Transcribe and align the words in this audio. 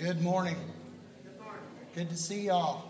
Good 0.00 0.22
morning. 0.22 0.56
Good 1.94 2.08
to 2.08 2.16
see 2.16 2.46
y'all. 2.46 2.88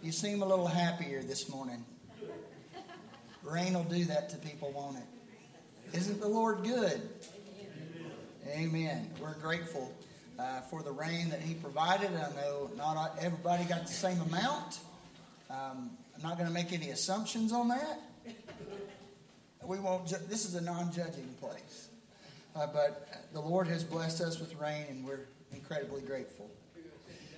You 0.00 0.12
seem 0.12 0.42
a 0.42 0.46
little 0.46 0.68
happier 0.68 1.20
this 1.20 1.48
morning. 1.48 1.84
Rain 3.42 3.74
will 3.74 3.82
do 3.82 4.04
that 4.04 4.30
to 4.30 4.36
people, 4.36 4.70
won't 4.70 4.96
it? 4.96 5.96
Isn't 5.98 6.20
the 6.20 6.28
Lord 6.28 6.62
good? 6.62 7.02
Amen. 8.46 9.10
We're 9.20 9.34
grateful 9.34 9.92
uh, 10.38 10.60
for 10.60 10.84
the 10.84 10.92
rain 10.92 11.30
that 11.30 11.40
He 11.40 11.54
provided. 11.54 12.10
I 12.10 12.30
know 12.40 12.70
not 12.76 13.18
everybody 13.20 13.64
got 13.64 13.88
the 13.88 13.92
same 13.92 14.20
amount. 14.20 14.78
Um, 15.50 15.90
I'm 16.14 16.22
not 16.22 16.36
going 16.38 16.46
to 16.46 16.54
make 16.54 16.72
any 16.72 16.90
assumptions 16.90 17.52
on 17.52 17.66
that. 17.70 17.98
We 19.64 19.80
won't. 19.80 20.06
Ju- 20.06 20.14
this 20.28 20.44
is 20.44 20.54
a 20.54 20.60
non-judging 20.60 21.34
place, 21.40 21.88
uh, 22.54 22.68
but 22.68 23.26
the 23.32 23.40
Lord 23.40 23.66
has 23.66 23.82
blessed 23.82 24.20
us 24.20 24.38
with 24.38 24.54
rain, 24.60 24.84
and 24.88 25.04
we're 25.04 25.26
incredibly 25.52 26.02
grateful. 26.02 26.50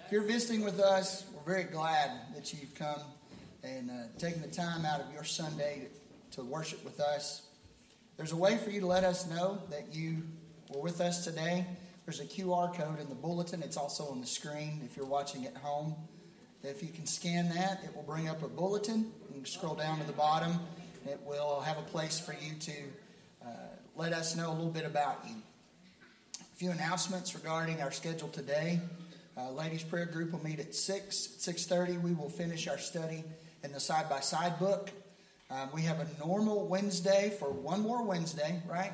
If 0.06 0.12
you're 0.12 0.22
visiting 0.22 0.64
with 0.64 0.80
us, 0.80 1.24
we're 1.34 1.54
very 1.54 1.64
glad 1.64 2.10
that 2.34 2.52
you've 2.52 2.74
come 2.74 3.00
and 3.62 3.90
uh, 3.90 3.94
taken 4.18 4.42
the 4.42 4.48
time 4.48 4.84
out 4.84 5.00
of 5.00 5.12
your 5.12 5.24
Sunday 5.24 5.88
to 6.32 6.42
worship 6.42 6.84
with 6.84 7.00
us. 7.00 7.42
There's 8.16 8.32
a 8.32 8.36
way 8.36 8.58
for 8.58 8.70
you 8.70 8.80
to 8.80 8.86
let 8.86 9.04
us 9.04 9.28
know 9.28 9.58
that 9.70 9.94
you 9.94 10.22
were 10.72 10.80
with 10.80 11.00
us 11.00 11.24
today. 11.24 11.66
There's 12.04 12.20
a 12.20 12.26
QR 12.26 12.74
code 12.74 13.00
in 13.00 13.08
the 13.08 13.14
bulletin. 13.14 13.62
It's 13.62 13.76
also 13.76 14.04
on 14.08 14.20
the 14.20 14.26
screen 14.26 14.80
if 14.84 14.96
you're 14.96 15.06
watching 15.06 15.46
at 15.46 15.56
home. 15.56 15.94
If 16.62 16.82
you 16.82 16.88
can 16.88 17.06
scan 17.06 17.48
that, 17.54 17.82
it 17.84 17.94
will 17.94 18.02
bring 18.02 18.28
up 18.28 18.42
a 18.42 18.48
bulletin. 18.48 19.12
You 19.30 19.36
can 19.36 19.46
scroll 19.46 19.74
down 19.74 19.98
to 20.00 20.06
the 20.06 20.12
bottom. 20.12 20.60
It 21.06 21.20
will 21.26 21.60
have 21.60 21.78
a 21.78 21.82
place 21.82 22.18
for 22.18 22.32
you 22.32 22.54
to 22.60 22.72
uh, 23.44 23.48
let 23.96 24.12
us 24.12 24.36
know 24.36 24.50
a 24.50 24.54
little 24.54 24.70
bit 24.70 24.86
about 24.86 25.20
you. 25.28 25.36
A 26.54 26.56
few 26.56 26.70
announcements 26.70 27.34
regarding 27.34 27.82
our 27.82 27.90
schedule 27.90 28.28
today. 28.28 28.78
Uh, 29.36 29.50
ladies 29.50 29.82
prayer 29.82 30.06
group 30.06 30.30
will 30.30 30.44
meet 30.44 30.60
at 30.60 30.72
6. 30.72 31.48
At 31.48 31.56
6.30 31.56 32.00
we 32.00 32.12
will 32.12 32.28
finish 32.28 32.68
our 32.68 32.78
study 32.78 33.24
in 33.64 33.72
the 33.72 33.80
side-by-side 33.80 34.60
book. 34.60 34.92
Um, 35.50 35.70
we 35.74 35.82
have 35.82 35.98
a 35.98 36.06
normal 36.24 36.68
Wednesday 36.68 37.34
for 37.40 37.50
one 37.50 37.80
more 37.80 38.04
Wednesday, 38.04 38.62
right? 38.70 38.92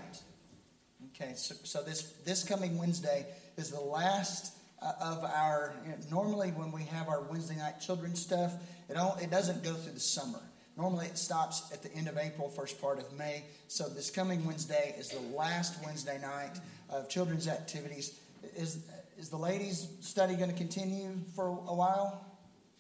Okay, 1.15 1.35
so, 1.37 1.55
so 1.65 1.83
this, 1.83 2.15
this 2.25 2.45
coming 2.45 2.79
Wednesday 2.79 3.27
is 3.59 3.71
the 3.71 3.81
last 3.81 4.57
uh, 4.81 4.93
of 4.99 5.23
our, 5.25 5.75
you 5.85 5.91
know, 5.91 5.97
normally 6.11 6.53
when 6.53 6.73
we 6.73 6.85
have 6.85 7.11
our 7.11 7.21
Wednesday 7.21 7.57
night 7.57 7.79
children's 7.79 8.23
stuff, 8.23 8.55
it, 8.89 8.95
don't, 8.95 9.21
it 9.21 9.31
doesn't 9.31 9.63
go 9.63 9.75
through 9.75 9.93
the 9.93 10.01
summer. 10.01 10.41
Normally 10.81 11.07
it 11.07 11.19
stops 11.19 11.71
at 11.75 11.83
the 11.83 11.93
end 11.95 12.09
of 12.09 12.17
April, 12.17 12.49
first 12.49 12.81
part 12.81 12.99
of 12.99 13.13
May. 13.13 13.45
So 13.69 13.87
this 13.87 14.11
coming 14.11 14.47
Wednesday 14.47 14.95
is 14.99 15.11
the 15.11 15.21
last 15.37 15.77
Wednesday 15.85 16.19
night 16.23 16.59
of 16.89 17.07
children's 17.11 17.49
activities. 17.49 18.19
Is, 18.57 18.79
is 19.19 19.29
the 19.29 19.37
ladies' 19.37 19.89
study 20.01 20.37
going 20.37 20.51
to 20.51 20.57
continue 20.57 21.11
for 21.37 21.49
a 21.49 21.75
while? 21.75 22.25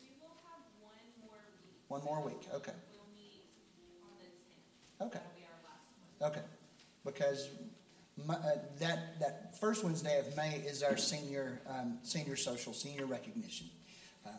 We 0.01 0.09
will 0.19 0.33
have 0.49 0.63
one 0.81 1.21
more 1.21 1.37
week. 1.59 1.89
One 1.89 2.05
more 2.05 2.25
week, 2.25 2.49
okay. 2.55 2.73
We'll 2.91 3.05
meet 3.15 3.45
on 4.03 4.09
the 4.19 5.05
10th. 5.05 5.09
Okay. 5.09 5.19
That'll 5.19 5.37
be 5.37 5.45
our 5.45 5.61
last 5.69 5.83
one. 6.21 6.31
Okay, 6.31 6.47
because 7.05 7.51
my, 8.27 8.35
uh, 8.35 8.61
that 8.79 9.21
that 9.21 9.61
first 9.61 9.85
Wednesday 9.85 10.19
of 10.21 10.35
May 10.39 10.63
is 10.67 10.83
our 10.83 10.97
senior 10.97 11.61
um, 11.69 11.99
senior 12.03 12.37
social 12.37 12.73
senior 12.73 13.05
recognition. 13.05 13.67
Um, 14.27 14.33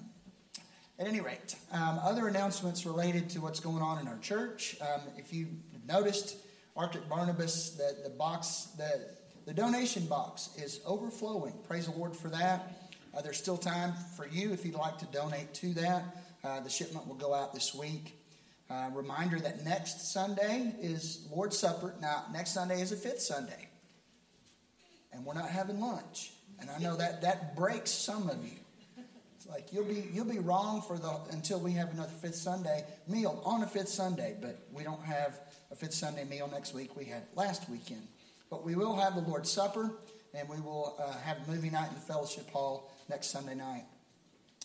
at 1.01 1.07
any 1.07 1.19
rate, 1.19 1.55
um, 1.71 1.99
other 2.03 2.27
announcements 2.27 2.85
related 2.85 3.27
to 3.31 3.41
what's 3.41 3.59
going 3.59 3.81
on 3.81 3.99
in 3.99 4.07
our 4.07 4.19
church. 4.19 4.77
Um, 4.81 5.01
if 5.17 5.33
you 5.33 5.47
noticed, 5.87 6.37
Arctic 6.77 7.09
Barnabas, 7.09 7.71
the, 7.71 7.97
the 8.03 8.09
box, 8.09 8.67
the 8.77 9.07
the 9.45 9.53
donation 9.53 10.05
box 10.05 10.51
is 10.57 10.79
overflowing. 10.85 11.53
Praise 11.67 11.87
the 11.87 11.97
Lord 11.97 12.15
for 12.15 12.29
that. 12.29 12.91
Uh, 13.13 13.21
there's 13.21 13.39
still 13.39 13.57
time 13.57 13.93
for 14.15 14.27
you 14.27 14.53
if 14.53 14.63
you'd 14.63 14.75
like 14.75 14.99
to 14.99 15.05
donate 15.05 15.51
to 15.55 15.73
that. 15.73 16.03
Uh, 16.43 16.59
the 16.59 16.69
shipment 16.69 17.07
will 17.07 17.15
go 17.15 17.33
out 17.33 17.51
this 17.51 17.73
week. 17.73 18.15
Uh, 18.69 18.89
reminder 18.93 19.39
that 19.39 19.65
next 19.65 20.13
Sunday 20.13 20.73
is 20.79 21.27
Lord's 21.31 21.57
Supper. 21.57 21.95
Now, 21.99 22.25
next 22.31 22.53
Sunday 22.53 22.79
is 22.79 22.91
a 22.91 22.95
fifth 22.95 23.21
Sunday, 23.21 23.67
and 25.11 25.25
we're 25.25 25.33
not 25.33 25.49
having 25.49 25.81
lunch. 25.81 26.31
And 26.59 26.69
I 26.69 26.77
know 26.77 26.95
that 26.95 27.23
that 27.23 27.55
breaks 27.55 27.89
some 27.89 28.29
of 28.29 28.45
you. 28.45 28.60
Like 29.51 29.73
you'll 29.73 29.83
be 29.83 30.07
you'll 30.13 30.25
be 30.25 30.39
wrong 30.39 30.81
for 30.81 30.97
the 30.97 31.19
until 31.31 31.59
we 31.59 31.73
have 31.73 31.91
another 31.91 32.13
fifth 32.21 32.35
Sunday 32.35 32.85
meal 33.07 33.41
on 33.45 33.63
a 33.63 33.67
fifth 33.67 33.89
Sunday, 33.89 34.35
but 34.41 34.57
we 34.71 34.83
don't 34.83 35.03
have 35.03 35.37
a 35.71 35.75
fifth 35.75 35.93
Sunday 35.93 36.23
meal 36.23 36.49
next 36.51 36.73
week. 36.73 36.95
We 36.95 37.05
had 37.05 37.23
it 37.23 37.29
last 37.35 37.69
weekend, 37.69 38.07
but 38.49 38.63
we 38.65 38.75
will 38.75 38.95
have 38.95 39.15
the 39.15 39.21
Lord's 39.21 39.51
Supper, 39.51 39.91
and 40.33 40.47
we 40.47 40.61
will 40.61 40.95
uh, 40.99 41.11
have 41.19 41.45
movie 41.49 41.69
night 41.69 41.89
in 41.89 41.95
the 41.95 42.01
fellowship 42.01 42.49
hall 42.49 42.93
next 43.09 43.27
Sunday 43.27 43.55
night. 43.55 43.83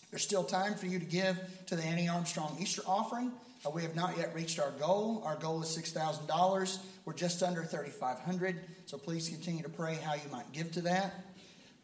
There's 0.09 0.23
still 0.23 0.43
time 0.43 0.75
for 0.75 0.85
you 0.85 0.99
to 0.99 1.05
give 1.05 1.37
to 1.65 1.75
the 1.75 1.83
Annie 1.83 2.07
Armstrong 2.07 2.55
Easter 2.59 2.81
offering. 2.87 3.33
Uh, 3.65 3.71
we 3.71 3.81
have 3.81 3.95
not 3.95 4.17
yet 4.17 4.33
reached 4.33 4.57
our 4.57 4.71
goal. 4.79 5.21
Our 5.25 5.35
goal 5.35 5.61
is 5.61 5.67
$6,000. 5.67 6.77
We're 7.03 7.13
just 7.13 7.43
under 7.43 7.63
3500 7.63 8.55
so 8.85 8.97
please 8.97 9.27
continue 9.27 9.63
to 9.63 9.69
pray 9.69 9.95
how 9.95 10.13
you 10.13 10.29
might 10.31 10.49
give 10.53 10.71
to 10.73 10.81
that. 10.81 11.13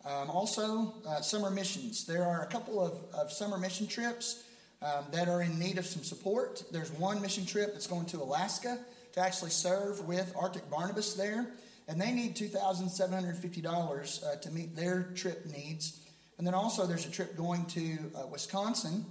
Um, 0.05 0.29
also, 0.29 0.93
uh, 1.07 1.21
summer 1.21 1.49
missions. 1.49 2.05
There 2.05 2.25
are 2.25 2.43
a 2.43 2.47
couple 2.47 2.85
of, 2.85 2.99
of 3.13 3.31
summer 3.31 3.57
mission 3.57 3.87
trips 3.87 4.43
um, 4.81 5.05
that 5.13 5.29
are 5.29 5.41
in 5.41 5.57
need 5.57 5.77
of 5.77 5.85
some 5.85 6.03
support. 6.03 6.61
There's 6.71 6.91
one 6.91 7.21
mission 7.21 7.45
trip 7.45 7.71
that's 7.71 7.87
going 7.87 8.05
to 8.07 8.17
Alaska 8.21 8.79
to 9.13 9.19
actually 9.21 9.51
serve 9.51 10.05
with 10.05 10.33
Arctic 10.35 10.69
Barnabas 10.69 11.13
there, 11.13 11.47
and 11.87 12.01
they 12.01 12.11
need 12.11 12.35
$2,750 12.35 14.23
uh, 14.23 14.35
to 14.35 14.51
meet 14.51 14.75
their 14.75 15.03
trip 15.15 15.45
needs. 15.45 16.01
And 16.37 16.45
then 16.45 16.53
also, 16.53 16.85
there's 16.85 17.05
a 17.05 17.11
trip 17.11 17.37
going 17.37 17.65
to 17.67 17.97
uh, 18.15 18.27
Wisconsin, 18.27 19.05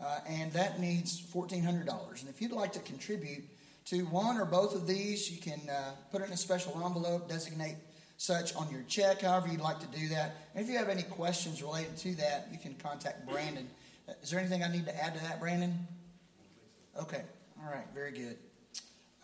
uh, 0.00 0.20
and 0.28 0.52
that 0.52 0.78
needs 0.78 1.20
$1,400. 1.20 2.20
And 2.20 2.28
if 2.28 2.40
you'd 2.40 2.52
like 2.52 2.72
to 2.74 2.80
contribute 2.80 3.42
to 3.86 4.02
one 4.02 4.36
or 4.36 4.44
both 4.44 4.76
of 4.76 4.86
these, 4.86 5.28
you 5.32 5.40
can 5.40 5.60
uh, 5.68 5.92
put 6.12 6.22
it 6.22 6.26
in 6.26 6.32
a 6.32 6.36
special 6.36 6.80
envelope, 6.84 7.28
designate 7.28 7.74
such 8.18 8.54
on 8.56 8.70
your 8.70 8.82
check, 8.88 9.22
however 9.22 9.48
you'd 9.48 9.60
like 9.60 9.78
to 9.78 9.98
do 9.98 10.08
that. 10.08 10.34
And 10.54 10.62
if 10.62 10.70
you 10.70 10.76
have 10.76 10.88
any 10.88 11.04
questions 11.04 11.62
related 11.62 11.96
to 11.98 12.14
that, 12.16 12.48
you 12.52 12.58
can 12.58 12.74
contact 12.74 13.26
Brandon. 13.28 13.66
Uh, 14.08 14.12
Is 14.22 14.30
there 14.30 14.40
anything 14.40 14.62
I 14.62 14.70
need 14.70 14.84
to 14.86 15.04
add 15.04 15.14
to 15.14 15.20
that, 15.22 15.40
Brandon? 15.40 15.86
Okay, 17.00 17.22
all 17.62 17.70
right, 17.70 17.86
very 17.94 18.10
good. 18.10 18.36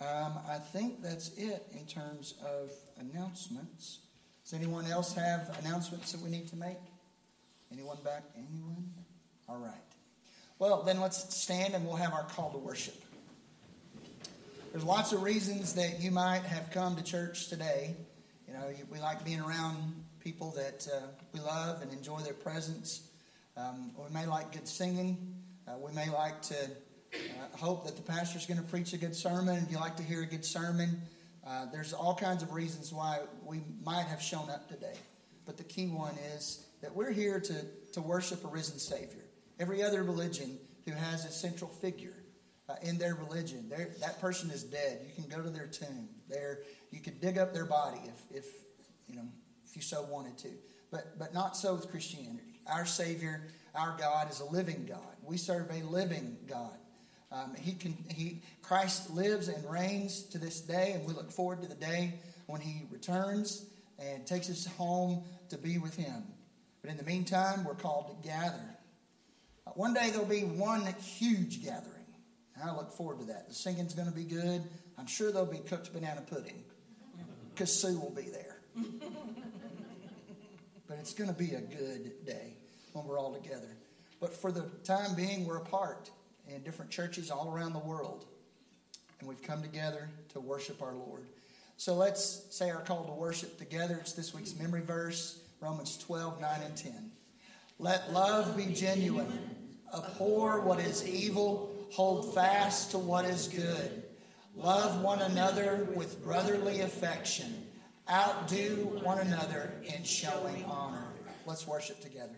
Um, 0.00 0.38
I 0.48 0.58
think 0.58 1.02
that's 1.02 1.30
it 1.36 1.66
in 1.72 1.86
terms 1.86 2.34
of 2.44 2.70
announcements. 3.00 3.98
Does 4.44 4.52
anyone 4.54 4.86
else 4.86 5.12
have 5.14 5.58
announcements 5.60 6.12
that 6.12 6.20
we 6.20 6.30
need 6.30 6.48
to 6.48 6.56
make? 6.56 6.78
Anyone 7.72 7.98
back? 8.04 8.22
Anyone? 8.36 8.92
All 9.48 9.58
right. 9.58 9.72
Well, 10.60 10.82
then 10.82 11.00
let's 11.00 11.34
stand 11.34 11.74
and 11.74 11.84
we'll 11.84 11.96
have 11.96 12.12
our 12.12 12.24
call 12.24 12.50
to 12.52 12.58
worship. 12.58 12.94
There's 14.70 14.84
lots 14.84 15.12
of 15.12 15.22
reasons 15.22 15.74
that 15.74 16.00
you 16.00 16.10
might 16.10 16.42
have 16.42 16.70
come 16.70 16.96
to 16.96 17.02
church 17.02 17.48
today. 17.48 17.96
You 18.54 18.60
know, 18.60 18.66
we 18.88 19.00
like 19.00 19.24
being 19.24 19.40
around 19.40 20.04
people 20.20 20.52
that 20.52 20.86
uh, 20.86 21.00
we 21.32 21.40
love 21.40 21.82
and 21.82 21.92
enjoy 21.92 22.20
their 22.20 22.34
presence. 22.34 23.08
Um, 23.56 23.90
we 23.96 24.14
may 24.14 24.26
like 24.26 24.52
good 24.52 24.68
singing. 24.68 25.34
Uh, 25.66 25.72
we 25.84 25.92
may 25.92 26.08
like 26.08 26.40
to 26.42 26.54
uh, 26.54 27.56
hope 27.56 27.84
that 27.84 27.96
the 27.96 28.02
pastor's 28.02 28.46
going 28.46 28.60
to 28.60 28.66
preach 28.66 28.92
a 28.92 28.96
good 28.96 29.16
sermon. 29.16 29.56
If 29.56 29.72
you 29.72 29.78
like 29.78 29.96
to 29.96 30.04
hear 30.04 30.22
a 30.22 30.26
good 30.26 30.44
sermon, 30.44 31.02
uh, 31.44 31.66
there's 31.72 31.92
all 31.92 32.14
kinds 32.14 32.44
of 32.44 32.52
reasons 32.52 32.92
why 32.92 33.22
we 33.44 33.60
might 33.82 34.06
have 34.06 34.22
shown 34.22 34.48
up 34.48 34.68
today. 34.68 34.94
But 35.46 35.56
the 35.56 35.64
key 35.64 35.88
one 35.88 36.14
is 36.36 36.64
that 36.80 36.94
we're 36.94 37.10
here 37.10 37.40
to, 37.40 37.54
to 37.94 38.00
worship 38.00 38.44
a 38.44 38.48
risen 38.48 38.78
Savior. 38.78 39.24
Every 39.58 39.82
other 39.82 40.04
religion 40.04 40.58
who 40.84 40.92
has 40.92 41.24
a 41.24 41.32
central 41.32 41.70
figure 41.70 42.14
uh, 42.68 42.74
in 42.82 42.98
their 42.98 43.14
religion, 43.14 43.70
that 44.00 44.20
person 44.20 44.50
is 44.50 44.62
dead. 44.64 45.00
You 45.06 45.12
can 45.14 45.30
go 45.30 45.42
to 45.42 45.50
their 45.50 45.66
tomb. 45.66 46.08
There, 46.28 46.60
you 46.90 47.00
could 47.00 47.20
dig 47.20 47.38
up 47.38 47.52
their 47.52 47.66
body 47.66 48.00
if, 48.04 48.38
if 48.38 48.46
you 49.08 49.16
know 49.16 49.28
if 49.66 49.76
you 49.76 49.82
so 49.82 50.02
wanted 50.02 50.38
to. 50.38 50.48
But 50.90 51.18
but 51.18 51.34
not 51.34 51.56
so 51.56 51.74
with 51.74 51.90
Christianity. 51.90 52.60
Our 52.66 52.86
Savior, 52.86 53.42
our 53.74 53.96
God, 53.98 54.30
is 54.30 54.40
a 54.40 54.46
living 54.46 54.86
God. 54.88 55.16
We 55.22 55.36
serve 55.36 55.70
a 55.70 55.82
living 55.84 56.38
God. 56.48 56.78
Um, 57.30 57.54
he 57.60 57.72
can 57.72 57.96
he 58.08 58.42
Christ 58.62 59.10
lives 59.10 59.48
and 59.48 59.70
reigns 59.70 60.22
to 60.28 60.38
this 60.38 60.60
day, 60.60 60.92
and 60.92 61.06
we 61.06 61.12
look 61.12 61.30
forward 61.30 61.62
to 61.62 61.68
the 61.68 61.74
day 61.74 62.14
when 62.46 62.60
He 62.60 62.82
returns 62.90 63.66
and 63.98 64.26
takes 64.26 64.50
us 64.50 64.66
home 64.66 65.24
to 65.50 65.58
be 65.58 65.78
with 65.78 65.96
Him. 65.96 66.24
But 66.82 66.90
in 66.90 66.96
the 66.96 67.04
meantime, 67.04 67.64
we're 67.64 67.74
called 67.74 68.22
to 68.22 68.28
gather. 68.28 68.76
Uh, 69.66 69.70
one 69.70 69.94
day 69.94 70.10
there'll 70.10 70.26
be 70.26 70.42
one 70.42 70.86
huge 71.00 71.62
gathering. 71.64 72.03
And 72.54 72.70
I 72.70 72.74
look 72.74 72.92
forward 72.92 73.18
to 73.20 73.24
that. 73.26 73.48
The 73.48 73.54
singing's 73.54 73.94
going 73.94 74.08
to 74.08 74.14
be 74.14 74.24
good. 74.24 74.62
I'm 74.98 75.06
sure 75.06 75.32
there'll 75.32 75.46
be 75.46 75.58
cooked 75.58 75.92
banana 75.92 76.20
pudding 76.22 76.62
because 77.52 77.72
Sue 77.80 77.98
will 77.98 78.10
be 78.10 78.28
there. 78.30 78.56
but 80.88 80.98
it's 80.98 81.14
going 81.14 81.28
to 81.28 81.36
be 81.36 81.54
a 81.54 81.60
good 81.60 82.24
day 82.24 82.56
when 82.92 83.06
we're 83.06 83.18
all 83.18 83.32
together. 83.32 83.76
But 84.20 84.32
for 84.32 84.52
the 84.52 84.62
time 84.84 85.14
being, 85.14 85.46
we're 85.46 85.58
apart 85.58 86.10
in 86.48 86.62
different 86.62 86.90
churches 86.90 87.30
all 87.30 87.52
around 87.52 87.72
the 87.72 87.80
world. 87.80 88.26
And 89.20 89.28
we've 89.28 89.42
come 89.42 89.62
together 89.62 90.08
to 90.32 90.40
worship 90.40 90.82
our 90.82 90.94
Lord. 90.94 91.26
So 91.76 91.94
let's 91.94 92.46
say 92.50 92.70
our 92.70 92.80
call 92.80 93.04
to 93.04 93.12
worship 93.12 93.58
together. 93.58 93.98
It's 94.00 94.12
this 94.12 94.32
week's 94.32 94.54
memory 94.54 94.80
verse, 94.82 95.40
Romans 95.60 95.98
12, 95.98 96.40
9, 96.40 96.60
and 96.64 96.76
10. 96.76 97.10
Let 97.78 98.12
love 98.12 98.56
be 98.56 98.66
genuine. 98.66 99.50
Abhor 99.92 100.60
what 100.60 100.78
is 100.78 101.06
evil. 101.06 101.73
Hold 101.92 102.34
fast 102.34 102.90
to 102.92 102.98
what 102.98 103.24
is 103.24 103.48
good. 103.48 104.02
Love 104.56 105.02
one 105.02 105.22
another 105.22 105.88
with 105.94 106.22
brotherly 106.22 106.80
affection. 106.80 107.66
Outdo 108.10 109.00
one 109.02 109.18
another 109.18 109.72
in 109.84 110.04
showing 110.04 110.64
honor. 110.64 111.06
Let's 111.46 111.66
worship 111.66 112.00
together. 112.00 112.36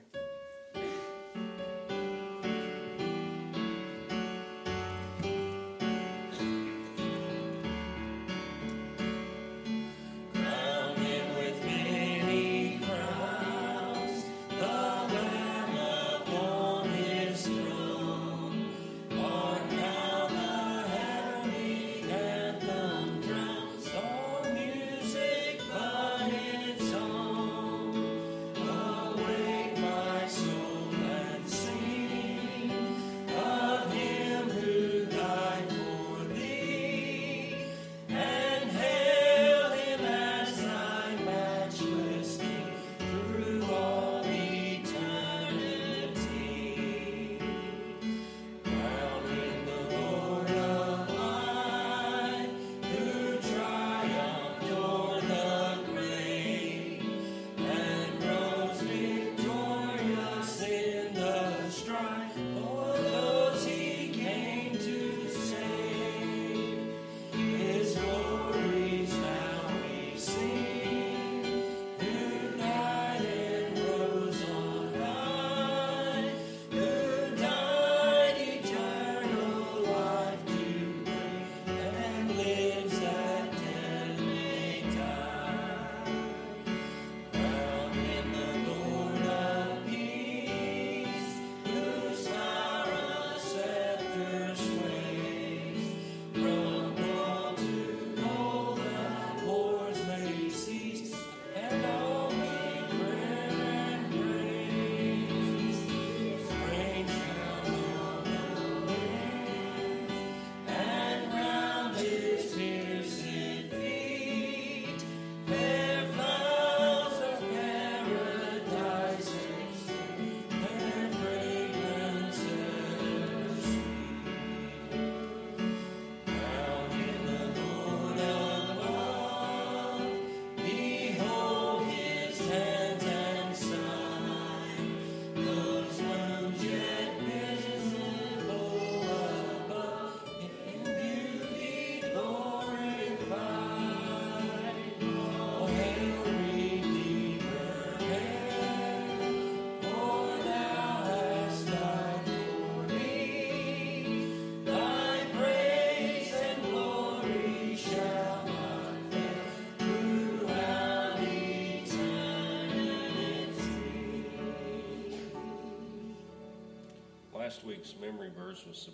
Was 168.69 168.79
so 168.79 168.93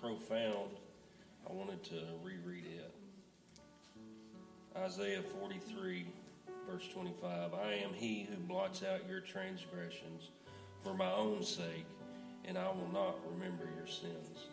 profound, 0.00 0.70
I 1.48 1.52
wanted 1.52 1.82
to 1.84 2.02
reread 2.22 2.64
it. 2.64 2.92
Isaiah 4.76 5.22
43, 5.22 6.06
verse 6.68 6.88
25 6.92 7.54
I 7.54 7.74
am 7.74 7.92
he 7.94 8.26
who 8.28 8.36
blots 8.36 8.82
out 8.82 9.08
your 9.08 9.20
transgressions 9.20 10.30
for 10.82 10.94
my 10.94 11.12
own 11.12 11.42
sake, 11.42 11.86
and 12.44 12.58
I 12.58 12.68
will 12.68 12.90
not 12.92 13.16
remember 13.30 13.68
your 13.76 13.86
sins. 13.86 14.48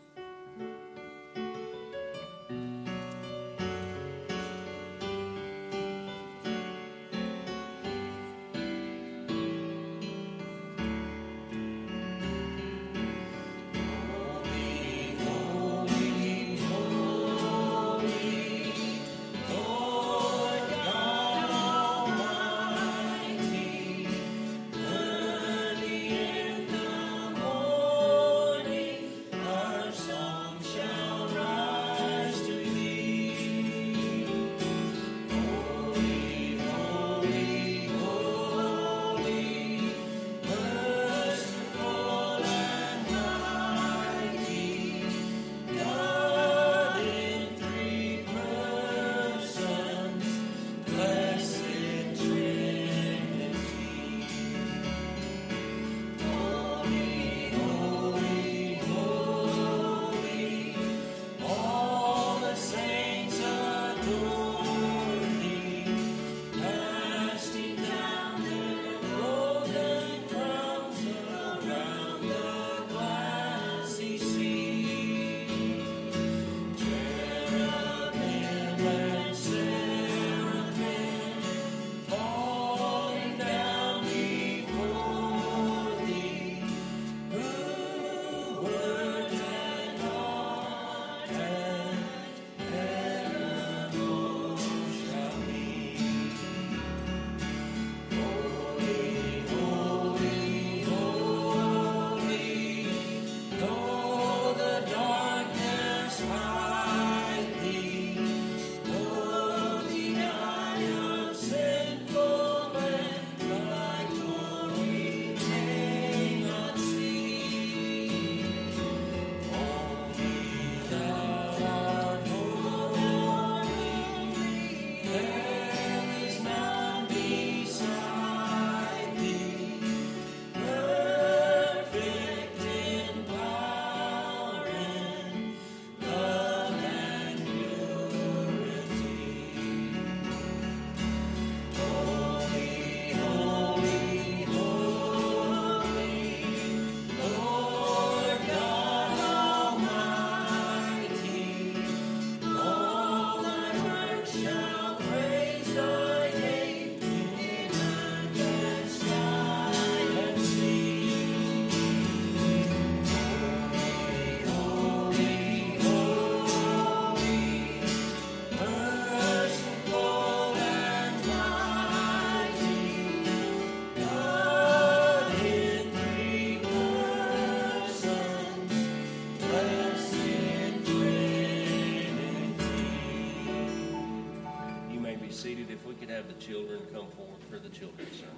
The 187.70 187.78
children's 187.78 188.16
sermon. 188.16 188.36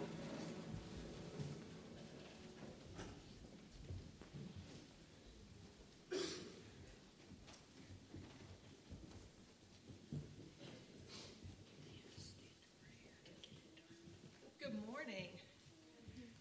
Good 14.60 14.88
morning. 14.88 15.28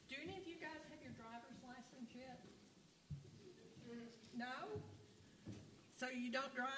Do 0.09 0.17
any 0.23 0.37
of 0.37 0.47
you 0.47 0.55
guys 0.61 0.71
have 0.91 1.01
your 1.03 1.13
driver's 1.13 1.61
license 1.63 2.11
yet? 2.15 2.41
No? 4.37 4.47
So 5.97 6.07
you 6.09 6.31
don't 6.33 6.55
drive? 6.55 6.69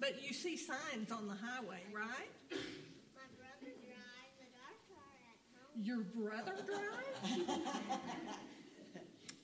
But 0.00 0.22
you 0.22 0.32
see 0.32 0.56
signs 0.56 1.10
on 1.10 1.26
the 1.26 1.34
highway, 1.34 1.82
right? 1.92 2.30
My 2.50 3.26
brother 3.34 3.74
drives, 3.82 4.34
but 4.38 4.50
our 4.62 4.76
car 4.86 5.14
at 5.26 5.38
home. 5.54 5.77
Your 5.88 6.04
brother 6.14 6.52
drives? 6.66 7.48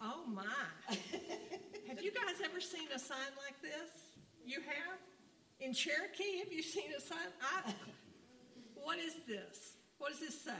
oh 0.03 0.25
my. 0.27 0.45
Have 1.89 2.03
you 2.03 2.13
guys 2.13 2.35
ever 2.45 2.61
seen 2.61 2.87
a 2.95 2.99
sign 2.99 3.33
like 3.43 3.63
this? 3.63 3.89
You 4.45 4.61
have? 4.61 4.99
In 5.61 5.73
Cherokee, 5.73 6.41
have 6.41 6.53
you 6.53 6.63
seen 6.63 6.91
a 6.95 7.01
sign? 7.01 7.17
I, 7.41 7.73
what 8.75 8.99
is 8.99 9.15
this? 9.27 9.73
What 9.97 10.11
does 10.11 10.21
this 10.21 10.39
say? 10.39 10.53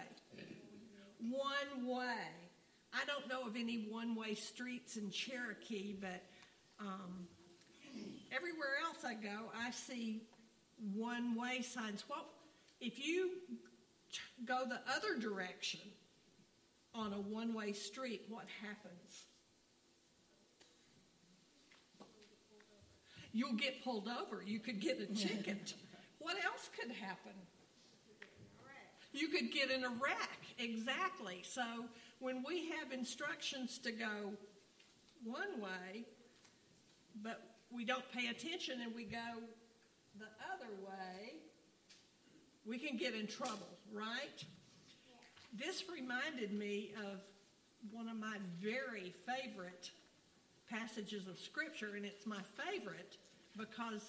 One 1.21 1.87
way. 1.87 2.31
I 2.95 3.05
don't 3.07 3.29
know 3.29 3.47
of 3.47 3.55
any 3.55 3.87
one 3.91 4.15
way 4.15 4.37
streets 4.37 4.97
in 4.97 5.11
Cherokee, 5.11 5.97
but 6.01 6.23
um, 6.81 7.29
everywhere 8.35 8.77
else 8.87 9.05
I 9.05 9.13
go, 9.13 9.51
I 9.55 9.71
see 9.71 10.23
one 10.95 11.35
way 11.35 11.61
signs. 11.61 12.05
What 12.09 12.25
if 12.81 12.99
you 12.99 13.33
go 14.47 14.65
the 14.69 14.81
other 14.93 15.19
direction 15.21 15.81
on 16.95 17.13
a 17.13 17.21
one 17.21 17.55
way 17.55 17.73
street? 17.73 18.23
What 18.29 18.47
happens? 18.63 19.25
You'll 23.33 23.55
get 23.55 23.83
pulled 23.83 24.09
over. 24.09 24.43
You 24.47 24.61
could 24.61 24.81
get 24.81 25.01
a 25.01 25.07
ticket. 25.07 25.75
what 26.21 26.37
else 26.45 26.71
could 26.79 26.93
happen? 26.93 27.33
You 29.13 29.29
could 29.29 29.53
get 29.53 29.71
in 29.71 29.85
a 29.85 29.89
wreck. 29.89 30.41
Exactly. 30.59 31.43
So 31.43 31.63
when 32.21 32.45
we 32.47 32.71
have 32.71 32.93
instructions 32.93 33.79
to 33.79 33.93
go 33.93 34.33
one 35.25 35.61
way, 35.61 36.05
but 37.23 37.43
we 37.73 37.85
don't 37.85 38.05
pay 38.13 38.29
attention 38.29 38.81
and 38.83 38.95
we 38.95 39.05
go 39.05 39.41
the 40.19 40.27
other 40.53 40.73
way, 40.85 41.35
we 42.67 42.79
can 42.79 42.97
get 42.97 43.15
in 43.15 43.27
trouble, 43.27 43.69
right? 43.95 44.45
This 45.57 45.85
reminded 45.89 46.53
me 46.53 46.93
of 46.99 47.21
one 47.93 48.09
of 48.09 48.19
my 48.19 48.37
very 48.61 49.15
favorite 49.27 49.91
passages 50.69 51.29
of 51.29 51.39
Scripture, 51.39 51.93
and 51.97 52.05
it's 52.05 52.27
my 52.27 52.41
favorite 52.57 53.17
because 53.57 54.03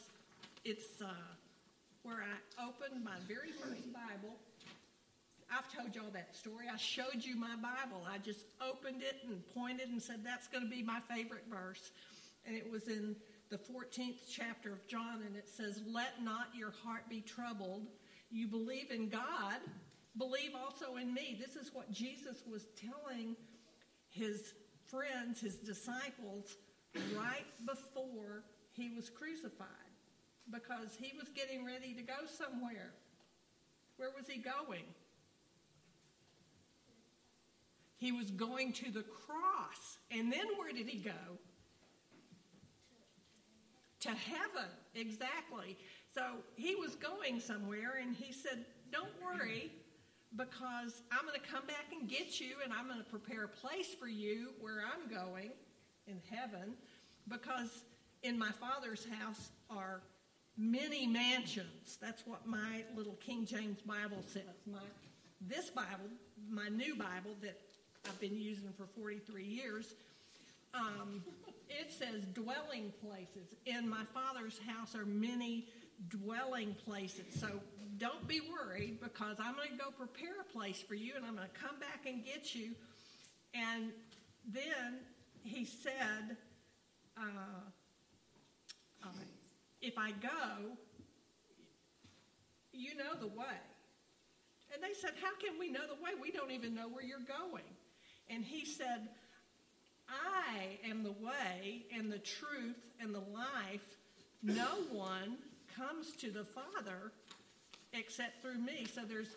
it's 0.63 1.01
uh, 1.01 1.07
where 2.01 2.23
I 2.23 2.63
opened 2.65 3.03
my 3.03 3.17
very 3.27 3.51
first 3.51 3.93
Bible. 3.93 4.35
I've 5.51 5.71
told 5.71 5.95
y'all 5.95 6.11
that 6.13 6.35
story. 6.35 6.65
I 6.73 6.77
showed 6.77 7.21
you 7.21 7.35
my 7.35 7.55
Bible. 7.57 8.01
I 8.11 8.17
just 8.17 8.45
opened 8.67 9.03
it 9.03 9.17
and 9.27 9.41
pointed 9.53 9.89
and 9.89 10.01
said, 10.01 10.21
That's 10.23 10.47
going 10.47 10.63
to 10.63 10.69
be 10.69 10.81
my 10.81 10.99
favorite 11.13 11.45
verse. 11.49 11.91
And 12.47 12.55
it 12.55 12.69
was 12.69 12.87
in 12.87 13.15
the 13.49 13.57
14th 13.57 14.21
chapter 14.31 14.73
of 14.73 14.87
John, 14.87 15.21
and 15.25 15.35
it 15.35 15.47
says, 15.47 15.81
Let 15.87 16.23
not 16.23 16.47
your 16.55 16.73
heart 16.83 17.07
be 17.07 17.21
troubled. 17.21 17.85
You 18.29 18.47
believe 18.47 18.91
in 18.91 19.09
God, 19.09 19.59
believe 20.17 20.51
also 20.55 20.97
in 20.97 21.13
me. 21.13 21.39
This 21.39 21.55
is 21.55 21.73
what 21.73 21.91
Jesus 21.91 22.43
was 22.49 22.67
telling 22.75 23.35
his 24.09 24.53
friends, 24.89 25.41
his 25.41 25.55
disciples, 25.57 26.55
right 27.15 27.45
before 27.65 28.43
he 28.73 28.89
was 28.95 29.09
crucified 29.09 29.67
because 30.51 30.95
he 30.99 31.17
was 31.17 31.27
getting 31.29 31.65
ready 31.65 31.93
to 31.93 32.01
go 32.01 32.25
somewhere. 32.25 32.91
Where 33.97 34.09
was 34.15 34.27
he 34.27 34.39
going? 34.39 34.83
He 37.97 38.11
was 38.11 38.29
going 38.31 38.73
to 38.73 38.91
the 38.91 39.03
cross. 39.03 39.97
And 40.11 40.31
then 40.31 40.45
where 40.57 40.71
did 40.71 40.87
he 40.87 40.99
go? 40.99 41.11
To 44.01 44.09
heaven, 44.09 44.69
exactly. 44.93 45.77
So 46.15 46.23
he 46.55 46.75
was 46.75 46.95
going 46.95 47.41
somewhere, 47.41 47.99
and 48.01 48.15
he 48.15 48.31
said, 48.31 48.63
Don't 48.89 49.11
worry, 49.21 49.69
because 50.37 51.01
I'm 51.11 51.25
going 51.25 51.39
to 51.39 51.51
come 51.51 51.67
back 51.67 51.87
and 51.91 52.09
get 52.09 52.39
you, 52.39 52.55
and 52.63 52.71
I'm 52.71 52.87
going 52.87 52.99
to 52.99 53.09
prepare 53.09 53.43
a 53.43 53.49
place 53.49 53.93
for 53.99 54.07
you 54.07 54.51
where 54.61 54.81
I'm 54.81 55.13
going 55.13 55.51
in 56.07 56.21
heaven, 56.29 56.75
because 57.27 57.83
in 58.23 58.39
my 58.39 58.51
Father's 58.51 59.05
house 59.19 59.49
are 59.69 60.01
many 60.57 61.05
mansions. 61.05 61.97
That's 62.01 62.25
what 62.25 62.47
my 62.47 62.85
little 62.95 63.15
King 63.15 63.45
James 63.45 63.81
Bible 63.81 64.23
says. 64.25 64.43
My 64.71 64.79
this 65.41 65.69
Bible, 65.69 66.09
my 66.49 66.69
new 66.69 66.95
Bible 66.95 67.35
that 67.41 67.59
I've 68.07 68.19
been 68.21 68.37
using 68.37 68.69
for 68.77 68.85
43 68.95 69.43
years, 69.43 69.95
um, 70.73 71.23
it 71.69 71.91
says 71.91 72.23
dwelling 72.33 72.93
places. 73.01 73.55
In 73.65 73.89
my 73.89 74.03
Father's 74.13 74.59
house 74.67 74.95
are 74.95 75.05
many 75.05 75.67
dwelling 76.09 76.75
places. 76.85 77.39
So 77.39 77.47
don't 77.97 78.27
be 78.27 78.41
worried 78.41 78.99
because 79.01 79.37
I'm 79.39 79.55
going 79.55 79.71
to 79.71 79.77
go 79.77 79.91
prepare 79.91 80.41
a 80.41 80.53
place 80.53 80.81
for 80.81 80.95
you 80.95 81.13
and 81.15 81.25
I'm 81.25 81.35
going 81.35 81.47
to 81.47 81.59
come 81.59 81.79
back 81.79 82.05
and 82.05 82.23
get 82.25 82.53
you. 82.53 82.71
And 83.53 83.91
then 84.51 84.99
he 85.43 85.65
said, 85.65 86.37
uh, 87.17 87.21
uh, 89.03 89.07
if 89.81 89.97
I 89.97 90.11
go, 90.11 90.77
you 92.73 92.95
know 92.95 93.15
the 93.19 93.27
way. 93.27 93.57
And 94.73 94.83
they 94.83 94.93
said, 94.93 95.11
How 95.21 95.31
can 95.39 95.57
we 95.59 95.69
know 95.69 95.87
the 95.87 96.01
way? 96.03 96.11
We 96.21 96.31
don't 96.31 96.51
even 96.51 96.73
know 96.73 96.89
where 96.89 97.03
you're 97.03 97.19
going. 97.19 97.63
And 98.29 98.43
he 98.43 98.65
said, 98.65 99.07
I 100.09 100.77
am 100.89 101.03
the 101.03 101.11
way 101.11 101.85
and 101.95 102.11
the 102.11 102.19
truth 102.19 102.77
and 102.99 103.13
the 103.13 103.19
life. 103.19 103.97
No 104.43 104.67
one 104.91 105.37
comes 105.77 106.11
to 106.17 106.29
the 106.29 106.45
Father 106.45 107.11
except 107.93 108.41
through 108.41 108.59
me. 108.59 108.85
So 108.93 109.01
there's 109.07 109.35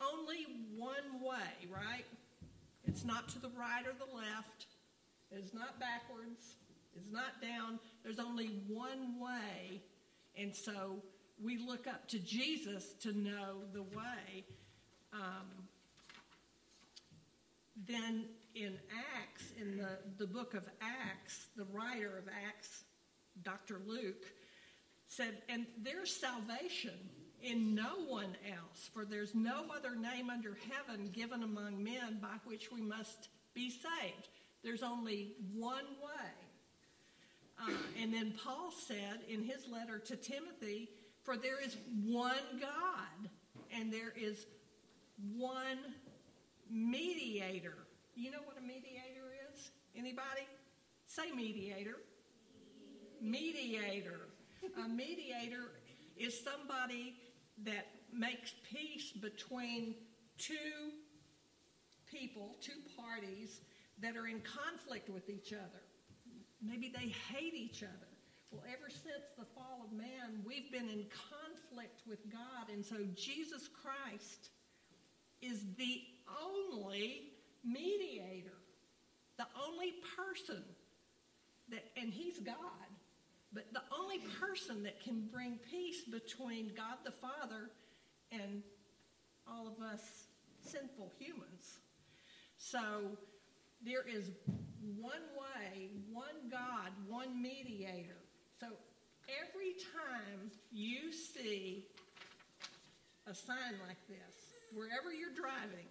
only 0.00 0.46
one 0.76 1.22
way, 1.22 1.68
right? 1.72 2.04
It's 2.84 3.04
not 3.04 3.28
to 3.30 3.38
the 3.38 3.50
right 3.50 3.84
or 3.86 3.94
the 3.98 4.14
left. 4.14 4.66
It's 5.30 5.54
not 5.54 5.78
backwards. 5.80 6.56
It's 6.94 7.10
not 7.10 7.40
down. 7.40 7.78
There's 8.02 8.18
only 8.18 8.60
one 8.68 9.18
way. 9.18 9.80
And 10.36 10.54
so 10.54 10.96
we 11.42 11.58
look 11.58 11.86
up 11.86 12.08
to 12.08 12.18
Jesus 12.18 12.92
to 13.00 13.16
know 13.16 13.62
the 13.72 13.82
way. 13.82 14.44
Um, 15.12 15.68
then 17.86 18.26
in 18.54 18.78
Acts, 19.16 19.44
in 19.60 19.76
the, 19.76 19.98
the 20.18 20.26
book 20.26 20.54
of 20.54 20.64
Acts, 20.80 21.46
the 21.56 21.66
writer 21.72 22.18
of 22.18 22.24
Acts, 22.46 22.84
Dr. 23.42 23.80
Luke, 23.86 24.24
said, 25.08 25.38
And 25.48 25.66
there's 25.82 26.14
salvation 26.14 26.98
in 27.42 27.74
no 27.74 28.04
one 28.06 28.36
else, 28.48 28.90
for 28.92 29.04
there's 29.04 29.34
no 29.34 29.64
other 29.74 29.96
name 29.96 30.30
under 30.30 30.56
heaven 30.70 31.10
given 31.12 31.42
among 31.42 31.82
men 31.82 32.18
by 32.20 32.36
which 32.44 32.70
we 32.70 32.80
must 32.80 33.28
be 33.54 33.70
saved. 33.70 34.28
There's 34.62 34.82
only 34.82 35.32
one 35.54 35.86
way. 36.02 36.30
Uh, 37.60 37.72
and 38.00 38.14
then 38.14 38.34
Paul 38.44 38.72
said 38.86 39.20
in 39.28 39.42
his 39.42 39.68
letter 39.68 39.98
to 39.98 40.16
Timothy, 40.16 40.88
For 41.24 41.36
there 41.36 41.60
is 41.60 41.76
one 42.04 42.60
God, 42.60 43.30
and 43.74 43.92
there 43.92 44.12
is 44.16 44.46
one 45.36 45.78
mediator. 46.70 47.76
You 48.14 48.30
know 48.30 48.42
what 48.44 48.58
a 48.58 48.60
mediator 48.60 49.32
is? 49.52 49.70
Anybody? 49.96 50.46
Say 51.06 51.30
mediator. 51.34 51.96
Mediator. 53.20 54.28
A 54.84 54.88
mediator 54.88 55.72
is 56.16 56.38
somebody 56.42 57.14
that 57.64 57.86
makes 58.12 58.54
peace 58.70 59.12
between 59.12 59.94
two 60.38 60.92
people, 62.10 62.56
two 62.60 62.80
parties 62.96 63.60
that 64.00 64.16
are 64.16 64.26
in 64.26 64.40
conflict 64.40 65.08
with 65.08 65.28
each 65.30 65.52
other. 65.52 65.82
Maybe 66.62 66.92
they 66.94 67.12
hate 67.32 67.54
each 67.54 67.82
other. 67.82 68.08
Well, 68.50 68.62
ever 68.68 68.90
since 68.90 69.24
the 69.38 69.46
fall 69.54 69.80
of 69.84 69.92
man, 69.96 70.44
we've 70.46 70.70
been 70.70 70.88
in 70.88 71.06
conflict 71.08 72.02
with 72.06 72.30
God. 72.30 72.68
And 72.70 72.84
so 72.84 72.96
Jesus 73.14 73.68
Christ 73.68 74.50
is 75.40 75.64
the 75.78 76.02
only 76.40 77.31
mediator, 77.64 78.58
the 79.38 79.46
only 79.66 79.94
person 80.16 80.62
that, 81.70 81.84
and 81.96 82.12
he's 82.12 82.38
God, 82.38 82.56
but 83.52 83.72
the 83.72 83.82
only 83.96 84.18
person 84.40 84.82
that 84.84 85.02
can 85.02 85.28
bring 85.32 85.58
peace 85.70 86.02
between 86.04 86.72
God 86.76 86.98
the 87.04 87.12
Father 87.12 87.70
and 88.30 88.62
all 89.46 89.66
of 89.68 89.82
us 89.82 90.00
sinful 90.62 91.12
humans. 91.18 91.78
So 92.56 93.18
there 93.84 94.06
is 94.08 94.30
one 94.98 95.26
way, 95.36 95.90
one 96.12 96.50
God, 96.50 96.92
one 97.08 97.42
mediator. 97.42 98.18
So 98.60 98.66
every 99.28 99.74
time 99.94 100.50
you 100.70 101.12
see 101.12 101.84
a 103.26 103.34
sign 103.34 103.74
like 103.86 104.06
this, 104.08 104.54
wherever 104.72 105.12
you're 105.12 105.34
driving, 105.34 105.86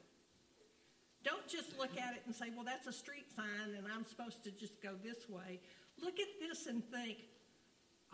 don't 1.24 1.48
just 1.48 1.78
look 1.78 1.98
at 1.98 2.16
it 2.16 2.22
and 2.25 2.36
say, 2.36 2.48
well, 2.56 2.66
that's 2.66 2.88
a 2.88 2.94
street 2.94 3.25
sign 3.36 3.75
and 3.78 3.86
I'm 3.94 4.05
supposed 4.05 4.44
to 4.46 4.51
just 4.51 4.81
go 4.81 4.92
this 5.03 5.29
way. 5.29 5.60
Look 6.01 6.20
at 6.20 6.27
this 6.40 6.68
and 6.68 6.84
think, 6.92 7.18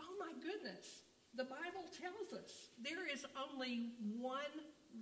oh 0.00 0.12
my 0.18 0.32
goodness, 0.42 1.02
the 1.34 1.44
Bible 1.44 1.84
tells 2.00 2.42
us 2.42 2.52
there 2.82 3.06
is 3.12 3.24
only 3.52 3.90
one 4.18 4.42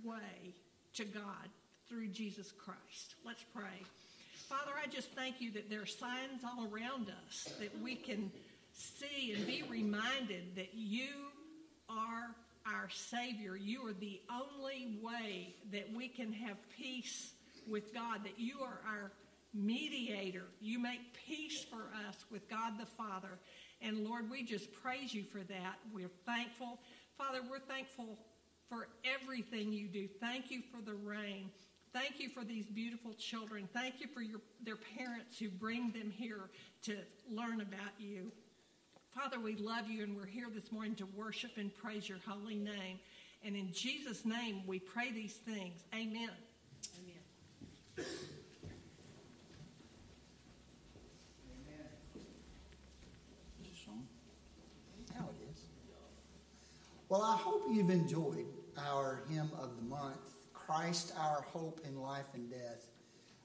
way 0.03 0.55
to 0.95 1.05
God 1.05 1.49
through 1.89 2.07
Jesus 2.07 2.51
Christ. 2.51 3.15
Let's 3.25 3.43
pray. 3.53 3.81
Father, 4.47 4.71
I 4.81 4.87
just 4.87 5.11
thank 5.11 5.41
you 5.41 5.51
that 5.51 5.69
there 5.69 5.81
are 5.81 5.85
signs 5.85 6.43
all 6.45 6.67
around 6.71 7.11
us 7.27 7.53
that 7.59 7.81
we 7.81 7.95
can 7.95 8.31
see 8.73 9.33
and 9.33 9.45
be 9.45 9.63
reminded 9.69 10.55
that 10.55 10.73
you 10.73 11.09
are 11.89 12.35
our 12.65 12.89
Savior. 12.89 13.55
You 13.55 13.87
are 13.87 13.93
the 13.93 14.21
only 14.31 14.99
way 15.01 15.55
that 15.71 15.93
we 15.93 16.07
can 16.07 16.31
have 16.33 16.57
peace 16.77 17.31
with 17.67 17.93
God, 17.93 18.23
that 18.23 18.37
you 18.39 18.61
are 18.61 18.79
our 18.87 19.11
mediator. 19.53 20.45
You 20.61 20.79
make 20.79 20.99
peace 21.25 21.65
for 21.69 21.89
us 22.07 22.25
with 22.31 22.49
God 22.49 22.73
the 22.79 22.85
Father. 22.85 23.39
And 23.81 24.05
Lord, 24.05 24.29
we 24.29 24.43
just 24.43 24.71
praise 24.71 25.13
you 25.13 25.23
for 25.23 25.39
that. 25.39 25.75
We're 25.93 26.11
thankful. 26.25 26.79
Father, 27.17 27.39
we're 27.49 27.59
thankful 27.59 28.17
for 28.69 28.87
everything 29.03 29.71
you 29.71 29.87
do. 29.87 30.07
Thank 30.19 30.51
you 30.51 30.61
for 30.71 30.81
the 30.81 30.95
rain. 30.95 31.49
Thank 31.93 32.19
you 32.19 32.29
for 32.29 32.43
these 32.43 32.65
beautiful 32.65 33.13
children. 33.13 33.67
Thank 33.73 34.01
you 34.01 34.07
for 34.07 34.21
your, 34.21 34.41
their 34.63 34.75
parents 34.97 35.39
who 35.39 35.49
bring 35.49 35.91
them 35.91 36.11
here 36.15 36.49
to 36.83 36.97
learn 37.31 37.61
about 37.61 37.93
you. 37.97 38.31
Father, 39.15 39.39
we 39.39 39.55
love 39.55 39.89
you 39.89 40.03
and 40.03 40.15
we're 40.15 40.27
here 40.27 40.47
this 40.53 40.71
morning 40.71 40.95
to 40.95 41.07
worship 41.15 41.51
and 41.57 41.73
praise 41.75 42.07
your 42.07 42.19
holy 42.27 42.55
name. 42.55 42.99
And 43.43 43.55
in 43.55 43.71
Jesus' 43.71 44.25
name, 44.25 44.61
we 44.67 44.79
pray 44.79 45.11
these 45.11 45.33
things. 45.33 45.83
Amen. 45.95 46.29
Well, 57.09 57.21
I 57.21 57.37
hope 57.37 57.63
you've 57.71 57.89
enjoyed 57.89 58.47
our 58.77 59.21
hymn 59.29 59.49
of 59.57 59.77
the 59.77 59.81
month, 59.83 60.19
Christ 60.53 61.13
our 61.17 61.41
hope 61.41 61.79
in 61.87 62.01
life 62.01 62.25
and 62.33 62.49
death. 62.49 62.89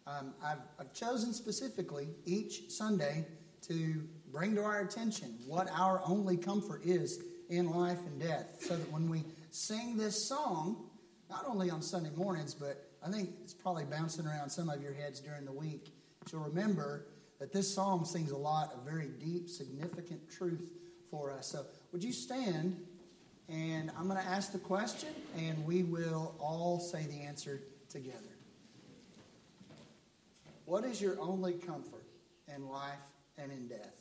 Um, 0.05 0.35
I've, 0.45 0.59
I've 0.81 0.93
chosen 0.93 1.33
specifically 1.33 2.09
each 2.27 2.71
Sunday 2.71 3.25
to 3.69 4.03
bring 4.33 4.57
to 4.57 4.63
our 4.65 4.81
attention 4.81 5.39
what 5.47 5.69
our 5.71 6.03
only 6.05 6.37
comfort 6.37 6.83
is 6.85 7.23
in 7.51 7.71
life 7.71 8.01
and 8.05 8.21
death, 8.21 8.57
so 8.61 8.77
that 8.77 8.91
when 8.91 9.09
we 9.09 9.23
sing 9.53 9.97
this 9.97 10.29
song, 10.29 10.91
not 11.31 11.45
only 11.47 11.71
on 11.71 11.83
Sunday 11.83 12.11
mornings, 12.17 12.55
but 12.55 12.92
I 13.05 13.11
think 13.11 13.31
it's 13.43 13.55
probably 13.55 13.85
bouncing 13.85 14.27
around 14.27 14.51
some 14.51 14.69
of 14.69 14.81
your 14.81 14.95
heads 14.95 15.21
during 15.21 15.45
the 15.45 15.53
week, 15.53 15.93
you'll 16.31 16.43
remember 16.43 17.07
that 17.41 17.53
this 17.53 17.73
psalm 17.73 18.05
sings 18.05 18.31
a 18.31 18.37
lot 18.37 18.73
of 18.73 18.85
very 18.85 19.09
deep, 19.09 19.49
significant 19.49 20.31
truth 20.31 20.71
for 21.11 21.33
us. 21.33 21.49
So, 21.49 21.67
would 21.91 22.05
you 22.05 22.13
stand? 22.13 22.81
And 23.49 23.91
I'm 23.99 24.09
going 24.09 24.23
to 24.23 24.29
ask 24.29 24.53
the 24.53 24.59
question, 24.59 25.09
and 25.37 25.67
we 25.67 25.83
will 25.83 26.35
all 26.39 26.79
say 26.79 27.05
the 27.05 27.23
answer 27.23 27.61
together. 27.91 28.19
What 30.65 30.85
is 30.85 31.03
your 31.03 31.21
only 31.21 31.55
comfort 31.55 32.07
in 32.55 32.69
life 32.69 32.95
and 33.37 33.51
in 33.51 33.67
death? 33.67 34.01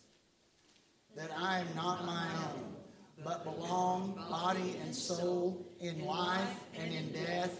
That 1.18 1.32
I 1.36 1.60
am 1.60 1.68
not 1.76 2.06
my 2.06 2.28
own, 2.54 2.76
but 3.26 3.44
belong, 3.44 4.14
body 4.30 4.78
and 4.84 4.96
soul, 4.96 5.66
in 5.80 6.06
life 6.06 6.60
and 6.80 6.94
in 6.94 7.12
death, 7.12 7.60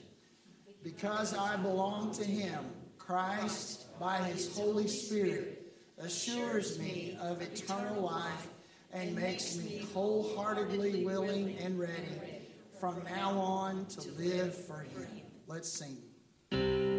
Because 0.83 1.35
I 1.37 1.55
belong 1.57 2.11
to 2.13 2.23
Him, 2.23 2.65
Christ, 2.97 3.97
by 3.99 4.17
His 4.17 4.55
Holy 4.55 4.87
Spirit, 4.87 5.73
assures 5.99 6.79
me 6.79 7.17
of 7.21 7.41
eternal 7.41 8.01
life 8.01 8.47
and 8.91 9.15
makes 9.15 9.57
me 9.57 9.85
wholeheartedly 9.93 11.05
willing 11.05 11.57
and 11.59 11.79
ready 11.79 12.47
from 12.79 13.03
now 13.03 13.31
on 13.39 13.85
to 13.85 14.11
live 14.13 14.55
for 14.65 14.79
Him. 14.79 15.21
Let's 15.47 15.77
sing. 15.77 16.90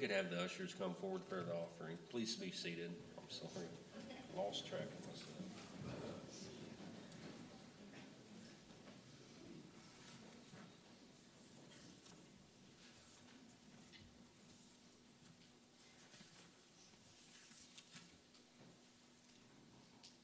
Could 0.00 0.10
have 0.10 0.30
the 0.30 0.42
ushers 0.42 0.74
come 0.80 0.94
forward 0.94 1.20
for 1.28 1.42
the 1.42 1.52
offering, 1.52 1.98
please 2.08 2.34
be 2.34 2.50
seated. 2.50 2.90
I'm 3.18 3.24
sorry, 3.28 3.66
lost 4.34 4.66
track 4.66 4.80
of 4.80 5.06
myself. 5.06 5.26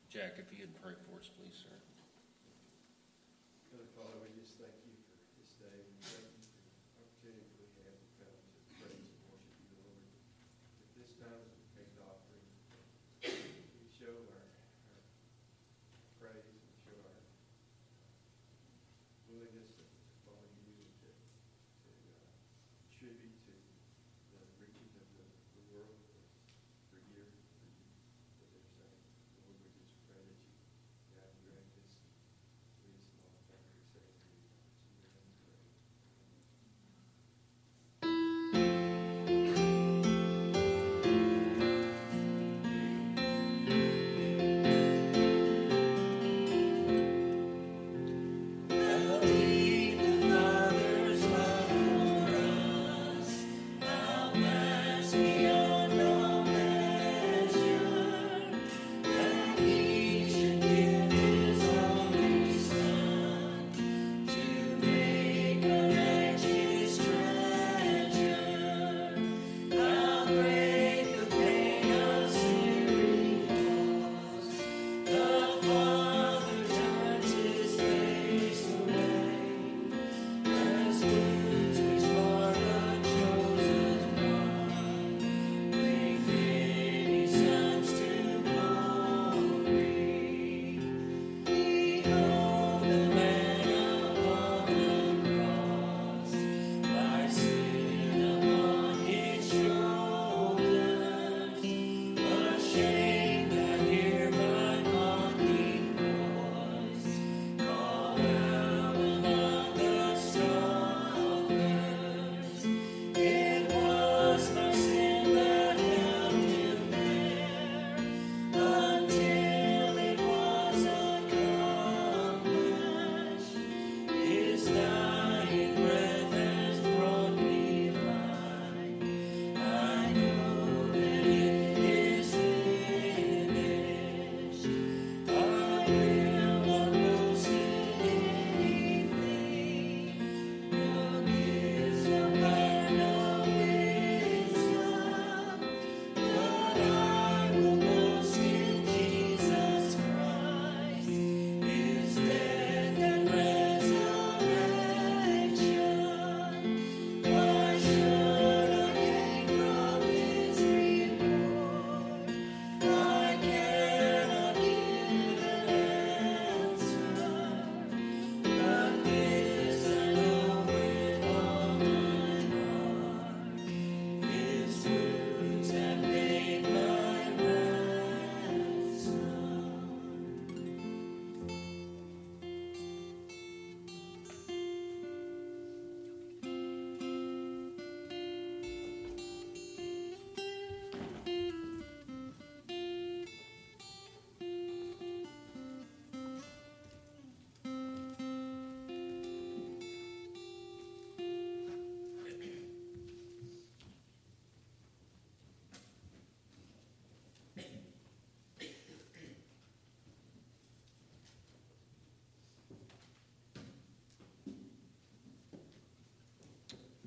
Jack, 0.09 0.39
if 0.39 0.59
you'd 0.59 0.75
pray 0.83 0.95
for 1.07 1.21
us, 1.21 1.29
please, 1.37 1.53
sir. 1.53 1.86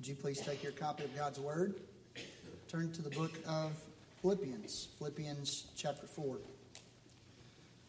Would 0.00 0.08
you 0.08 0.14
please 0.14 0.40
take 0.40 0.62
your 0.62 0.72
copy 0.72 1.04
of 1.04 1.14
God's 1.14 1.38
Word? 1.38 1.74
Turn 2.68 2.90
to 2.92 3.02
the 3.02 3.10
book 3.10 3.32
of 3.46 3.72
Philippians, 4.22 4.88
Philippians 4.96 5.66
chapter 5.76 6.06
4. 6.06 6.38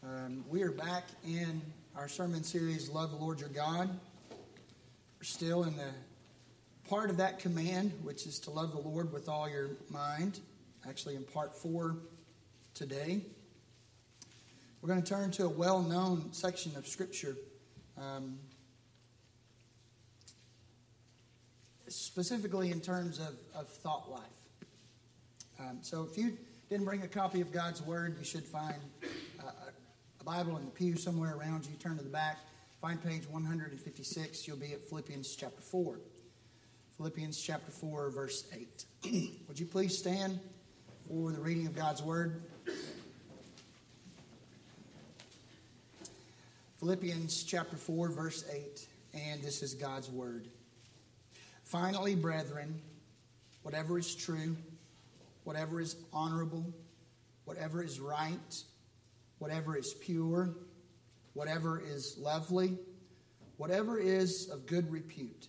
Um, 0.04 0.44
we 0.46 0.62
are 0.62 0.72
back 0.72 1.04
in 1.26 1.62
our 1.96 2.08
sermon 2.08 2.44
series, 2.44 2.90
Love 2.90 3.12
the 3.12 3.16
Lord 3.16 3.40
Your 3.40 3.48
God. 3.48 3.88
We're 4.28 5.22
still 5.22 5.64
in 5.64 5.74
the 5.78 5.88
part 6.86 7.08
of 7.08 7.16
that 7.16 7.38
command, 7.38 7.94
which 8.02 8.26
is 8.26 8.38
to 8.40 8.50
love 8.50 8.72
the 8.72 8.86
Lord 8.86 9.10
with 9.10 9.30
all 9.30 9.48
your 9.48 9.70
mind. 9.88 10.38
Actually, 10.86 11.16
in 11.16 11.24
part 11.24 11.56
four 11.56 11.96
today. 12.74 13.22
We're 14.82 14.88
going 14.90 15.02
to 15.02 15.08
turn 15.08 15.30
to 15.30 15.46
a 15.46 15.48
well 15.48 15.80
known 15.80 16.30
section 16.34 16.76
of 16.76 16.86
Scripture. 16.86 17.38
Um, 17.96 18.38
specifically 22.12 22.70
in 22.70 22.78
terms 22.78 23.18
of, 23.18 23.34
of 23.54 23.66
thought 23.66 24.10
life. 24.10 24.20
Um, 25.58 25.78
so 25.80 26.06
if 26.10 26.18
you 26.18 26.36
didn't 26.68 26.84
bring 26.84 27.00
a 27.00 27.08
copy 27.08 27.40
of 27.40 27.50
God's 27.50 27.80
Word, 27.80 28.16
you 28.18 28.24
should 28.26 28.44
find 28.44 28.76
uh, 29.40 29.50
a 30.20 30.24
Bible 30.24 30.58
in 30.58 30.66
the 30.66 30.70
pew 30.70 30.94
somewhere 30.98 31.34
around 31.34 31.64
you. 31.64 31.72
Turn 31.76 31.96
to 31.96 32.04
the 32.04 32.10
back, 32.10 32.36
find 32.82 33.02
page 33.02 33.26
156. 33.30 34.46
You'll 34.46 34.58
be 34.58 34.74
at 34.74 34.82
Philippians 34.82 35.34
chapter 35.34 35.62
4. 35.62 36.00
Philippians 36.98 37.40
chapter 37.40 37.72
4, 37.72 38.10
verse 38.10 38.46
8. 38.52 38.84
Would 39.48 39.58
you 39.58 39.64
please 39.64 39.96
stand 39.96 40.38
for 41.08 41.32
the 41.32 41.40
reading 41.40 41.66
of 41.66 41.74
God's 41.74 42.02
Word? 42.02 42.42
Philippians 46.78 47.42
chapter 47.44 47.76
4, 47.76 48.10
verse 48.10 48.44
8. 48.52 48.86
And 49.14 49.42
this 49.42 49.62
is 49.62 49.72
God's 49.72 50.10
Word. 50.10 50.46
Finally, 51.72 52.14
brethren, 52.14 52.78
whatever 53.62 53.98
is 53.98 54.14
true, 54.14 54.54
whatever 55.44 55.80
is 55.80 55.96
honorable, 56.12 56.70
whatever 57.46 57.82
is 57.82 57.98
right, 57.98 58.62
whatever 59.38 59.74
is 59.74 59.94
pure, 59.94 60.54
whatever 61.32 61.80
is 61.80 62.18
lovely, 62.18 62.76
whatever 63.56 63.98
is 63.98 64.50
of 64.50 64.66
good 64.66 64.92
repute, 64.92 65.48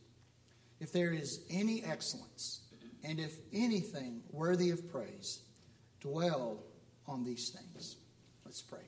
if 0.80 0.94
there 0.94 1.12
is 1.12 1.44
any 1.50 1.84
excellence, 1.84 2.62
and 3.04 3.20
if 3.20 3.36
anything 3.52 4.22
worthy 4.32 4.70
of 4.70 4.90
praise, 4.90 5.42
dwell 6.00 6.64
on 7.06 7.26
these 7.26 7.50
things. 7.50 7.98
Let's 8.46 8.62
pray. 8.62 8.88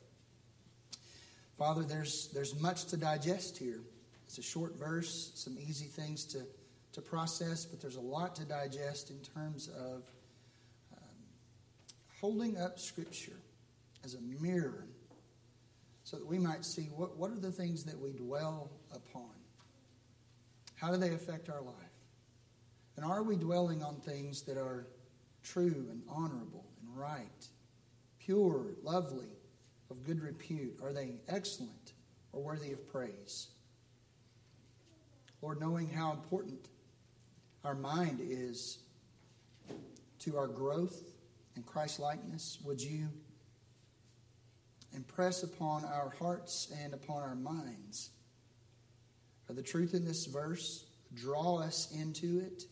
Father, 1.57 1.83
there's, 1.83 2.29
there's 2.33 2.57
much 2.61 2.85
to 2.85 2.95
digest 2.95 3.57
here. 3.57 3.81
It's 4.25 4.37
a 4.37 4.41
short 4.41 4.79
verse, 4.79 5.33
some 5.35 5.57
easy 5.59 5.87
things 5.87 6.23
to, 6.27 6.45
to 6.95 7.01
process, 7.01 7.65
but 7.65 7.81
there's 7.81 7.97
a 7.97 8.01
lot 8.01 8.35
to 8.35 8.45
digest 8.45 9.11
in 9.11 9.19
terms 9.19 9.67
of 9.67 10.03
um, 10.93 11.23
holding 12.21 12.57
up 12.57 12.79
Scripture 12.79 13.39
as 14.03 14.15
a 14.15 14.21
mirror 14.41 14.87
so 16.05 16.17
that 16.17 16.25
we 16.25 16.39
might 16.39 16.63
see 16.63 16.83
what, 16.95 17.17
what 17.17 17.31
are 17.31 17.39
the 17.39 17.51
things 17.51 17.83
that 17.83 17.99
we 17.99 18.13
dwell 18.13 18.71
upon? 18.93 19.29
How 20.75 20.91
do 20.91 20.97
they 20.97 21.13
affect 21.13 21.49
our 21.49 21.61
life? 21.61 21.75
And 22.95 23.05
are 23.05 23.23
we 23.23 23.35
dwelling 23.35 23.83
on 23.83 23.95
things 23.95 24.43
that 24.43 24.57
are 24.57 24.87
true 25.43 25.87
and 25.89 26.01
honorable 26.07 26.65
and 26.81 26.97
right, 26.97 27.47
pure, 28.19 28.67
lovely, 28.83 29.27
of 29.91 30.05
good 30.05 30.21
repute? 30.21 30.77
Are 30.81 30.93
they 30.93 31.15
excellent 31.27 31.93
or 32.31 32.41
worthy 32.41 32.71
of 32.71 32.89
praise? 32.89 33.47
Lord, 35.41 35.59
knowing 35.59 35.89
how 35.89 36.11
important 36.11 36.69
our 37.65 37.75
mind 37.75 38.19
is 38.21 38.79
to 40.19 40.37
our 40.37 40.47
growth 40.47 41.01
in 41.55 41.63
Christ 41.63 41.99
likeness, 41.99 42.59
would 42.63 42.81
you 42.81 43.07
impress 44.93 45.43
upon 45.43 45.83
our 45.85 46.13
hearts 46.19 46.71
and 46.83 46.93
upon 46.93 47.21
our 47.23 47.35
minds 47.35 48.11
the 49.55 49.63
truth 49.63 49.93
in 49.93 50.05
this 50.05 50.25
verse, 50.25 50.85
draw 51.13 51.59
us 51.59 51.91
into 51.91 52.39
it, 52.39 52.63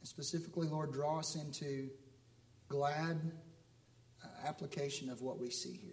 and 0.00 0.08
specifically, 0.08 0.68
Lord, 0.68 0.92
draw 0.92 1.20
us 1.20 1.36
into 1.36 1.88
glad 2.68 3.20
uh, 4.22 4.28
application 4.46 5.08
of 5.08 5.22
what 5.22 5.38
we 5.38 5.50
see 5.50 5.78
here. 5.82 5.92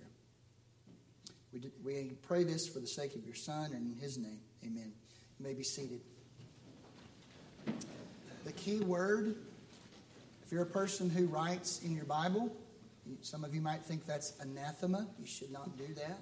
We, 1.53 1.61
we 1.83 2.11
pray 2.21 2.43
this 2.43 2.67
for 2.67 2.79
the 2.79 2.87
sake 2.87 3.15
of 3.15 3.25
your 3.25 3.35
Son 3.35 3.71
and 3.73 3.93
in 3.95 4.01
his 4.01 4.17
name. 4.17 4.39
Amen. 4.65 4.91
You 5.39 5.45
may 5.45 5.53
be 5.53 5.63
seated. 5.63 6.01
The 8.43 8.51
key 8.53 8.79
word, 8.79 9.35
if 10.43 10.51
you're 10.51 10.63
a 10.63 10.65
person 10.65 11.09
who 11.09 11.27
writes 11.27 11.81
in 11.83 11.95
your 11.95 12.05
Bible, 12.05 12.51
some 13.21 13.43
of 13.43 13.53
you 13.53 13.61
might 13.61 13.83
think 13.83 14.05
that's 14.05 14.33
anathema. 14.39 15.07
You 15.19 15.27
should 15.27 15.51
not 15.51 15.77
do 15.77 15.93
that. 15.93 16.17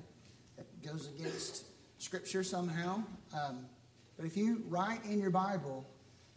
That 0.58 0.86
goes 0.86 1.08
against 1.08 1.66
Scripture 1.98 2.44
somehow. 2.44 3.04
Um, 3.34 3.66
but 4.18 4.26
if 4.26 4.36
you 4.36 4.64
write 4.68 5.06
in 5.06 5.22
your 5.22 5.30
Bible, 5.30 5.88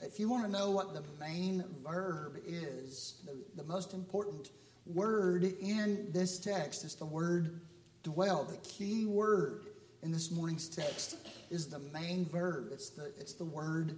if 0.01 0.21
you 0.21 0.29
want 0.29 0.45
to 0.45 0.51
know 0.51 0.71
what 0.71 0.95
the 0.95 1.03
main 1.18 1.64
verb 1.85 2.38
is, 2.47 3.14
the, 3.25 3.37
the 3.61 3.64
most 3.64 3.92
important 3.92 4.51
word 4.87 5.45
in 5.61 6.12
this 6.12 6.38
text 6.38 6.85
is 6.85 6.95
the 6.95 7.05
word 7.05 7.61
dwell. 8.05 8.45
The 8.45 8.57
key 8.59 9.07
word 9.07 9.66
in 10.03 10.12
this 10.12 10.31
morning's 10.31 10.68
text 10.68 11.16
is 11.51 11.66
the 11.68 11.79
main 11.79 12.25
verb. 12.25 12.68
It's 12.73 12.90
the, 12.90 13.12
it's 13.18 13.33
the 13.33 13.45
word 13.45 13.97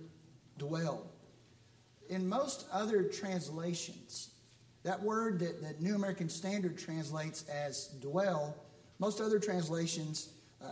dwell. 0.56 1.10
In 2.14 2.28
most 2.28 2.66
other 2.70 3.02
translations, 3.02 4.30
that 4.84 5.02
word 5.02 5.40
that 5.40 5.60
the 5.60 5.74
New 5.82 5.96
American 5.96 6.28
Standard 6.28 6.78
translates 6.78 7.44
as 7.48 7.88
dwell, 8.00 8.54
most 9.00 9.20
other 9.20 9.40
translations, 9.40 10.28
uh, 10.64 10.68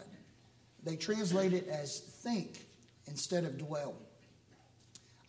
they 0.85 0.95
translate 0.95 1.53
it 1.53 1.67
as 1.67 1.99
think 1.99 2.61
instead 3.09 3.43
of 3.43 3.59
dwell. 3.59 3.97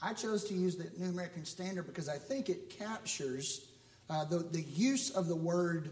I 0.04 0.13
chose 0.13 0.43
to 0.49 0.54
use 0.54 0.76
the 0.76 0.88
New 1.04 1.10
American 1.10 1.45
Standard 1.45 1.88
because 1.88 2.08
I 2.08 2.19
think 2.19 2.47
it 2.47 2.69
captures 2.69 3.69
uh, 4.08 4.23
the, 4.26 4.38
the 4.38 4.62
use 4.62 5.10
of 5.10 5.28
the 5.28 5.36
word 5.36 5.89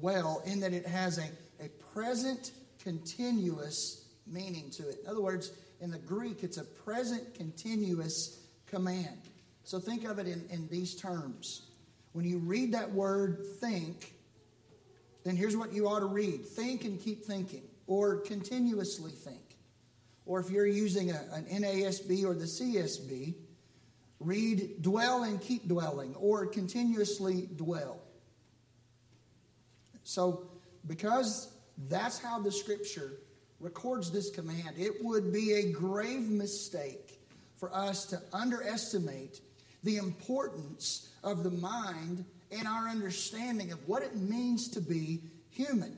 well 0.00 0.42
in 0.46 0.60
that 0.60 0.72
it 0.72 0.86
has 0.86 1.18
a, 1.18 1.28
a 1.62 1.68
present 1.92 2.52
continuous 2.82 4.06
meaning 4.26 4.70
to 4.70 4.88
it. 4.88 5.00
In 5.04 5.10
other 5.10 5.20
words, 5.20 5.52
in 5.82 5.90
the 5.90 5.98
Greek, 5.98 6.42
it's 6.42 6.56
a 6.56 6.64
present 6.64 7.34
continuous 7.34 8.38
command. 8.66 9.27
So 9.68 9.78
think 9.78 10.04
of 10.04 10.18
it 10.18 10.26
in, 10.26 10.46
in 10.48 10.66
these 10.68 10.94
terms. 10.94 11.66
When 12.12 12.24
you 12.24 12.38
read 12.38 12.72
that 12.72 12.90
word 12.90 13.44
think, 13.60 14.14
then 15.24 15.36
here's 15.36 15.58
what 15.58 15.74
you 15.74 15.86
ought 15.86 16.00
to 16.00 16.06
read 16.06 16.46
think 16.46 16.86
and 16.86 16.98
keep 16.98 17.22
thinking, 17.26 17.64
or 17.86 18.16
continuously 18.16 19.10
think. 19.10 19.58
Or 20.24 20.40
if 20.40 20.48
you're 20.48 20.66
using 20.66 21.10
a, 21.10 21.22
an 21.34 21.44
NASB 21.44 22.24
or 22.24 22.32
the 22.32 22.46
CSB, 22.46 23.34
read 24.20 24.80
dwell 24.80 25.24
and 25.24 25.38
keep 25.38 25.68
dwelling, 25.68 26.14
or 26.14 26.46
continuously 26.46 27.46
dwell. 27.54 28.00
So, 30.02 30.48
because 30.86 31.52
that's 31.90 32.18
how 32.18 32.38
the 32.38 32.52
scripture 32.52 33.18
records 33.60 34.10
this 34.10 34.30
command, 34.30 34.78
it 34.78 35.04
would 35.04 35.30
be 35.30 35.52
a 35.52 35.72
grave 35.72 36.26
mistake 36.30 37.20
for 37.58 37.70
us 37.76 38.06
to 38.06 38.22
underestimate 38.32 39.42
the 39.84 39.96
importance 39.96 41.08
of 41.22 41.42
the 41.42 41.50
mind 41.50 42.24
and 42.50 42.66
our 42.66 42.88
understanding 42.88 43.72
of 43.72 43.88
what 43.88 44.02
it 44.02 44.16
means 44.16 44.68
to 44.70 44.80
be 44.80 45.22
human, 45.50 45.96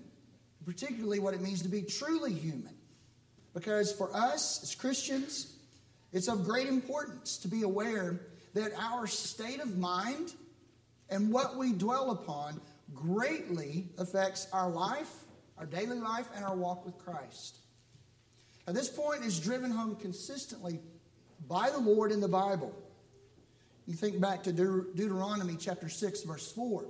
particularly 0.65 1.19
what 1.19 1.35
it 1.35 1.41
means 1.41 1.63
to 1.63 1.69
be 1.69 1.83
truly 1.83 2.33
human. 2.33 2.75
Because 3.55 3.93
for 3.93 4.15
us 4.15 4.63
as 4.63 4.75
Christians, 4.75 5.57
it's 6.13 6.29
of 6.29 6.45
great 6.45 6.69
importance 6.69 7.39
to 7.39 7.49
be 7.49 7.63
aware 7.63 8.21
that 8.55 8.73
our 8.79 9.07
state 9.07 9.61
of 9.61 9.79
mind 9.79 10.35
and 11.09 11.33
what 11.33 11.57
we 11.57 11.73
dwell 11.73 12.11
upon 12.11 12.61
greatly 12.95 13.87
affects 13.99 14.49
our 14.53 14.69
life, 14.69 15.13
our 15.59 15.67
daily 15.67 15.99
life, 15.99 16.27
and 16.35 16.45
our 16.45 16.57
walk 16.57 16.85
with 16.85 16.99
Christ. 16.99 17.59
Now, 18.67 18.73
this 18.73 18.89
point 18.89 19.25
is 19.25 19.39
driven 19.41 19.71
home 19.71 19.97
consistently 19.97 20.81
by 21.49 21.71
the 21.71 21.79
Lord 21.79 22.13
in 22.13 22.21
the 22.21 22.29
Bible. 22.29 22.75
You 23.91 23.97
think 23.97 24.21
back 24.21 24.45
to 24.45 24.53
Deut- 24.53 24.95
Deuteronomy 24.95 25.57
chapter 25.59 25.89
6, 25.89 26.23
verse 26.23 26.53
4. 26.53 26.87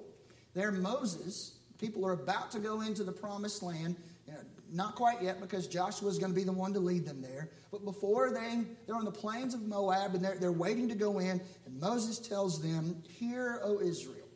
There, 0.53 0.71
Moses, 0.71 1.55
people 1.79 2.07
are 2.07 2.13
about 2.13 2.51
to 2.51 2.59
go 2.59 2.83
into 2.83 3.05
the 3.05 3.13
promised 3.13 3.63
land. 3.63 3.97
You 4.27 4.35
know, 4.35 4.41
not 4.71 4.97
quite 4.97 5.23
yet 5.23 5.41
because 5.41 5.67
Joshua 5.67 6.11
is 6.11 6.19
going 6.19 6.31
to 6.31 6.37
be 6.37 6.45
the 6.45 6.53
one 6.53 6.75
to 6.75 6.79
lead 6.79 7.07
them 7.07 7.23
there. 7.23 7.49
But 7.71 7.87
before 7.87 8.33
they, 8.33 8.65
they're 8.87 8.97
on 8.97 9.07
the 9.07 9.11
plains 9.11 9.55
of 9.55 9.63
Moab 9.63 10.15
and 10.15 10.23
they're, 10.23 10.37
they're 10.37 10.53
waiting 10.53 10.91
to 10.91 10.95
go 10.95 11.21
in. 11.21 11.41
And 11.65 11.81
Moses 11.81 12.19
tells 12.19 12.61
them, 12.61 13.03
Hear, 13.09 13.63
O 13.65 13.81
Israel, 13.81 14.29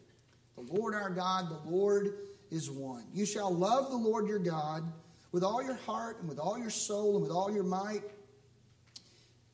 the 0.54 0.62
Lord 0.62 0.94
our 0.94 1.10
God, 1.10 1.50
the 1.50 1.70
Lord 1.70 2.14
is 2.50 2.70
one. 2.70 3.04
You 3.12 3.26
shall 3.26 3.54
love 3.54 3.90
the 3.90 3.98
Lord 3.98 4.26
your 4.26 4.38
God 4.38 4.90
with 5.32 5.44
all 5.44 5.62
your 5.62 5.76
heart 5.76 6.20
and 6.20 6.30
with 6.30 6.38
all 6.38 6.58
your 6.58 6.70
soul 6.70 7.16
and 7.16 7.22
with 7.22 7.30
all 7.30 7.52
your 7.52 7.62
might. 7.62 8.04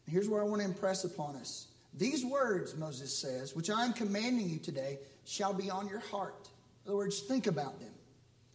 Here's 0.06 0.28
where 0.28 0.42
I 0.42 0.44
want 0.44 0.62
to 0.62 0.68
impress 0.68 1.02
upon 1.02 1.34
us. 1.34 1.69
These 1.94 2.24
words, 2.24 2.76
Moses 2.76 3.16
says, 3.16 3.54
which 3.54 3.70
I 3.70 3.84
am 3.84 3.92
commanding 3.92 4.48
you 4.48 4.58
today, 4.58 4.98
shall 5.24 5.52
be 5.52 5.70
on 5.70 5.88
your 5.88 6.00
heart. 6.00 6.48
In 6.84 6.90
other 6.90 6.96
words, 6.96 7.20
think 7.20 7.46
about 7.46 7.78
them. 7.80 7.92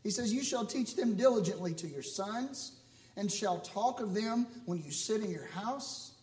He 0.03 0.09
says, 0.09 0.33
You 0.33 0.43
shall 0.43 0.65
teach 0.65 0.95
them 0.95 1.15
diligently 1.15 1.73
to 1.75 1.87
your 1.87 2.03
sons, 2.03 2.79
and 3.17 3.31
shall 3.31 3.59
talk 3.59 3.99
of 3.99 4.13
them 4.13 4.47
when 4.65 4.81
you 4.81 4.91
sit 4.91 5.21
in 5.21 5.31
your 5.31 5.47
house, 5.47 6.13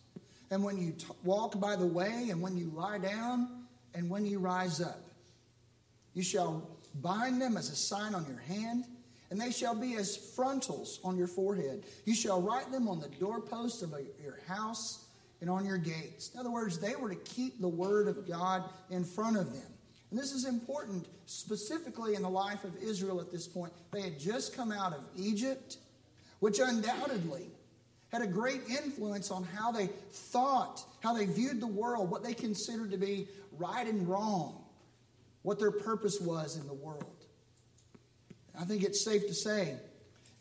and 0.51 0.63
when 0.63 0.77
you 0.77 0.91
t- 0.91 1.05
walk 1.23 1.59
by 1.59 1.75
the 1.75 1.85
way, 1.85 2.29
and 2.29 2.41
when 2.41 2.57
you 2.57 2.71
lie 2.73 2.97
down, 2.97 3.65
and 3.93 4.09
when 4.09 4.25
you 4.25 4.39
rise 4.39 4.81
up. 4.81 5.01
You 6.13 6.23
shall 6.23 6.77
bind 6.95 7.41
them 7.41 7.57
as 7.57 7.69
a 7.69 7.75
sign 7.75 8.15
on 8.15 8.25
your 8.25 8.37
hand, 8.37 8.85
and 9.29 9.39
they 9.41 9.51
shall 9.51 9.75
be 9.75 9.95
as 9.95 10.15
frontals 10.15 10.99
on 11.03 11.17
your 11.17 11.27
forehead. 11.27 11.83
You 12.05 12.15
shall 12.15 12.41
write 12.41 12.71
them 12.71 12.87
on 12.87 12.99
the 12.99 13.09
doorposts 13.09 13.81
of 13.81 13.93
your 14.23 14.39
house 14.47 15.02
and 15.43 15.51
on 15.51 15.65
your 15.65 15.77
gates. 15.77 16.31
In 16.33 16.39
other 16.39 16.49
words, 16.49 16.79
they 16.79 16.95
were 16.95 17.09
to 17.09 17.17
keep 17.17 17.59
the 17.59 17.67
word 17.67 18.07
of 18.07 18.25
God 18.25 18.63
in 18.89 19.03
front 19.03 19.35
of 19.35 19.51
them. 19.51 19.67
And 20.09 20.17
this 20.17 20.31
is 20.31 20.45
important 20.45 21.05
specifically 21.25 22.15
in 22.15 22.21
the 22.21 22.29
life 22.29 22.63
of 22.63 22.73
Israel 22.81 23.19
at 23.19 23.29
this 23.29 23.45
point. 23.45 23.73
They 23.91 24.03
had 24.03 24.17
just 24.17 24.55
come 24.55 24.71
out 24.71 24.93
of 24.93 25.03
Egypt, 25.17 25.79
which 26.39 26.59
undoubtedly 26.59 27.47
had 28.07 28.21
a 28.21 28.27
great 28.27 28.61
influence 28.69 29.31
on 29.31 29.43
how 29.43 29.73
they 29.73 29.87
thought, 30.11 30.81
how 31.01 31.13
they 31.13 31.25
viewed 31.25 31.59
the 31.59 31.67
world, 31.67 32.09
what 32.09 32.23
they 32.23 32.33
considered 32.33 32.91
to 32.91 32.97
be 32.97 33.27
right 33.59 33.85
and 33.85 34.07
wrong, 34.07 34.63
what 35.41 35.59
their 35.59 35.71
purpose 35.71 36.21
was 36.21 36.55
in 36.55 36.65
the 36.67 36.73
world. 36.73 37.25
I 38.57 38.63
think 38.63 38.83
it's 38.83 39.03
safe 39.03 39.27
to 39.27 39.33
say, 39.33 39.75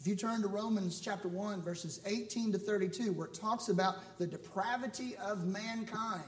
if 0.02 0.08
you 0.08 0.16
turn 0.16 0.42
to 0.42 0.48
Romans 0.48 1.00
chapter 1.00 1.28
1, 1.28 1.62
verses 1.62 2.00
18 2.06 2.50
to 2.50 2.58
32, 2.58 3.12
where 3.12 3.28
it 3.28 3.34
talks 3.34 3.68
about 3.68 4.18
the 4.18 4.26
depravity 4.26 5.14
of 5.24 5.46
mankind, 5.46 6.24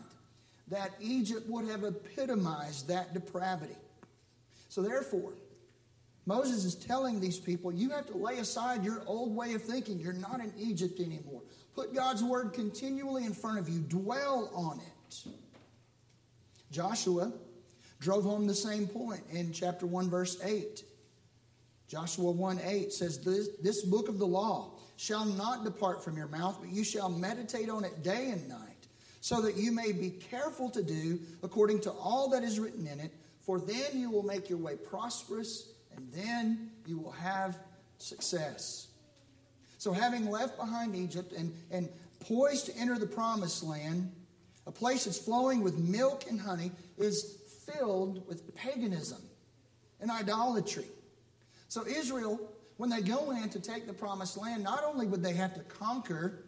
that 0.68 0.92
Egypt 1.00 1.48
would 1.48 1.68
have 1.68 1.82
epitomized 1.82 2.86
that 2.86 3.12
depravity. 3.12 3.74
So, 4.68 4.80
therefore, 4.80 5.32
Moses 6.24 6.64
is 6.64 6.76
telling 6.76 7.18
these 7.18 7.40
people, 7.40 7.72
you 7.72 7.90
have 7.90 8.06
to 8.06 8.16
lay 8.16 8.38
aside 8.38 8.84
your 8.84 9.02
old 9.08 9.34
way 9.34 9.54
of 9.54 9.62
thinking. 9.62 9.98
You're 9.98 10.12
not 10.12 10.38
in 10.38 10.52
Egypt 10.56 11.00
anymore. 11.00 11.42
Put 11.74 11.92
God's 11.92 12.22
word 12.22 12.52
continually 12.52 13.24
in 13.24 13.34
front 13.34 13.58
of 13.58 13.68
you, 13.68 13.80
dwell 13.80 14.52
on 14.54 14.78
it. 14.78 15.32
Joshua 16.70 17.32
drove 17.98 18.22
home 18.22 18.46
the 18.46 18.54
same 18.54 18.86
point 18.86 19.24
in 19.32 19.52
chapter 19.52 19.84
1, 19.84 20.10
verse 20.10 20.40
8. 20.44 20.84
Joshua 21.94 22.32
1 22.32 22.60
8 22.64 22.92
says, 22.92 23.20
this, 23.20 23.50
this 23.62 23.84
book 23.84 24.08
of 24.08 24.18
the 24.18 24.26
law 24.26 24.72
shall 24.96 25.24
not 25.24 25.62
depart 25.62 26.02
from 26.02 26.16
your 26.16 26.26
mouth, 26.26 26.58
but 26.60 26.68
you 26.68 26.82
shall 26.82 27.08
meditate 27.08 27.70
on 27.70 27.84
it 27.84 28.02
day 28.02 28.30
and 28.30 28.48
night 28.48 28.88
so 29.20 29.40
that 29.40 29.56
you 29.56 29.70
may 29.70 29.92
be 29.92 30.10
careful 30.10 30.68
to 30.70 30.82
do 30.82 31.20
according 31.44 31.78
to 31.82 31.92
all 31.92 32.30
that 32.30 32.42
is 32.42 32.58
written 32.58 32.88
in 32.88 32.98
it, 32.98 33.12
for 33.42 33.60
then 33.60 33.92
you 33.94 34.10
will 34.10 34.24
make 34.24 34.50
your 34.50 34.58
way 34.58 34.74
prosperous, 34.74 35.70
and 35.94 36.10
then 36.12 36.68
you 36.84 36.98
will 36.98 37.12
have 37.12 37.56
success. 37.98 38.88
So, 39.78 39.92
having 39.92 40.28
left 40.28 40.58
behind 40.58 40.96
Egypt 40.96 41.32
and, 41.32 41.54
and 41.70 41.88
poised 42.18 42.66
to 42.66 42.76
enter 42.76 42.98
the 42.98 43.06
promised 43.06 43.62
land, 43.62 44.10
a 44.66 44.72
place 44.72 45.04
that's 45.04 45.18
flowing 45.18 45.62
with 45.62 45.78
milk 45.78 46.24
and 46.28 46.40
honey, 46.40 46.72
is 46.98 47.38
filled 47.68 48.26
with 48.26 48.52
paganism 48.56 49.22
and 50.00 50.10
idolatry. 50.10 50.88
So, 51.74 51.84
Israel, 51.88 52.38
when 52.76 52.88
they 52.88 53.00
go 53.00 53.32
in 53.32 53.48
to 53.48 53.58
take 53.58 53.88
the 53.88 53.92
promised 53.92 54.36
land, 54.36 54.62
not 54.62 54.84
only 54.84 55.08
would 55.08 55.24
they 55.24 55.32
have 55.32 55.54
to 55.54 55.60
conquer 55.62 56.44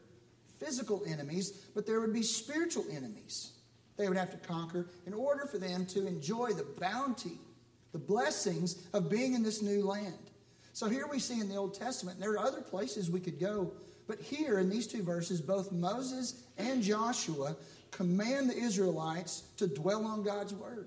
physical 0.61 1.03
enemies, 1.05 1.65
but 1.75 1.85
there 1.85 2.01
would 2.01 2.13
be 2.13 2.23
spiritual 2.23 2.85
enemies 2.93 3.51
they 3.97 4.07
would 4.07 4.17
have 4.17 4.31
to 4.31 4.37
conquer 4.37 4.87
in 5.05 5.13
order 5.13 5.45
for 5.47 5.59
them 5.59 5.85
to 5.87 6.07
enjoy 6.07 6.53
the 6.53 6.65
bounty, 6.79 7.41
the 7.91 7.99
blessings 7.99 8.87
of 8.93 9.11
being 9.11 9.35
in 9.35 9.43
this 9.43 9.63
new 9.63 9.85
land. 9.85 10.31
So 10.75 10.89
here 10.89 11.09
we 11.09 11.19
see 11.19 11.41
in 11.41 11.49
the 11.49 11.57
Old 11.57 11.75
Testament, 11.75 12.21
there 12.21 12.31
are 12.35 12.47
other 12.47 12.61
places 12.61 13.11
we 13.11 13.19
could 13.19 13.41
go, 13.41 13.73
but 14.07 14.21
here 14.21 14.61
in 14.61 14.71
these 14.71 14.87
two 14.87 15.03
verses, 15.03 15.41
both 15.41 15.73
Moses 15.73 16.45
and 16.57 16.85
Joshua 16.85 17.57
command 17.91 18.49
the 18.49 18.57
Israelites 18.57 19.43
to 19.57 19.67
dwell 19.67 20.07
on 20.07 20.23
God's 20.23 20.55
word. 20.55 20.87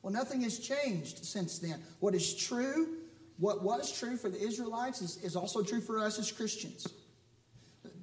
Well, 0.00 0.14
nothing 0.14 0.40
has 0.40 0.58
changed 0.58 1.26
since 1.26 1.58
then. 1.58 1.80
What 2.00 2.14
is 2.14 2.34
true, 2.34 2.96
what 3.42 3.64
was 3.64 3.90
true 3.98 4.16
for 4.16 4.28
the 4.28 4.40
Israelites, 4.40 5.02
is, 5.02 5.16
is 5.24 5.34
also 5.34 5.64
true 5.64 5.80
for 5.80 5.98
us 5.98 6.16
as 6.20 6.30
Christians. 6.30 6.86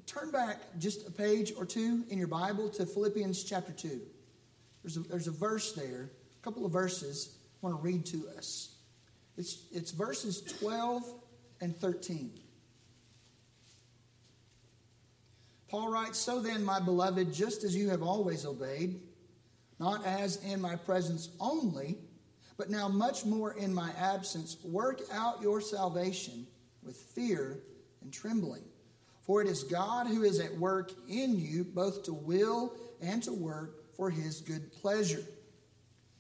Turn 0.06 0.32
back 0.32 0.58
just 0.80 1.08
a 1.08 1.12
page 1.12 1.54
or 1.58 1.66
two 1.66 2.04
in 2.10 2.18
your 2.18 2.28
Bible 2.28 2.68
to 2.72 2.86
Philippians 2.86 3.46
chapter 3.46 3.72
2. 3.72 4.02
There's 4.84 4.98
a, 4.98 5.00
there's 5.00 5.28
a 5.28 5.32
verse 5.32 5.72
there, 5.72 6.12
a 6.38 6.44
couple 6.44 6.66
of 6.66 6.74
verses 6.74 7.38
I 7.64 7.68
want 7.68 7.78
to 7.78 7.82
read 7.82 8.06
to 8.08 8.28
us. 8.38 8.76
It's, 9.38 9.64
it's 9.72 9.92
verses 9.92 10.42
12 10.60 11.04
and 11.62 11.74
13. 11.74 12.38
Paul 15.70 15.90
writes, 15.90 16.18
So 16.18 16.42
then, 16.42 16.66
my 16.66 16.82
beloved, 16.82 17.32
just 17.32 17.64
as 17.64 17.74
you 17.74 17.88
have 17.92 18.04
always 18.04 18.46
obeyed, 18.46 19.00
not 19.80 20.06
as 20.06 20.44
in 20.44 20.60
my 20.60 20.76
presence 20.76 21.30
only, 21.40 21.98
but 22.60 22.70
now 22.70 22.90
much 22.90 23.24
more 23.24 23.54
in 23.54 23.74
my 23.74 23.90
absence, 23.98 24.58
work 24.66 25.02
out 25.14 25.42
your 25.42 25.62
salvation 25.62 26.46
with 26.84 26.98
fear 26.98 27.58
and 28.02 28.12
trembling. 28.12 28.64
For 29.22 29.42
it 29.42 29.48
is 29.48 29.64
God 29.64 30.08
who 30.08 30.24
is 30.24 30.42
at 30.42 30.54
work 30.58 30.92
in 31.08 31.40
you, 31.40 31.64
both 31.64 32.04
to 32.04 32.14
will 32.14 32.74
and 33.02 33.24
to 33.24 33.32
work 33.32 33.96
for 33.96 34.10
his 34.10 34.42
good 34.42 34.74
pleasure. 34.74 35.24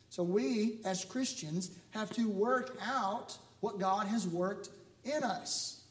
So 0.08 0.24
we, 0.24 0.80
as 0.86 1.04
Christians, 1.04 1.72
have 1.90 2.10
to 2.12 2.30
work 2.30 2.78
out 2.82 3.38
what 3.60 3.78
God 3.78 4.08
has 4.08 4.26
worked 4.26 4.70
in 5.04 5.24
us. 5.24 5.84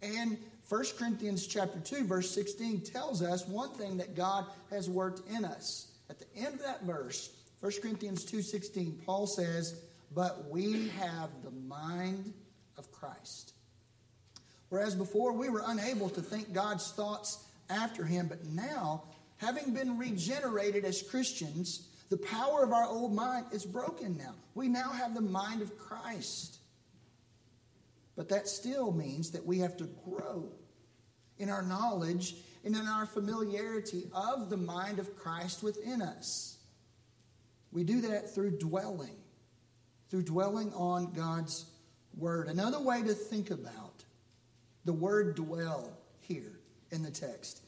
And 0.00 0.38
1 0.68 0.84
Corinthians 0.96 1.44
chapter 1.44 1.80
2, 1.80 2.04
verse 2.04 2.30
16 2.30 2.82
tells 2.82 3.20
us 3.20 3.48
one 3.48 3.70
thing 3.70 3.96
that 3.96 4.14
God 4.14 4.46
has 4.70 4.88
worked 4.88 5.28
in 5.28 5.44
us. 5.44 5.88
At 6.08 6.20
the 6.20 6.36
end 6.36 6.54
of 6.54 6.62
that 6.62 6.84
verse, 6.84 7.30
1 7.60 7.72
Corinthians 7.82 8.24
2:16, 8.24 9.04
Paul 9.04 9.26
says, 9.26 9.74
"But 10.12 10.50
we 10.50 10.88
have 10.88 11.42
the 11.42 11.50
mind 11.50 12.34
of 12.76 12.90
Christ." 12.92 13.52
Whereas 14.68 14.94
before 14.94 15.32
we 15.32 15.48
were 15.48 15.62
unable 15.66 16.10
to 16.10 16.22
think 16.22 16.52
God's 16.52 16.90
thoughts 16.92 17.38
after 17.70 18.04
him, 18.04 18.28
but 18.28 18.44
now, 18.44 19.04
having 19.38 19.72
been 19.72 19.98
regenerated 19.98 20.84
as 20.84 21.02
Christians, 21.02 21.88
the 22.08 22.18
power 22.18 22.62
of 22.62 22.72
our 22.72 22.86
old 22.86 23.14
mind 23.14 23.46
is 23.52 23.64
broken 23.64 24.16
now. 24.16 24.34
We 24.54 24.68
now 24.68 24.90
have 24.90 25.14
the 25.14 25.20
mind 25.20 25.62
of 25.62 25.78
Christ. 25.78 26.58
But 28.16 28.28
that 28.30 28.48
still 28.48 28.92
means 28.92 29.30
that 29.30 29.46
we 29.46 29.58
have 29.58 29.76
to 29.76 29.84
grow 30.04 30.50
in 31.38 31.50
our 31.50 31.62
knowledge 31.62 32.36
and 32.64 32.74
in 32.74 32.86
our 32.86 33.06
familiarity 33.06 34.10
of 34.12 34.50
the 34.50 34.56
mind 34.56 34.98
of 34.98 35.16
Christ 35.16 35.62
within 35.62 36.02
us. 36.02 36.58
We 37.70 37.84
do 37.84 38.00
that 38.02 38.34
through 38.34 38.58
dwelling, 38.58 39.16
through 40.10 40.22
dwelling 40.22 40.72
on 40.74 41.12
God's 41.12 41.66
Word. 42.16 42.48
Another 42.48 42.80
way 42.80 43.02
to 43.02 43.14
think 43.14 43.50
about 43.50 44.04
the 44.84 44.92
word 44.92 45.36
dwell 45.36 45.92
here 46.20 46.60
in 46.90 47.02
the 47.02 47.10
text. 47.10 47.62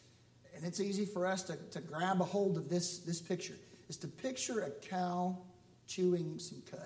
And 0.56 0.64
it's 0.64 0.80
easy 0.80 1.04
for 1.04 1.26
us 1.26 1.42
to, 1.44 1.56
to 1.72 1.80
grab 1.80 2.20
a 2.20 2.24
hold 2.24 2.56
of 2.56 2.68
this, 2.68 3.00
this 3.00 3.20
picture. 3.20 3.56
Is 3.88 3.96
to 3.98 4.08
picture 4.08 4.60
a 4.60 4.70
cow 4.88 5.36
chewing 5.86 6.38
some 6.38 6.62
cud. 6.70 6.80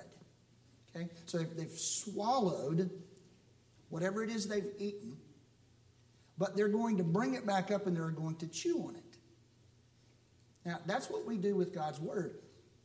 Okay? 0.95 1.09
So 1.27 1.39
they've, 1.39 1.57
they've 1.57 1.79
swallowed 1.79 2.91
whatever 3.91 4.25
it 4.25 4.31
is 4.31 4.49
they've 4.49 4.73
eaten, 4.79 5.17
but 6.37 6.57
they're 6.57 6.69
going 6.69 6.97
to 6.97 7.05
bring 7.05 7.35
it 7.35 7.47
back 7.47 7.71
up 7.71 7.87
and 7.87 7.97
they're 7.97 8.09
going 8.09 8.37
to 8.37 8.49
chew 8.49 8.79
on 8.89 8.97
it. 8.97 9.17
Now, 10.65 10.79
that's 10.87 11.11
what 11.11 11.27
we 11.27 11.37
do 11.37 11.55
with 11.55 11.75
God's 11.75 12.01
Word. 12.01 12.39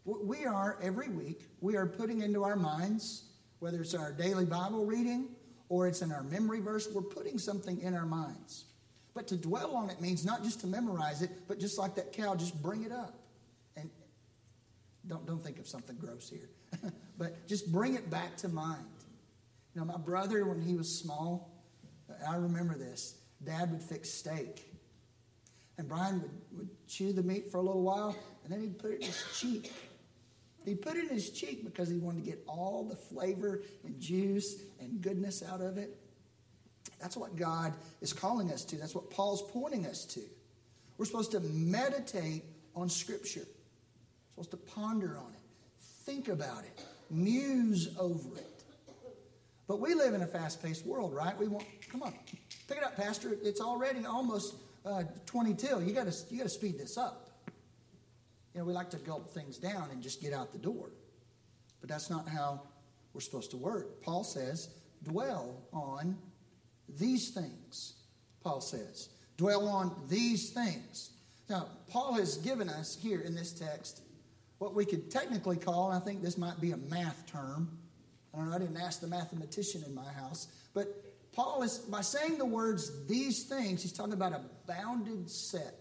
We 0.06 0.46
are, 0.46 0.78
every 0.82 1.10
week, 1.10 1.44
we 1.62 1.76
are 1.76 1.86
putting 1.86 2.22
into 2.22 2.44
our 2.44 2.56
minds, 2.56 3.26
whether 3.60 3.82
it's 3.82 3.94
our 3.94 4.12
daily 4.12 4.46
Bible 4.46 4.86
reading 4.86 5.30
or 5.70 5.88
it's 5.88 6.02
in 6.02 6.12
our 6.12 6.24
memory 6.24 6.60
verse, 6.60 6.90
we're 6.94 7.02
putting 7.02 7.38
something 7.38 7.80
in 7.82 7.94
our 7.96 8.06
minds. 8.06 8.66
But 9.14 9.28
to 9.28 9.38
dwell 9.38 9.76
on 9.76 9.90
it 9.90 10.02
means 10.02 10.26
not 10.26 10.44
just 10.44 10.62
to 10.62 10.68
memorize 10.68 11.22
it, 11.22 11.30
but 11.48 11.60
just 11.60 11.78
like 11.78 11.96
that 11.96 12.12
cow, 12.12 12.36
just 12.36 12.60
bring 12.62 12.84
it 12.84 12.92
up. 12.92 13.20
And 13.76 13.90
don't, 15.08 15.26
don't 15.26 15.44
think 15.44 15.60
of 15.60 15.68
something 15.68 15.96
gross 15.98 16.30
here, 16.30 16.92
but 17.18 17.48
just 17.48 17.72
bring 17.72 17.96
it 17.96 18.10
back 18.10 18.36
to 18.38 18.50
mind. 18.50 18.86
You 19.76 19.82
know, 19.82 19.86
my 19.86 19.98
brother, 19.98 20.46
when 20.46 20.62
he 20.62 20.76
was 20.76 21.00
small, 21.00 21.52
I 22.28 22.36
remember 22.36 22.76
this. 22.76 23.16
Dad 23.44 23.72
would 23.72 23.84
fix 23.84 24.10
steak. 24.10 24.66
And 25.78 25.88
Brian 25.88 26.22
would, 26.22 26.32
would 26.58 26.88
chew 26.88 27.14
the 27.14 27.24
meat 27.24 27.52
for 27.52 27.58
a 27.58 27.62
little 27.62 27.84
while, 27.84 28.16
and 28.44 28.52
then 28.52 28.60
he'd 28.60 28.78
put 28.80 28.92
it 28.92 29.02
in 29.02 29.08
his 29.08 29.24
cheek. 29.34 29.72
He 30.66 30.76
put 30.76 30.96
it 30.96 31.06
in 31.06 31.10
his 31.10 31.30
cheek 31.30 31.64
because 31.64 31.90
he 31.90 31.98
wanted 31.98 32.26
to 32.26 32.30
get 32.30 32.44
all 32.48 32.84
the 32.84 32.96
flavor 32.96 33.62
and 33.84 34.00
juice 34.00 34.62
and 34.80 35.02
goodness 35.02 35.44
out 35.44 35.62
of 35.62 35.78
it. 35.78 35.98
That's 37.00 37.16
what 37.16 37.36
God 37.36 37.74
is 38.02 38.14
calling 38.14 38.52
us 38.52 38.66
to. 38.66 38.76
That's 38.76 38.96
what 38.96 39.10
Paul's 39.10 39.42
pointing 39.52 39.86
us 39.86 40.06
to. 40.06 40.22
We're 40.98 41.06
supposed 41.06 41.32
to 41.32 41.40
meditate 41.40 42.44
on 42.76 42.90
Scripture, 42.90 43.48
We're 44.36 44.44
supposed 44.44 44.52
to 44.52 44.72
ponder 44.74 45.18
on 45.18 45.34
it, 45.34 45.42
think 46.06 46.28
about 46.28 46.64
it, 46.64 46.84
muse 47.10 47.96
over 47.98 48.38
it. 48.38 48.64
But 49.68 49.80
we 49.80 49.94
live 49.94 50.14
in 50.14 50.22
a 50.22 50.28
fast 50.28 50.64
paced 50.64 50.86
world, 50.86 51.14
right? 51.14 51.38
We 51.38 51.48
want, 51.48 51.66
come 51.92 52.04
on, 52.04 52.14
pick 52.68 52.78
it 52.78 52.84
up, 52.84 52.96
Pastor. 52.96 53.38
It's 53.44 53.62
already 53.62 54.06
almost 54.06 54.56
uh, 54.86 55.04
22. 55.26 55.84
You 55.86 55.94
got 55.94 56.08
you 56.30 56.38
got 56.38 56.44
to 56.44 56.50
speed 56.50 56.78
this 56.78 56.98
up. 56.98 57.29
You 58.54 58.60
know, 58.60 58.66
we 58.66 58.74
like 58.74 58.90
to 58.92 58.98
gulp 58.98 59.32
things 59.32 59.58
down 59.58 59.90
and 59.92 60.02
just 60.02 60.22
get 60.22 60.34
out 60.34 60.52
the 60.52 60.60
door. 60.60 60.92
But 61.82 61.90
that's 61.90 62.10
not 62.10 62.28
how 62.28 62.62
we're 63.14 63.22
supposed 63.22 63.52
to 63.52 63.58
work. 63.58 64.02
Paul 64.02 64.24
says, 64.24 64.70
dwell 65.04 65.62
on 65.72 66.18
these 66.98 67.30
things. 67.30 67.94
Paul 68.44 68.62
says, 68.62 69.10
dwell 69.38 69.68
on 69.68 69.96
these 70.08 70.50
things. 70.50 71.12
Now, 71.50 71.68
Paul 71.90 72.14
has 72.14 72.38
given 72.38 72.70
us 72.70 72.98
here 73.02 73.22
in 73.22 73.36
this 73.36 73.52
text 73.54 74.02
what 74.60 74.76
we 74.76 74.86
could 74.86 75.10
technically 75.10 75.58
call, 75.58 75.92
and 75.92 76.02
I 76.02 76.06
think 76.06 76.22
this 76.22 76.38
might 76.38 76.60
be 76.60 76.72
a 76.72 76.78
math 76.78 77.26
term. 77.32 77.78
I 78.34 78.38
don't 78.38 78.50
know, 78.50 78.56
I 78.56 78.60
didn't 78.60 78.78
ask 78.78 79.00
the 79.00 79.08
mathematician 79.08 79.84
in 79.88 79.96
my 79.96 80.12
house, 80.12 80.48
but 80.74 80.88
Paul 81.32 81.64
is, 81.64 81.80
by 81.80 82.02
saying 82.02 82.38
the 82.38 82.46
words 82.46 83.06
these 83.08 83.44
things, 83.44 83.82
he's 83.82 83.94
talking 83.94 84.14
about 84.14 84.34
a 84.34 84.42
bounded 84.68 85.30
set. 85.30 85.79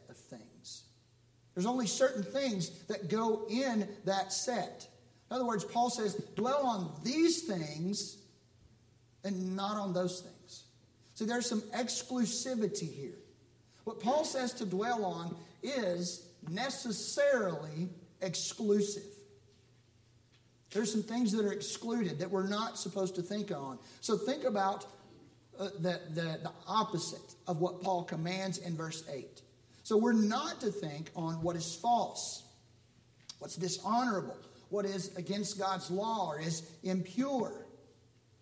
There's 1.59 1.66
only 1.66 1.88
certain 1.88 2.22
things 2.22 2.70
that 2.84 3.09
go 3.09 3.44
in 3.50 3.88
that 4.04 4.32
set. 4.32 4.86
In 5.28 5.34
other 5.34 5.44
words, 5.44 5.64
Paul 5.64 5.90
says, 5.90 6.14
dwell 6.36 6.64
on 6.64 6.92
these 7.02 7.48
things 7.48 8.18
and 9.24 9.56
not 9.56 9.76
on 9.76 9.92
those 9.92 10.20
things. 10.20 10.62
So 11.14 11.24
there's 11.24 11.48
some 11.48 11.62
exclusivity 11.76 12.94
here. 12.94 13.18
What 13.82 13.98
Paul 13.98 14.24
says 14.24 14.52
to 14.52 14.66
dwell 14.66 15.04
on 15.04 15.34
is 15.64 16.28
necessarily 16.48 17.88
exclusive. 18.22 19.02
There's 20.70 20.92
some 20.92 21.02
things 21.02 21.32
that 21.32 21.44
are 21.44 21.52
excluded 21.52 22.20
that 22.20 22.30
we're 22.30 22.46
not 22.46 22.78
supposed 22.78 23.16
to 23.16 23.22
think 23.22 23.50
on. 23.50 23.80
So 24.00 24.16
think 24.16 24.44
about 24.44 24.86
uh, 25.59 25.70
the, 25.80 26.00
the, 26.11 26.38
the 26.40 26.52
opposite 26.68 27.34
of 27.48 27.61
what 27.61 27.82
Paul 27.82 28.04
commands 28.04 28.59
in 28.59 28.76
verse 28.76 29.02
8. 29.12 29.42
So 29.89 29.97
we're 29.97 30.12
not 30.12 30.61
to 30.61 30.70
think 30.70 31.09
on 31.16 31.43
what 31.43 31.57
is 31.57 31.74
false, 31.74 32.43
what's 33.39 33.57
dishonorable, 33.57 34.36
what 34.68 34.84
is 34.84 35.16
against 35.16 35.59
God's 35.59 35.91
law, 35.91 36.28
or 36.28 36.39
is 36.39 36.70
impure, 36.82 37.64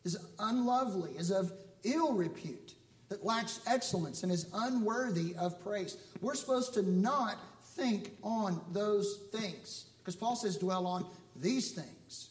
is 0.03 0.19
unlovely, 0.41 1.13
is 1.13 1.31
of 1.31 1.53
ill 1.85 2.15
repute, 2.15 2.75
that 3.11 3.25
lacks 3.25 3.61
excellence, 3.65 4.25
and 4.25 4.33
is 4.33 4.49
unworthy 4.55 5.37
of 5.37 5.63
praise. 5.63 5.97
We're 6.21 6.35
supposed 6.35 6.75
to 6.75 6.83
not 6.83 7.37
think 7.77 8.11
on 8.25 8.61
those 8.73 9.21
things 9.31 9.85
because 10.01 10.17
Paul 10.17 10.35
says, 10.35 10.57
dwell 10.57 10.85
on 10.85 11.07
these 11.37 11.71
things. 11.71 12.31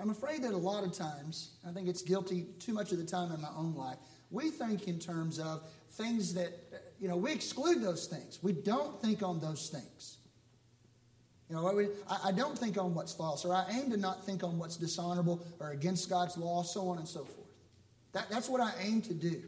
I'm 0.00 0.10
afraid 0.10 0.44
that 0.44 0.52
a 0.52 0.56
lot 0.56 0.84
of 0.84 0.92
times, 0.92 1.56
I 1.68 1.72
think 1.72 1.88
it's 1.88 2.02
guilty 2.02 2.46
too 2.60 2.72
much 2.72 2.92
of 2.92 2.98
the 2.98 3.04
time 3.04 3.32
in 3.32 3.40
my 3.40 3.50
own 3.56 3.74
life, 3.74 3.98
we 4.30 4.50
think 4.50 4.86
in 4.86 5.00
terms 5.00 5.40
of 5.40 5.62
things 5.92 6.34
that, 6.34 6.67
you 7.00 7.08
know, 7.08 7.16
we 7.16 7.32
exclude 7.32 7.82
those 7.82 8.06
things. 8.06 8.38
We 8.42 8.52
don't 8.52 9.00
think 9.00 9.22
on 9.22 9.40
those 9.40 9.68
things. 9.68 10.16
You 11.48 11.56
know, 11.56 11.88
I, 12.24 12.32
don't 12.32 12.58
think 12.58 12.76
on 12.76 12.94
what's 12.94 13.14
false, 13.14 13.44
or 13.46 13.54
I 13.54 13.64
aim 13.70 13.90
to 13.92 13.96
not 13.96 14.26
think 14.26 14.44
on 14.44 14.58
what's 14.58 14.76
dishonorable 14.76 15.46
or 15.60 15.70
against 15.70 16.10
God's 16.10 16.36
law, 16.36 16.62
so 16.62 16.88
on 16.88 16.98
and 16.98 17.08
so 17.08 17.24
forth. 17.24 17.48
That, 18.12 18.28
that's 18.28 18.50
what 18.50 18.60
I 18.60 18.70
aim 18.82 19.00
to 19.02 19.14
do. 19.14 19.42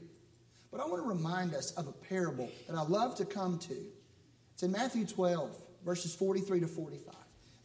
But 0.71 0.81
I 0.81 0.87
want 0.87 1.03
to 1.03 1.09
remind 1.09 1.55
us 1.55 1.73
of 1.73 1.89
a 1.89 1.93
parable 1.93 2.49
that 2.69 2.77
I 2.77 2.83
love 2.83 3.17
to 3.17 3.27
come 3.27 3.59
to. 3.59 3.77
It's 4.55 4.63
in 4.63 4.73
Matthew 4.73 5.05
12, 5.05 5.55
verses 5.85 6.15
43 6.15 6.61
to 6.61 6.69
45. 6.69 7.15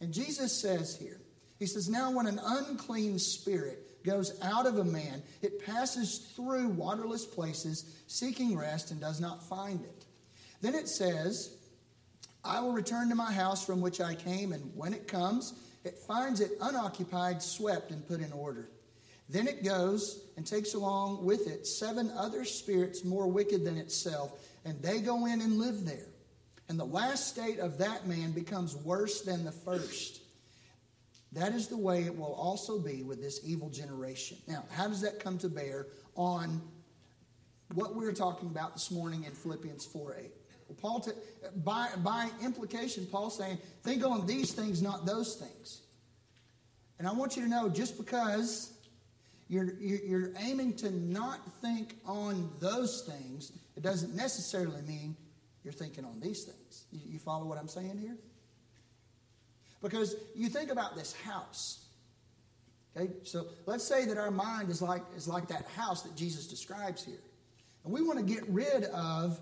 And 0.00 0.12
Jesus 0.12 0.52
says 0.52 0.96
here, 0.96 1.20
He 1.58 1.66
says, 1.66 1.88
Now 1.88 2.10
when 2.10 2.26
an 2.26 2.40
unclean 2.44 3.18
spirit 3.18 3.85
goes 4.06 4.38
out 4.42 4.66
of 4.66 4.78
a 4.78 4.84
man, 4.84 5.22
it 5.42 5.66
passes 5.66 6.32
through 6.34 6.68
waterless 6.68 7.26
places, 7.26 7.96
seeking 8.06 8.56
rest, 8.56 8.90
and 8.90 9.00
does 9.00 9.20
not 9.20 9.46
find 9.46 9.84
it. 9.84 10.04
Then 10.62 10.74
it 10.74 10.88
says, 10.88 11.54
I 12.44 12.60
will 12.60 12.72
return 12.72 13.08
to 13.10 13.14
my 13.14 13.32
house 13.32 13.66
from 13.66 13.80
which 13.80 14.00
I 14.00 14.14
came, 14.14 14.52
and 14.52 14.70
when 14.74 14.94
it 14.94 15.08
comes, 15.08 15.52
it 15.84 15.98
finds 15.98 16.40
it 16.40 16.52
unoccupied, 16.60 17.42
swept, 17.42 17.90
and 17.90 18.06
put 18.06 18.20
in 18.20 18.32
order. 18.32 18.68
Then 19.28 19.48
it 19.48 19.64
goes 19.64 20.24
and 20.36 20.46
takes 20.46 20.74
along 20.74 21.24
with 21.24 21.48
it 21.48 21.66
seven 21.66 22.10
other 22.16 22.44
spirits 22.44 23.04
more 23.04 23.26
wicked 23.26 23.64
than 23.64 23.76
itself, 23.76 24.32
and 24.64 24.80
they 24.80 25.00
go 25.00 25.26
in 25.26 25.40
and 25.40 25.58
live 25.58 25.84
there. 25.84 26.06
And 26.68 26.78
the 26.78 26.84
last 26.84 27.28
state 27.28 27.58
of 27.58 27.78
that 27.78 28.06
man 28.06 28.32
becomes 28.32 28.76
worse 28.76 29.22
than 29.22 29.44
the 29.44 29.52
first. 29.52 30.20
That 31.36 31.52
is 31.52 31.68
the 31.68 31.76
way 31.76 32.04
it 32.04 32.16
will 32.16 32.32
also 32.32 32.78
be 32.78 33.02
with 33.02 33.20
this 33.20 33.40
evil 33.44 33.68
generation. 33.68 34.38
Now, 34.48 34.64
how 34.70 34.88
does 34.88 35.02
that 35.02 35.20
come 35.20 35.36
to 35.38 35.50
bear 35.50 35.86
on 36.14 36.62
what 37.74 37.94
we 37.94 38.06
are 38.06 38.12
talking 38.12 38.48
about 38.48 38.72
this 38.72 38.90
morning 38.90 39.24
in 39.24 39.32
Philippians 39.32 39.84
4 39.84 40.16
8? 40.18 40.30
Well, 40.66 40.78
Paul, 40.80 41.00
t- 41.00 41.10
by, 41.56 41.88
by 41.98 42.30
implication, 42.42 43.04
Paul's 43.04 43.36
saying, 43.36 43.58
think 43.82 44.02
on 44.02 44.26
these 44.26 44.52
things, 44.52 44.80
not 44.80 45.04
those 45.04 45.36
things. 45.36 45.82
And 46.98 47.06
I 47.06 47.12
want 47.12 47.36
you 47.36 47.42
to 47.42 47.48
know 47.48 47.68
just 47.68 47.98
because 47.98 48.72
you're, 49.46 49.74
you're 49.74 50.32
aiming 50.38 50.72
to 50.76 50.90
not 50.90 51.40
think 51.60 51.96
on 52.06 52.50
those 52.60 53.02
things, 53.02 53.52
it 53.76 53.82
doesn't 53.82 54.16
necessarily 54.16 54.80
mean 54.82 55.14
you're 55.64 55.74
thinking 55.74 56.06
on 56.06 56.18
these 56.18 56.44
things. 56.44 56.86
You, 56.90 57.00
you 57.04 57.18
follow 57.18 57.44
what 57.44 57.58
I'm 57.58 57.68
saying 57.68 57.98
here? 57.98 58.16
Because 59.82 60.16
you 60.34 60.48
think 60.48 60.70
about 60.70 60.96
this 60.96 61.12
house. 61.12 61.84
Okay, 62.96 63.12
so 63.24 63.46
let's 63.66 63.84
say 63.84 64.06
that 64.06 64.16
our 64.16 64.30
mind 64.30 64.70
is 64.70 64.80
like, 64.80 65.02
is 65.16 65.28
like 65.28 65.48
that 65.48 65.66
house 65.76 66.02
that 66.02 66.16
Jesus 66.16 66.46
describes 66.46 67.04
here. 67.04 67.20
And 67.84 67.92
we 67.92 68.02
want 68.02 68.18
to 68.18 68.24
get 68.24 68.48
rid 68.48 68.84
of 68.84 69.38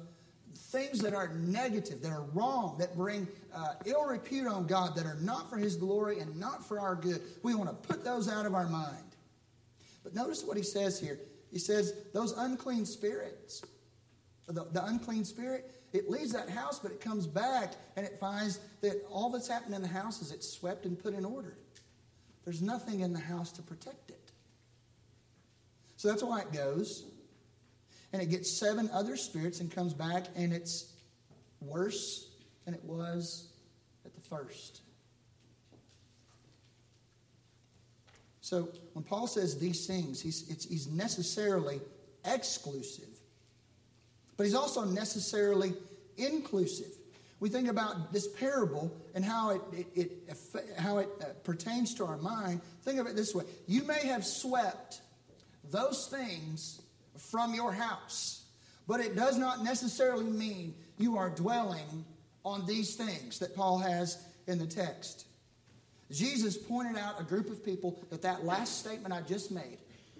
things 0.56 0.98
that 1.00 1.14
are 1.14 1.28
negative, 1.34 2.02
that 2.02 2.10
are 2.10 2.24
wrong, 2.32 2.76
that 2.78 2.96
bring 2.96 3.28
uh, 3.54 3.74
ill 3.86 4.04
repute 4.04 4.46
on 4.46 4.66
God, 4.66 4.96
that 4.96 5.06
are 5.06 5.18
not 5.20 5.48
for 5.48 5.56
His 5.56 5.76
glory 5.76 6.18
and 6.18 6.36
not 6.38 6.66
for 6.66 6.80
our 6.80 6.96
good. 6.96 7.22
We 7.42 7.54
want 7.54 7.70
to 7.70 7.88
put 7.88 8.04
those 8.04 8.28
out 8.28 8.44
of 8.44 8.54
our 8.54 8.68
mind. 8.68 9.14
But 10.04 10.14
notice 10.14 10.44
what 10.44 10.56
he 10.56 10.62
says 10.62 11.00
here. 11.00 11.18
He 11.50 11.58
says, 11.58 11.94
those 12.12 12.32
unclean 12.32 12.84
spirits, 12.84 13.62
the, 14.46 14.66
the 14.72 14.84
unclean 14.84 15.24
spirit, 15.24 15.70
it 15.94 16.10
leaves 16.10 16.32
that 16.32 16.50
house, 16.50 16.80
but 16.80 16.90
it 16.90 17.00
comes 17.00 17.26
back 17.26 17.72
and 17.96 18.04
it 18.04 18.18
finds 18.18 18.58
that 18.80 19.06
all 19.08 19.30
that's 19.30 19.48
happened 19.48 19.74
in 19.74 19.80
the 19.80 19.88
house 19.88 20.20
is 20.20 20.32
it's 20.32 20.52
swept 20.52 20.84
and 20.84 20.98
put 20.98 21.14
in 21.14 21.24
order. 21.24 21.56
There's 22.44 22.60
nothing 22.60 23.00
in 23.00 23.12
the 23.12 23.20
house 23.20 23.52
to 23.52 23.62
protect 23.62 24.10
it. 24.10 24.32
So 25.96 26.08
that's 26.08 26.22
why 26.22 26.40
it 26.40 26.52
goes. 26.52 27.04
And 28.12 28.20
it 28.20 28.26
gets 28.26 28.50
seven 28.50 28.90
other 28.92 29.16
spirits 29.16 29.60
and 29.60 29.70
comes 29.70 29.94
back, 29.94 30.24
and 30.36 30.52
it's 30.52 30.92
worse 31.60 32.28
than 32.64 32.74
it 32.74 32.84
was 32.84 33.48
at 34.04 34.14
the 34.14 34.20
first. 34.20 34.82
So 38.40 38.68
when 38.92 39.04
Paul 39.04 39.26
says 39.26 39.58
these 39.58 39.86
things, 39.86 40.20
he's, 40.20 40.66
he's 40.68 40.86
necessarily 40.88 41.80
exclusive, 42.24 43.13
but 44.36 44.44
he's 44.44 44.54
also 44.54 44.84
necessarily 44.84 45.74
inclusive. 46.16 46.92
We 47.40 47.48
think 47.48 47.68
about 47.68 48.12
this 48.12 48.28
parable 48.28 48.90
and 49.14 49.24
how 49.24 49.50
it, 49.50 49.60
it, 49.94 50.12
it 50.26 50.78
how 50.78 50.98
it 50.98 51.08
uh, 51.20 51.26
pertains 51.42 51.94
to 51.96 52.04
our 52.06 52.16
mind. 52.16 52.60
Think 52.82 52.98
of 52.98 53.06
it 53.06 53.16
this 53.16 53.34
way: 53.34 53.44
you 53.66 53.82
may 53.84 54.06
have 54.06 54.24
swept 54.24 55.00
those 55.70 56.06
things 56.06 56.80
from 57.18 57.54
your 57.54 57.72
house, 57.72 58.44
but 58.86 59.00
it 59.00 59.16
does 59.16 59.36
not 59.36 59.62
necessarily 59.62 60.24
mean 60.24 60.74
you 60.98 61.16
are 61.16 61.30
dwelling 61.30 62.04
on 62.44 62.66
these 62.66 62.96
things 62.96 63.38
that 63.40 63.54
Paul 63.54 63.78
has 63.78 64.24
in 64.46 64.58
the 64.58 64.66
text. 64.66 65.26
Jesus 66.10 66.56
pointed 66.56 66.96
out 66.96 67.20
a 67.20 67.24
group 67.24 67.50
of 67.50 67.64
people 67.64 67.98
that 68.10 68.22
that 68.22 68.44
last 68.44 68.78
statement 68.78 69.12
I 69.12 69.22
just 69.22 69.50
made 69.50 69.78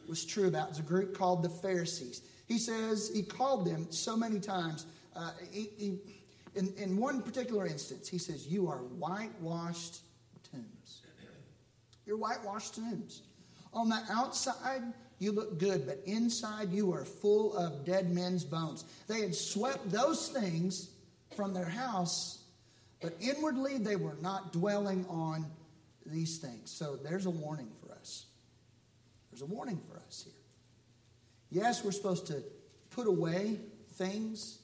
was 0.08 0.24
true 0.24 0.48
about. 0.48 0.70
It's 0.70 0.78
a 0.78 0.82
group 0.82 1.16
called 1.16 1.42
the 1.42 1.48
Pharisees. 1.48 2.22
He 2.47 2.59
says 2.59 3.11
he 3.14 3.22
called 3.22 3.66
them 3.66 3.86
so 3.90 4.16
many 4.16 4.38
times. 4.38 4.86
Uh, 5.16 5.30
he, 5.51 5.70
he, 5.76 5.99
in, 6.55 6.72
in 6.76 6.97
one 6.97 7.22
particular 7.22 7.66
instance, 7.66 8.09
he 8.09 8.18
says, 8.18 8.47
You 8.47 8.68
are 8.68 8.78
whitewashed 8.78 10.01
tombs. 10.51 11.03
You're 12.07 12.18
whitewashed 12.18 12.74
tombs. 12.74 13.22
On 13.72 13.88
the 13.88 14.01
outside, 14.11 14.82
you 15.18 15.32
look 15.32 15.59
good, 15.59 15.86
but 15.86 16.01
inside 16.05 16.70
you 16.72 16.92
are 16.92 17.05
full 17.05 17.57
of 17.57 17.84
dead 17.84 18.11
men's 18.11 18.45
bones. 18.45 18.84
They 19.09 19.20
had 19.20 19.34
swept 19.34 19.90
those 19.90 20.28
things 20.28 20.90
from 21.34 21.55
their 21.55 21.64
house, 21.64 22.45
but 23.01 23.14
inwardly 23.20 23.78
they 23.78 23.97
were 23.97 24.16
not 24.20 24.53
dwelling 24.53 25.07
on 25.09 25.47
these 26.07 26.38
things. 26.38 26.70
So 26.70 26.97
there's 26.97 27.26
a 27.26 27.30
warning 27.30 27.70
for 27.80 27.92
us. 27.95 28.26
There's 29.30 29.42
a 29.42 29.47
warning 29.47 29.80
for 29.88 29.97
us 30.07 30.22
here. 30.24 30.43
Yes, 31.55 31.84
we're 31.84 31.92
supposed 31.92 32.26
to 32.26 32.42
put 32.90 33.07
away 33.07 33.61
things 33.92 34.59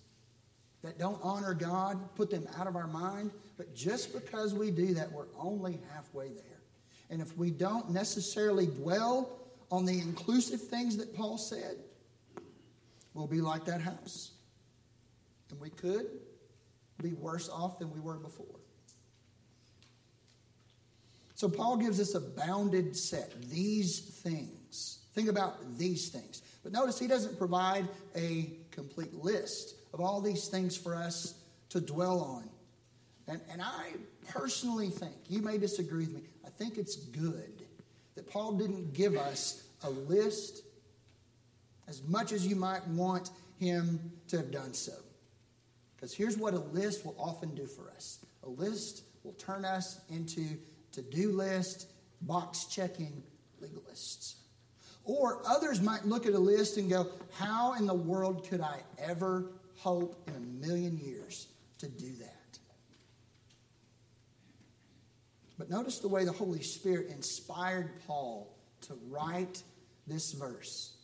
that 0.83 0.99
don't 0.99 1.21
honor 1.23 1.55
God, 1.55 2.17
put 2.17 2.31
them 2.31 2.49
out 2.59 2.67
of 2.67 2.75
our 2.75 2.89
mind, 2.89 3.31
but 3.57 3.73
just 3.77 4.13
because 4.13 4.55
we 4.55 4.73
do 4.73 4.93
that, 4.95 5.13
we're 5.13 5.29
only 5.39 5.79
halfway 5.95 6.31
there. 6.31 6.61
And 7.09 7.23
if 7.23 7.37
we 7.39 7.53
don't 7.53 7.91
necessarily 7.91 8.67
dwell 8.67 9.39
on 9.71 9.85
the 9.85 10.01
inclusive 10.01 10.61
things 10.61 10.97
that 10.97 11.15
Paul 11.15 11.39
said, 11.39 11.77
we'll 13.15 13.29
be 13.29 13.41
like 13.41 13.65
that 13.67 13.81
house. 13.81 14.33
And 15.53 15.61
we 15.61 15.71
could 15.71 16.07
be 17.01 17.13
worse 17.13 17.49
off 17.49 17.79
than 17.79 17.93
we 17.93 18.01
were 18.01 18.17
before. 18.17 18.47
So 21.37 21.49
Paul 21.49 21.77
gives 21.77 22.01
us 22.01 22.17
a 22.17 22.21
bounded 22.21 22.97
set, 22.97 23.33
these 23.49 24.01
things. 24.01 24.99
Think 25.15 25.29
about 25.29 25.79
these 25.79 26.09
things. 26.09 26.43
But 26.63 26.73
notice 26.73 26.99
he 26.99 27.07
doesn't 27.07 27.39
provide 27.39 27.89
a 28.15 28.51
complete 28.71 29.15
list 29.15 29.75
of 29.93 30.01
all 30.01 30.21
these 30.21 30.49
things 30.49 30.77
for 30.77 30.95
us 30.95 31.35
to 31.71 31.81
dwell 31.81 32.21
on. 32.21 32.49
And, 33.27 33.41
and 33.51 33.63
I 33.63 33.93
personally 34.29 34.91
think, 34.91 35.15
you 35.29 35.41
may 35.41 35.57
disagree 35.59 36.07
with 36.07 36.15
me, 36.15 36.23
I 36.45 36.51
think 36.51 36.77
it's 36.77 36.97
good 36.97 37.65
that 38.15 38.29
Paul 38.29 38.53
didn't 38.53 38.93
give 38.93 39.17
us 39.17 39.65
a 39.85 39.91
list 39.91 40.63
as 41.89 42.03
much 42.07 42.33
as 42.33 42.47
you 42.47 42.57
might 42.57 42.87
want 42.89 43.31
him 43.59 44.13
to 44.29 44.37
have 44.37 44.51
done 44.51 44.75
so. 44.75 44.93
Because 45.95 46.15
here's 46.15 46.37
what 46.37 46.55
a 46.55 46.59
list 46.59 47.05
will 47.05 47.17
often 47.19 47.55
do 47.55 47.67
for 47.67 47.91
us 47.91 48.25
a 48.43 48.49
list 48.49 49.03
will 49.23 49.33
turn 49.35 49.65
us 49.65 50.01
into 50.09 50.57
to 50.93 51.03
do 51.03 51.33
list, 51.33 51.89
box 52.23 52.65
checking 52.65 53.23
legalists. 53.63 54.35
Or 55.05 55.41
others 55.47 55.81
might 55.81 56.05
look 56.05 56.27
at 56.27 56.35
a 56.35 56.39
list 56.39 56.77
and 56.77 56.89
go, 56.89 57.07
How 57.39 57.75
in 57.75 57.87
the 57.87 57.95
world 57.95 58.47
could 58.49 58.61
I 58.61 58.81
ever 58.99 59.47
hope 59.77 60.17
in 60.29 60.35
a 60.35 60.67
million 60.67 60.99
years 60.99 61.49
to 61.79 61.89
do 61.89 62.13
that? 62.21 62.59
But 65.59 65.69
notice 65.69 65.99
the 65.99 66.09
way 66.09 66.25
the 66.25 66.33
Holy 66.33 66.63
Spirit 66.63 67.09
inspired 67.11 67.91
Paul 68.07 68.57
to 68.83 68.95
write 69.09 69.63
this 70.07 70.33
verse. 70.33 70.97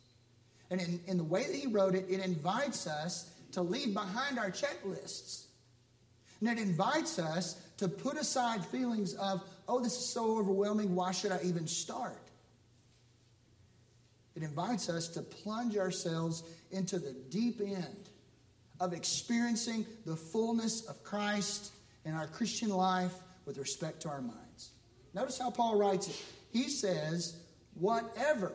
And 0.71 0.81
in, 0.81 1.01
in 1.07 1.17
the 1.19 1.25
way 1.25 1.45
that 1.45 1.55
he 1.55 1.67
wrote 1.67 1.95
it, 1.95 2.07
it 2.09 2.21
invites 2.21 2.87
us 2.87 3.31
to 3.53 3.63
leave 3.63 3.93
behind 3.93 4.39
our 4.39 4.51
checklists. 4.51 5.45
And 6.41 6.49
it 6.49 6.59
invites 6.59 7.19
us 7.19 7.61
to 7.79 7.89
put 7.89 8.17
aside 8.17 8.65
feelings 8.65 9.15
of, 9.15 9.43
oh, 9.69 9.81
this 9.81 9.93
is 9.93 10.07
so 10.07 10.39
overwhelming, 10.39 10.95
why 10.95 11.13
should 11.13 11.33
I 11.33 11.41
even 11.45 11.67
start? 11.67 12.26
It 14.37 14.43
invites 14.43 14.91
us 14.91 15.09
to 15.09 15.23
plunge 15.23 15.79
ourselves 15.79 16.45
into 16.71 16.99
the 16.99 17.13
deep 17.31 17.61
end 17.61 18.11
of 18.79 18.93
experiencing 18.93 19.87
the 20.05 20.15
fullness 20.15 20.83
of 20.83 21.03
Christ 21.03 21.73
in 22.05 22.13
our 22.13 22.27
Christian 22.27 22.69
life 22.69 23.15
with 23.47 23.57
respect 23.57 24.03
to 24.03 24.11
our 24.11 24.21
minds. 24.21 24.71
Notice 25.15 25.39
how 25.39 25.51
Paul 25.51 25.79
writes 25.79 26.09
it. 26.09 26.23
He 26.53 26.69
says, 26.69 27.37
whatever, 27.75 28.53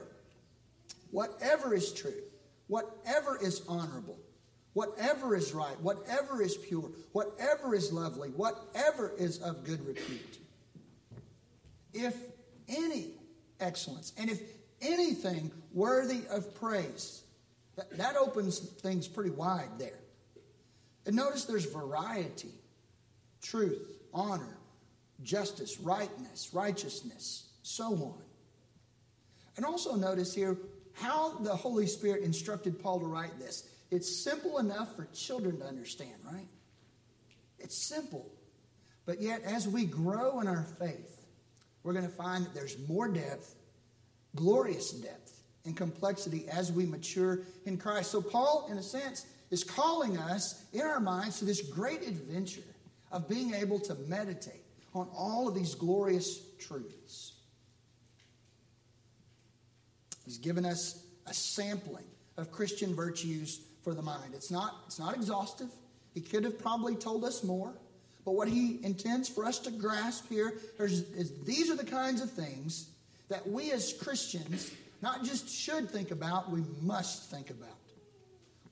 whatever 1.09 1.73
is 1.73 1.91
true, 1.91 2.21
whatever 2.67 3.39
is 3.41 3.63
honorable, 3.67 4.19
whatever 4.73 5.35
is 5.35 5.51
right, 5.51 5.79
whatever 5.81 6.43
is 6.43 6.57
pure, 6.57 6.91
whatever 7.11 7.73
is 7.73 7.91
lovely, 7.91 8.29
whatever 8.29 9.11
is 9.17 9.39
of 9.39 9.63
good 9.63 9.85
repute. 9.87 10.37
If 11.93 12.15
any 12.67 13.15
excellence, 13.59 14.13
and 14.17 14.29
if 14.29 14.39
anything 14.81 15.51
worthy 15.73 16.21
of 16.29 16.53
praise, 16.55 17.23
that, 17.75 17.97
that 17.97 18.15
opens 18.15 18.59
things 18.59 19.07
pretty 19.07 19.31
wide 19.31 19.69
there. 19.77 19.99
And 21.05 21.15
notice 21.15 21.45
there's 21.45 21.65
variety, 21.65 22.51
truth, 23.41 23.91
honor, 24.13 24.57
justice, 25.23 25.79
rightness, 25.79 26.49
righteousness, 26.53 27.49
so 27.63 27.85
on. 27.85 28.21
And 29.57 29.65
also 29.65 29.95
notice 29.95 30.33
here 30.33 30.57
how 30.93 31.37
the 31.39 31.55
Holy 31.55 31.87
Spirit 31.87 32.23
instructed 32.23 32.81
Paul 32.81 32.99
to 32.99 33.05
write 33.05 33.37
this. 33.39 33.67
It's 33.89 34.23
simple 34.23 34.59
enough 34.59 34.95
for 34.95 35.07
children 35.13 35.59
to 35.59 35.65
understand, 35.65 36.13
right? 36.25 36.47
It's 37.59 37.75
simple. 37.75 38.31
But 39.05 39.21
yet, 39.21 39.41
as 39.43 39.67
we 39.67 39.85
grow 39.85 40.39
in 40.39 40.47
our 40.47 40.65
faith, 40.79 41.25
we're 41.83 41.93
going 41.93 42.05
to 42.05 42.11
find 42.11 42.45
that 42.45 42.53
there's 42.53 42.77
more 42.87 43.07
depth, 43.07 43.55
glorious 44.35 44.91
depth, 44.91 45.21
and 45.65 45.77
complexity 45.77 46.47
as 46.49 46.71
we 46.71 46.85
mature 46.85 47.41
in 47.65 47.77
Christ. 47.77 48.11
So, 48.11 48.21
Paul, 48.21 48.67
in 48.71 48.77
a 48.77 48.83
sense, 48.83 49.27
is 49.51 49.63
calling 49.63 50.17
us 50.17 50.63
in 50.73 50.81
our 50.81 50.99
minds 50.99 51.39
to 51.39 51.45
this 51.45 51.61
great 51.61 52.01
adventure 52.07 52.61
of 53.11 53.27
being 53.27 53.53
able 53.53 53.79
to 53.81 53.95
meditate 54.07 54.63
on 54.93 55.07
all 55.15 55.47
of 55.47 55.55
these 55.55 55.75
glorious 55.75 56.39
truths. 56.57 57.33
He's 60.25 60.37
given 60.37 60.65
us 60.65 61.03
a 61.27 61.33
sampling 61.33 62.05
of 62.37 62.51
Christian 62.51 62.95
virtues 62.95 63.61
for 63.83 63.93
the 63.93 64.01
mind. 64.01 64.33
It's 64.33 64.51
not, 64.51 64.75
it's 64.87 64.99
not 64.99 65.15
exhaustive. 65.15 65.69
He 66.13 66.21
could 66.21 66.43
have 66.43 66.59
probably 66.59 66.95
told 66.95 67.23
us 67.23 67.43
more. 67.43 67.73
But 68.23 68.33
what 68.33 68.47
he 68.47 68.79
intends 68.83 69.27
for 69.27 69.45
us 69.45 69.57
to 69.59 69.71
grasp 69.71 70.29
here 70.29 70.53
is, 70.79 71.01
is 71.11 71.31
these 71.43 71.71
are 71.71 71.75
the 71.75 71.83
kinds 71.83 72.21
of 72.21 72.29
things 72.29 72.90
that 73.31 73.47
we 73.47 73.71
as 73.71 73.93
Christians 73.93 74.71
not 75.01 75.23
just 75.23 75.49
should 75.49 75.89
think 75.89 76.11
about, 76.11 76.51
we 76.51 76.63
must 76.81 77.31
think 77.31 77.49
about. 77.49 77.69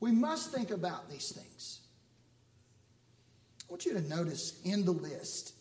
We 0.01 0.11
must 0.11 0.51
think 0.51 0.69
about 0.69 1.09
these 1.09 1.31
things. 1.31 1.79
I 3.61 3.71
want 3.71 3.85
you 3.85 3.93
to 3.93 4.01
notice 4.01 4.59
in 4.65 4.83
the 4.83 4.91
list 4.91 5.53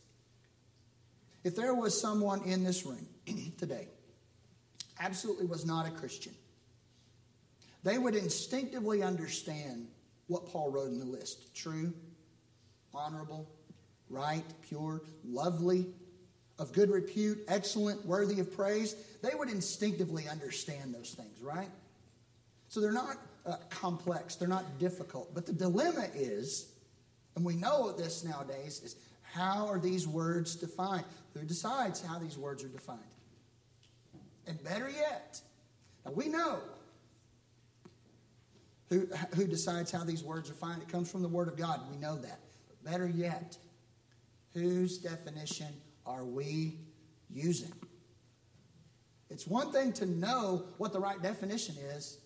if 1.45 1.55
there 1.55 1.75
was 1.75 1.99
someone 1.99 2.43
in 2.43 2.65
this 2.65 2.85
room 2.85 3.07
today, 3.59 3.87
absolutely 4.99 5.47
was 5.47 5.65
not 5.65 5.87
a 5.87 5.91
Christian, 5.93 6.35
they 7.85 7.99
would 7.99 8.17
instinctively 8.17 9.05
understand 9.05 9.87
what 10.27 10.47
Paul 10.47 10.73
wrote 10.73 10.89
in 10.89 10.99
the 10.99 11.05
list 11.05 11.55
true, 11.55 11.95
honorable, 12.93 13.49
right, 14.11 14.45
pure, 14.69 15.03
lovely, 15.25 15.87
of 16.59 16.73
good 16.73 16.91
repute, 16.91 17.39
excellent, 17.49 18.05
worthy 18.05 18.41
of 18.41 18.55
praise. 18.55 18.97
They 19.23 19.35
would 19.35 19.49
instinctively 19.49 20.29
understand 20.29 20.95
those 20.95 21.15
things, 21.15 21.41
right? 21.41 21.71
So 22.69 22.81
they're 22.81 22.93
not 22.93 23.17
uh, 23.47 23.57
complex, 23.71 24.35
they're 24.37 24.49
not 24.49 24.79
difficult. 24.79 25.35
But 25.35 25.47
the 25.47 25.53
dilemma 25.53 26.07
is, 26.15 26.69
and 27.37 27.45
we 27.45 27.55
know 27.55 27.93
this 27.93 28.25
nowadays, 28.25 28.83
is 28.85 28.97
how 29.23 29.69
are 29.69 29.79
these 29.79 30.07
words 30.07 30.57
defined? 30.57 31.05
Who 31.35 31.45
decides 31.45 32.03
how 32.03 32.19
these 32.19 32.37
words 32.37 32.65
are 32.65 32.69
defined? 32.69 33.01
And 34.47 34.63
better 34.65 34.91
yet, 34.91 35.41
now 36.05 36.13
we 36.13 36.29
know 36.29 36.59
who, 38.89 39.07
who 39.35 39.47
decides 39.47 39.93
how 39.93 40.05
these 40.05 40.25
words 40.25 40.49
are 40.49 40.55
defined. 40.55 40.83
It 40.83 40.89
comes 40.89 41.11
from 41.11 41.23
the 41.23 41.29
Word 41.29 41.49
of 41.49 41.57
God. 41.57 41.81
We 41.91 41.99
know 41.99 42.17
that. 42.17 42.41
But 42.69 42.91
better 42.91 43.07
yet, 43.07 43.57
whose 44.55 44.99
definition 44.99 45.69
are 46.09 46.25
we 46.25 46.79
using? 47.31 47.73
It's 49.31 49.47
one 49.47 49.71
thing 49.71 49.93
to 49.95 50.07
know 50.07 50.65
what 50.79 50.93
the 50.93 50.99
right 50.99 51.23
definition 51.23 51.77
is, 51.95 52.19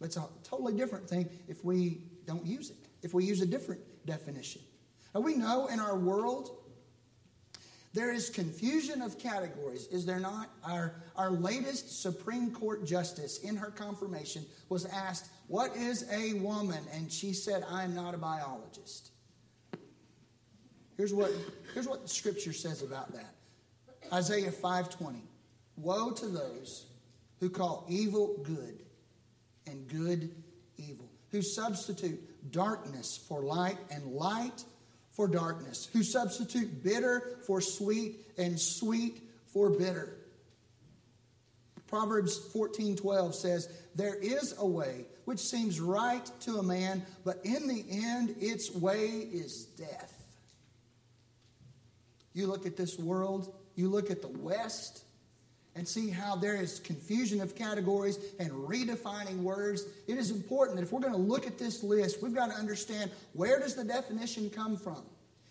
but 0.00 0.06
it's 0.06 0.16
a 0.16 0.26
totally 0.42 0.72
different 0.72 1.08
thing 1.08 1.28
if 1.46 1.64
we 1.64 1.98
don't 2.26 2.44
use 2.44 2.70
it, 2.70 2.88
if 3.02 3.12
we 3.12 3.24
use 3.24 3.42
a 3.42 3.46
different 3.46 3.82
definition. 4.06 4.62
Now, 5.14 5.20
we 5.20 5.34
know 5.34 5.66
in 5.66 5.78
our 5.78 5.96
world 5.96 6.56
there 7.92 8.12
is 8.12 8.28
confusion 8.28 9.02
of 9.02 9.18
categories, 9.18 9.86
is 9.86 10.04
there 10.04 10.18
not? 10.18 10.50
Our, 10.64 10.96
our 11.14 11.30
latest 11.30 12.02
Supreme 12.02 12.50
Court 12.50 12.84
justice 12.84 13.38
in 13.38 13.54
her 13.56 13.70
confirmation 13.70 14.44
was 14.68 14.84
asked, 14.86 15.30
What 15.46 15.76
is 15.76 16.04
a 16.10 16.32
woman? 16.34 16.84
And 16.92 17.12
she 17.12 17.32
said, 17.32 17.64
I 17.70 17.84
am 17.84 17.94
not 17.94 18.14
a 18.14 18.18
biologist. 18.18 19.10
Here's 20.96 21.12
what, 21.12 21.32
here's 21.72 21.88
what 21.88 22.02
the 22.02 22.08
scripture 22.08 22.52
says 22.52 22.82
about 22.82 23.12
that 23.12 23.34
Isaiah 24.12 24.52
5:20. 24.52 25.22
Woe 25.76 26.12
to 26.12 26.26
those 26.26 26.86
who 27.40 27.50
call 27.50 27.84
evil 27.88 28.38
good 28.44 28.78
and 29.66 29.88
good 29.88 30.30
evil, 30.76 31.10
who 31.30 31.42
substitute 31.42 32.52
darkness 32.52 33.18
for 33.28 33.42
light 33.42 33.78
and 33.90 34.12
light 34.12 34.64
for 35.10 35.26
darkness, 35.26 35.88
who 35.92 36.02
substitute 36.02 36.82
bitter 36.82 37.38
for 37.46 37.60
sweet 37.60 38.20
and 38.38 38.60
sweet 38.60 39.20
for 39.46 39.70
bitter. 39.70 40.16
Proverbs 41.86 42.38
14:12 42.52 43.34
says, 43.34 43.68
"There 43.94 44.16
is 44.16 44.54
a 44.58 44.66
way 44.66 45.06
which 45.24 45.40
seems 45.40 45.80
right 45.80 46.24
to 46.40 46.58
a 46.58 46.62
man, 46.62 47.04
but 47.24 47.44
in 47.44 47.66
the 47.66 47.84
end 47.88 48.36
its 48.40 48.70
way 48.70 49.08
is 49.08 49.64
death." 49.76 50.13
You 52.34 52.46
look 52.46 52.66
at 52.66 52.76
this 52.76 52.98
world, 52.98 53.54
you 53.74 53.88
look 53.88 54.10
at 54.10 54.20
the 54.20 54.28
West, 54.28 55.04
and 55.76 55.86
see 55.86 56.08
how 56.08 56.36
there 56.36 56.54
is 56.54 56.78
confusion 56.80 57.40
of 57.40 57.56
categories 57.56 58.18
and 58.38 58.50
redefining 58.50 59.38
words. 59.38 59.84
It 60.06 60.18
is 60.18 60.30
important 60.30 60.76
that 60.76 60.84
if 60.84 60.92
we're 60.92 61.00
going 61.00 61.14
to 61.14 61.18
look 61.18 61.46
at 61.46 61.58
this 61.58 61.82
list, 61.82 62.22
we've 62.22 62.34
got 62.34 62.50
to 62.50 62.56
understand 62.56 63.10
where 63.32 63.58
does 63.58 63.74
the 63.74 63.84
definition 63.84 64.50
come 64.50 64.76
from? 64.76 65.02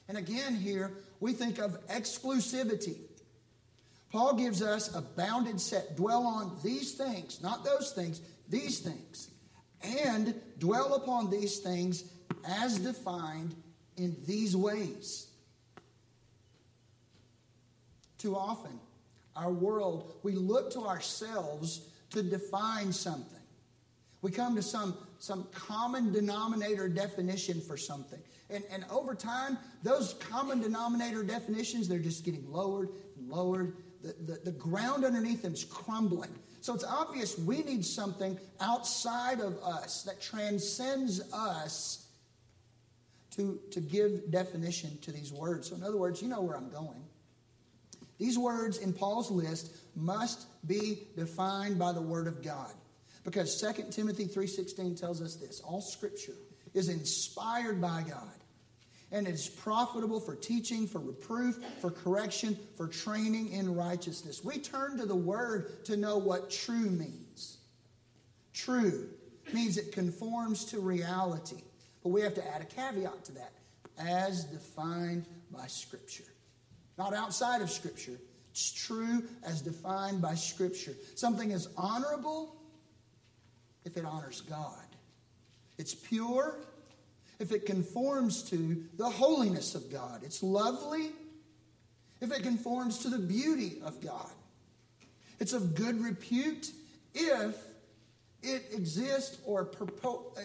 And 0.07 0.17
again 0.17 0.55
here, 0.55 0.91
we 1.19 1.33
think 1.33 1.59
of 1.59 1.85
exclusivity. 1.87 2.97
Paul 4.11 4.35
gives 4.35 4.61
us 4.61 4.93
a 4.95 5.01
bounded 5.01 5.59
set. 5.59 5.97
Dwell 5.97 6.25
on 6.25 6.57
these 6.63 6.93
things, 6.93 7.41
not 7.41 7.65
those 7.65 7.91
things, 7.91 8.21
these 8.47 8.79
things. 8.79 9.29
And 10.05 10.39
dwell 10.59 10.93
upon 10.93 11.29
these 11.29 11.59
things 11.59 12.05
as 12.47 12.79
defined 12.79 13.55
in 13.97 14.15
these 14.25 14.55
ways. 14.55 15.27
Too 18.23 18.37
often, 18.37 18.79
our 19.35 19.51
world, 19.51 20.13
we 20.23 20.31
look 20.31 20.71
to 20.75 20.83
ourselves 20.83 21.89
to 22.11 22.23
define 22.23 22.93
something. 22.93 23.41
We 24.21 24.31
come 24.31 24.55
to 24.55 24.61
some, 24.61 24.95
some 25.19 25.45
common 25.51 26.13
denominator 26.13 26.87
definition 26.87 27.59
for 27.59 27.75
something. 27.75 28.21
And, 28.49 28.63
and 28.71 28.85
over 28.89 29.13
time, 29.13 29.57
those 29.83 30.13
common 30.13 30.61
denominator 30.61 31.21
definitions, 31.21 31.89
they're 31.89 31.99
just 31.99 32.23
getting 32.23 32.49
lowered 32.49 32.91
and 33.17 33.27
lowered. 33.27 33.75
The, 34.01 34.15
the, 34.25 34.39
the 34.45 34.51
ground 34.53 35.03
underneath 35.03 35.41
them 35.41 35.51
is 35.51 35.65
crumbling. 35.65 36.33
So 36.61 36.73
it's 36.73 36.85
obvious 36.85 37.37
we 37.37 37.61
need 37.63 37.83
something 37.83 38.39
outside 38.61 39.41
of 39.41 39.57
us 39.57 40.03
that 40.03 40.21
transcends 40.21 41.19
us 41.33 42.07
to, 43.31 43.59
to 43.71 43.81
give 43.81 44.31
definition 44.31 44.97
to 45.01 45.11
these 45.11 45.33
words. 45.33 45.71
So, 45.71 45.75
in 45.75 45.83
other 45.83 45.97
words, 45.97 46.21
you 46.21 46.29
know 46.29 46.39
where 46.39 46.55
I'm 46.55 46.69
going. 46.69 47.03
These 48.23 48.37
words 48.37 48.77
in 48.77 48.93
Paul's 48.93 49.29
list 49.29 49.75
must 49.97 50.47
be 50.65 51.09
defined 51.17 51.77
by 51.77 51.91
the 51.91 52.01
word 52.01 52.25
of 52.25 52.41
God. 52.41 52.71
Because 53.25 53.59
2 53.59 53.91
Timothy 53.91 54.27
3:16 54.27 54.95
tells 54.95 55.21
us 55.21 55.35
this, 55.35 55.59
all 55.59 55.81
scripture 55.81 56.37
is 56.73 56.87
inspired 56.87 57.81
by 57.81 58.01
God 58.07 58.31
and 59.11 59.27
it's 59.27 59.49
profitable 59.49 60.21
for 60.21 60.37
teaching, 60.37 60.87
for 60.87 60.99
reproof, 60.99 61.59
for 61.81 61.91
correction, 61.91 62.57
for 62.77 62.87
training 62.87 63.51
in 63.51 63.75
righteousness. 63.75 64.41
We 64.41 64.57
turn 64.57 64.97
to 64.99 65.05
the 65.05 65.13
word 65.13 65.83
to 65.87 65.97
know 65.97 66.17
what 66.17 66.49
true 66.49 66.89
means. 66.89 67.57
True 68.53 69.09
means 69.51 69.77
it 69.77 69.91
conforms 69.91 70.63
to 70.71 70.79
reality. 70.79 71.61
But 72.01 72.09
we 72.13 72.21
have 72.21 72.35
to 72.35 72.47
add 72.55 72.61
a 72.61 72.65
caveat 72.65 73.25
to 73.25 73.31
that 73.33 73.51
as 73.97 74.45
defined 74.45 75.25
by 75.51 75.67
Scripture. 75.67 76.32
Not 76.97 77.13
outside 77.13 77.61
of 77.61 77.69
Scripture. 77.69 78.19
It's 78.51 78.71
true 78.71 79.23
as 79.43 79.61
defined 79.61 80.21
by 80.21 80.35
Scripture. 80.35 80.93
Something 81.15 81.51
is 81.51 81.67
honorable 81.75 82.55
if 83.85 83.97
it 83.97 84.05
honors 84.05 84.41
God, 84.41 84.85
it's 85.77 85.93
pure 85.93 86.55
if 87.39 87.51
it 87.51 87.65
conforms 87.65 88.43
to 88.43 88.85
the 88.95 89.09
holiness 89.09 89.75
of 89.75 89.91
God, 89.91 90.21
it's 90.23 90.41
lovely 90.41 91.11
if 92.21 92.31
it 92.31 92.43
conforms 92.43 92.99
to 92.99 93.09
the 93.09 93.17
beauty 93.17 93.81
of 93.83 93.99
God. 94.01 94.29
It's 95.39 95.51
of 95.51 95.75
good 95.75 96.01
repute 96.01 96.71
if 97.13 97.57
it 98.41 98.63
exists 98.71 99.39
or 99.45 99.69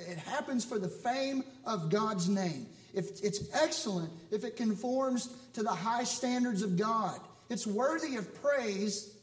it 0.08 0.18
happens 0.18 0.64
for 0.64 0.78
the 0.78 0.88
fame 0.88 1.44
of 1.64 1.88
God's 1.88 2.28
name. 2.28 2.66
If 2.98 3.22
it's 3.22 3.44
excellent, 3.54 4.10
if 4.32 4.42
it 4.42 4.56
conforms 4.56 5.28
to 5.52 5.62
the 5.62 5.70
high 5.70 6.02
standards 6.02 6.62
of 6.62 6.76
God, 6.76 7.20
it's 7.48 7.64
worthy 7.64 8.16
of 8.16 8.42
praise, 8.42 9.14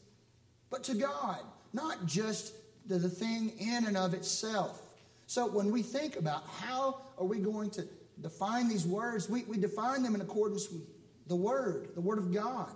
but 0.69 0.85
to 0.85 0.95
God, 0.95 1.39
not 1.73 2.05
just 2.05 2.53
to 2.87 2.97
the 2.97 3.09
thing 3.09 3.51
in 3.59 3.85
and 3.85 3.97
of 3.97 4.13
itself. 4.13 4.81
So 5.27 5.47
when 5.47 5.71
we 5.71 5.81
think 5.81 6.15
about 6.15 6.47
how 6.47 7.01
are 7.17 7.25
we 7.25 7.39
going 7.39 7.69
to 7.71 7.85
define 8.21 8.69
these 8.69 8.87
words, 8.87 9.29
we, 9.29 9.43
we 9.43 9.57
define 9.57 10.03
them 10.03 10.15
in 10.15 10.21
accordance 10.21 10.71
with 10.71 10.83
the 11.27 11.35
Word, 11.35 11.89
the 11.95 12.01
Word 12.01 12.17
of 12.17 12.33
God. 12.33 12.71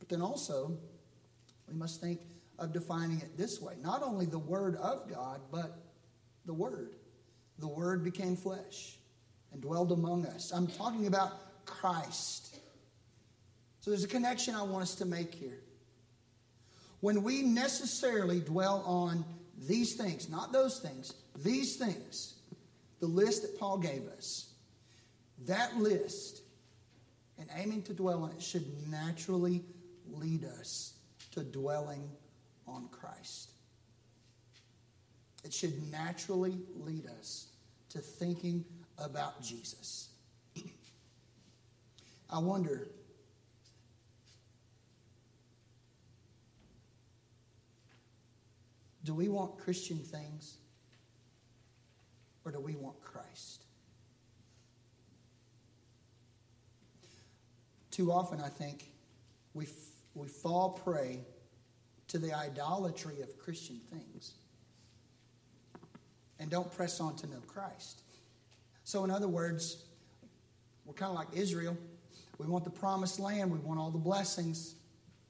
But 0.00 0.08
then 0.08 0.22
also, 0.22 0.76
we 1.68 1.74
must 1.74 2.00
think 2.00 2.18
of 2.58 2.72
defining 2.72 3.18
it 3.20 3.38
this 3.38 3.60
way 3.60 3.74
not 3.80 4.02
only 4.02 4.26
the 4.26 4.40
Word 4.40 4.74
of 4.74 5.08
God, 5.08 5.40
but 5.52 5.78
the 6.46 6.52
Word. 6.52 6.96
The 7.60 7.68
Word 7.68 8.02
became 8.02 8.34
flesh 8.34 8.96
and 9.52 9.60
dwelled 9.60 9.92
among 9.92 10.26
us. 10.26 10.52
I'm 10.52 10.66
talking 10.66 11.06
about 11.06 11.64
Christ. 11.66 12.56
So 13.80 13.90
there's 13.90 14.04
a 14.04 14.08
connection 14.08 14.54
I 14.54 14.62
want 14.62 14.82
us 14.82 14.94
to 14.96 15.04
make 15.04 15.34
here. 15.34 15.60
When 17.00 17.22
we 17.22 17.42
necessarily 17.42 18.40
dwell 18.40 18.82
on 18.86 19.24
these 19.66 19.94
things, 19.94 20.28
not 20.28 20.52
those 20.52 20.78
things, 20.78 21.14
these 21.42 21.76
things, 21.76 22.34
the 23.00 23.06
list 23.06 23.42
that 23.42 23.58
Paul 23.58 23.78
gave 23.78 24.06
us, 24.16 24.52
that 25.46 25.76
list, 25.76 26.42
and 27.38 27.48
aiming 27.56 27.82
to 27.82 27.92
dwell 27.92 28.22
on 28.22 28.30
it, 28.30 28.40
should 28.40 28.64
naturally 28.88 29.64
lead 30.12 30.44
us 30.44 30.92
to 31.32 31.42
dwelling 31.42 32.08
on 32.68 32.88
Christ. 32.92 33.50
It 35.44 35.52
should 35.52 35.90
naturally 35.90 36.58
lead 36.76 37.06
us 37.18 37.48
to 37.90 37.98
thinking 37.98 38.64
about 38.98 39.42
Jesus. 39.42 40.08
I 42.30 42.38
wonder 42.38 42.88
do 49.04 49.14
we 49.14 49.28
want 49.28 49.58
Christian 49.58 49.98
things 49.98 50.56
or 52.44 52.52
do 52.52 52.60
we 52.60 52.74
want 52.76 53.00
Christ? 53.02 53.64
Too 57.90 58.10
often, 58.10 58.40
I 58.40 58.48
think, 58.48 58.86
we, 59.52 59.64
f- 59.64 59.70
we 60.14 60.28
fall 60.28 60.70
prey 60.70 61.20
to 62.08 62.18
the 62.18 62.32
idolatry 62.32 63.20
of 63.20 63.38
Christian 63.38 63.80
things 63.90 64.32
and 66.38 66.50
don't 66.50 66.72
press 66.72 67.00
on 67.00 67.16
to 67.16 67.26
know 67.26 67.40
Christ. 67.46 68.02
So, 68.92 69.04
in 69.04 69.10
other 69.10 69.26
words, 69.26 69.84
we're 70.84 70.92
kind 70.92 71.08
of 71.08 71.16
like 71.16 71.28
Israel. 71.32 71.78
We 72.36 72.46
want 72.46 72.64
the 72.64 72.70
promised 72.70 73.18
land, 73.18 73.50
we 73.50 73.58
want 73.58 73.80
all 73.80 73.90
the 73.90 73.96
blessings, 73.96 74.74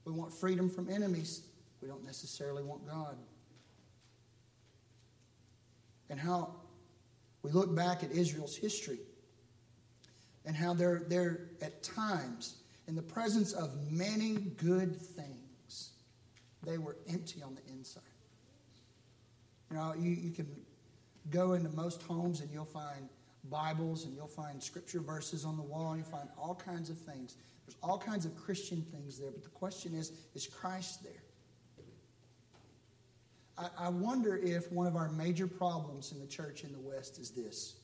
we 0.04 0.10
want 0.10 0.34
freedom 0.34 0.68
from 0.68 0.90
enemies. 0.90 1.42
We 1.80 1.86
don't 1.86 2.04
necessarily 2.04 2.64
want 2.64 2.84
God. 2.88 3.16
And 6.10 6.18
how 6.18 6.56
we 7.44 7.52
look 7.52 7.72
back 7.72 8.02
at 8.02 8.10
Israel's 8.10 8.56
history 8.56 8.98
and 10.44 10.56
how 10.56 10.74
they're, 10.74 11.04
they're 11.06 11.50
at 11.60 11.84
times 11.84 12.56
in 12.88 12.96
the 12.96 13.02
presence 13.02 13.52
of 13.52 13.70
many 13.92 14.38
good 14.56 15.00
things, 15.00 15.90
they 16.64 16.78
were 16.78 16.96
empty 17.08 17.44
on 17.44 17.54
the 17.54 17.72
inside. 17.72 18.02
You 19.70 19.76
know, 19.76 19.94
you, 19.96 20.10
you 20.10 20.32
can 20.32 20.48
go 21.30 21.52
into 21.52 21.68
most 21.68 22.02
homes 22.02 22.40
and 22.40 22.50
you'll 22.50 22.64
find 22.64 23.08
Bibles 23.50 24.04
and 24.04 24.14
you'll 24.14 24.26
find 24.26 24.62
scripture 24.62 25.00
verses 25.00 25.44
on 25.44 25.56
the 25.56 25.62
wall 25.62 25.96
you'll 25.96 26.06
find 26.06 26.28
all 26.38 26.54
kinds 26.54 26.90
of 26.90 26.98
things. 26.98 27.36
There's 27.66 27.76
all 27.82 27.98
kinds 27.98 28.24
of 28.24 28.36
Christian 28.36 28.82
things 28.92 29.18
there, 29.18 29.30
but 29.30 29.42
the 29.42 29.50
question 29.50 29.94
is 29.94 30.12
is 30.34 30.46
Christ 30.46 31.02
there? 31.02 31.22
I, 33.58 33.86
I 33.86 33.88
wonder 33.88 34.36
if 34.36 34.70
one 34.72 34.86
of 34.86 34.96
our 34.96 35.10
major 35.10 35.46
problems 35.46 36.12
in 36.12 36.20
the 36.20 36.26
church 36.26 36.64
in 36.64 36.72
the 36.72 36.78
West 36.78 37.18
is 37.18 37.30
this 37.30 37.74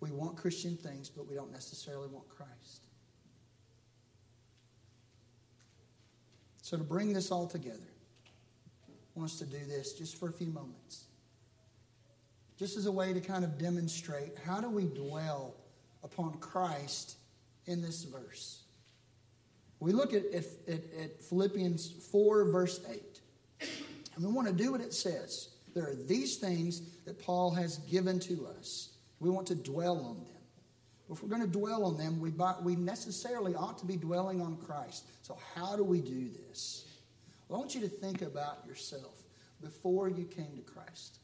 we 0.00 0.10
want 0.10 0.36
Christian 0.36 0.76
things, 0.76 1.10
but 1.10 1.28
we 1.28 1.34
don't 1.34 1.52
necessarily 1.52 2.08
want 2.08 2.28
Christ. 2.28 2.86
So, 6.62 6.76
to 6.76 6.84
bring 6.84 7.12
this 7.12 7.30
all 7.30 7.46
together, 7.46 7.78
I 8.88 9.18
want 9.18 9.30
us 9.30 9.38
to 9.40 9.44
do 9.44 9.58
this 9.66 9.92
just 9.92 10.18
for 10.18 10.28
a 10.28 10.32
few 10.32 10.50
moments 10.50 11.04
just 12.60 12.76
as 12.76 12.84
a 12.84 12.92
way 12.92 13.14
to 13.14 13.20
kind 13.22 13.42
of 13.42 13.56
demonstrate 13.56 14.32
how 14.44 14.60
do 14.60 14.68
we 14.68 14.84
dwell 14.84 15.54
upon 16.04 16.34
Christ 16.40 17.16
in 17.64 17.80
this 17.80 18.04
verse. 18.04 18.64
We 19.80 19.92
look 19.92 20.12
at, 20.12 20.26
at, 20.26 20.44
at 20.68 21.22
Philippians 21.22 21.90
4, 22.12 22.50
verse 22.50 22.80
8. 22.86 23.20
And 24.14 24.26
we 24.26 24.30
want 24.30 24.46
to 24.46 24.52
do 24.52 24.72
what 24.72 24.82
it 24.82 24.92
says. 24.92 25.48
There 25.74 25.88
are 25.88 25.94
these 25.94 26.36
things 26.36 26.82
that 27.06 27.18
Paul 27.18 27.50
has 27.52 27.78
given 27.78 28.20
to 28.20 28.46
us. 28.58 28.90
We 29.20 29.30
want 29.30 29.46
to 29.46 29.54
dwell 29.54 29.96
on 29.96 30.18
them. 30.18 30.42
If 31.10 31.22
we're 31.22 31.30
going 31.30 31.40
to 31.40 31.48
dwell 31.48 31.84
on 31.84 31.96
them, 31.96 32.20
we, 32.20 32.30
we 32.62 32.76
necessarily 32.76 33.54
ought 33.54 33.78
to 33.78 33.86
be 33.86 33.96
dwelling 33.96 34.42
on 34.42 34.58
Christ. 34.58 35.06
So, 35.22 35.38
how 35.54 35.76
do 35.76 35.82
we 35.82 36.02
do 36.02 36.28
this? 36.46 36.84
Well, 37.48 37.56
I 37.56 37.60
want 37.60 37.74
you 37.74 37.80
to 37.80 37.88
think 37.88 38.20
about 38.20 38.66
yourself 38.66 39.22
before 39.62 40.10
you 40.10 40.24
came 40.24 40.54
to 40.56 40.62
Christ. 40.62 41.19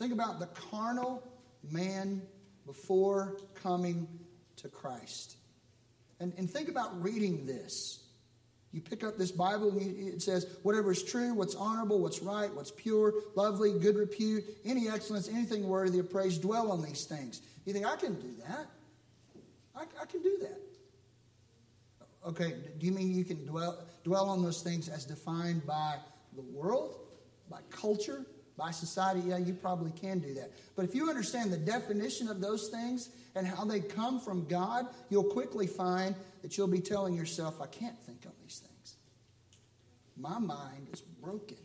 Think 0.00 0.14
about 0.14 0.40
the 0.40 0.46
carnal 0.46 1.22
man 1.70 2.22
before 2.64 3.36
coming 3.54 4.08
to 4.56 4.68
Christ. 4.70 5.36
And, 6.20 6.32
and 6.38 6.48
think 6.48 6.70
about 6.70 7.02
reading 7.02 7.44
this. 7.44 8.06
You 8.72 8.80
pick 8.80 9.04
up 9.04 9.18
this 9.18 9.30
Bible 9.30 9.68
and 9.72 10.08
it 10.08 10.22
says, 10.22 10.46
whatever 10.62 10.90
is 10.90 11.02
true, 11.02 11.34
what's 11.34 11.54
honorable, 11.54 12.00
what's 12.00 12.22
right, 12.22 12.50
what's 12.54 12.70
pure, 12.70 13.12
lovely, 13.34 13.78
good 13.78 13.96
repute, 13.96 14.42
any 14.64 14.88
excellence, 14.88 15.28
anything 15.28 15.68
worthy 15.68 15.98
of 15.98 16.08
praise, 16.08 16.38
dwell 16.38 16.72
on 16.72 16.80
these 16.80 17.04
things. 17.04 17.42
You 17.66 17.74
think, 17.74 17.84
I 17.84 17.96
can 17.96 18.14
do 18.14 18.30
that? 18.48 18.68
I, 19.76 19.82
I 20.00 20.06
can 20.06 20.22
do 20.22 20.38
that. 20.40 20.60
Okay, 22.26 22.54
do 22.78 22.86
you 22.86 22.92
mean 22.92 23.14
you 23.14 23.26
can 23.26 23.44
dwell, 23.44 23.84
dwell 24.02 24.30
on 24.30 24.42
those 24.42 24.62
things 24.62 24.88
as 24.88 25.04
defined 25.04 25.66
by 25.66 25.96
the 26.36 26.42
world, 26.42 27.00
by 27.50 27.58
culture, 27.68 28.24
by 28.60 28.70
society, 28.70 29.22
yeah, 29.26 29.38
you 29.38 29.54
probably 29.54 29.90
can 29.90 30.18
do 30.18 30.34
that. 30.34 30.52
But 30.76 30.84
if 30.84 30.94
you 30.94 31.08
understand 31.08 31.50
the 31.50 31.56
definition 31.56 32.28
of 32.28 32.40
those 32.42 32.68
things 32.68 33.08
and 33.34 33.46
how 33.46 33.64
they 33.64 33.80
come 33.80 34.20
from 34.20 34.46
God, 34.46 34.86
you'll 35.08 35.24
quickly 35.24 35.66
find 35.66 36.14
that 36.42 36.58
you'll 36.58 36.68
be 36.68 36.80
telling 36.80 37.14
yourself, 37.14 37.60
I 37.60 37.66
can't 37.66 37.98
think 38.00 38.24
on 38.26 38.32
these 38.42 38.58
things. 38.58 38.96
My 40.16 40.38
mind 40.38 40.88
is 40.92 41.00
broken. 41.00 41.56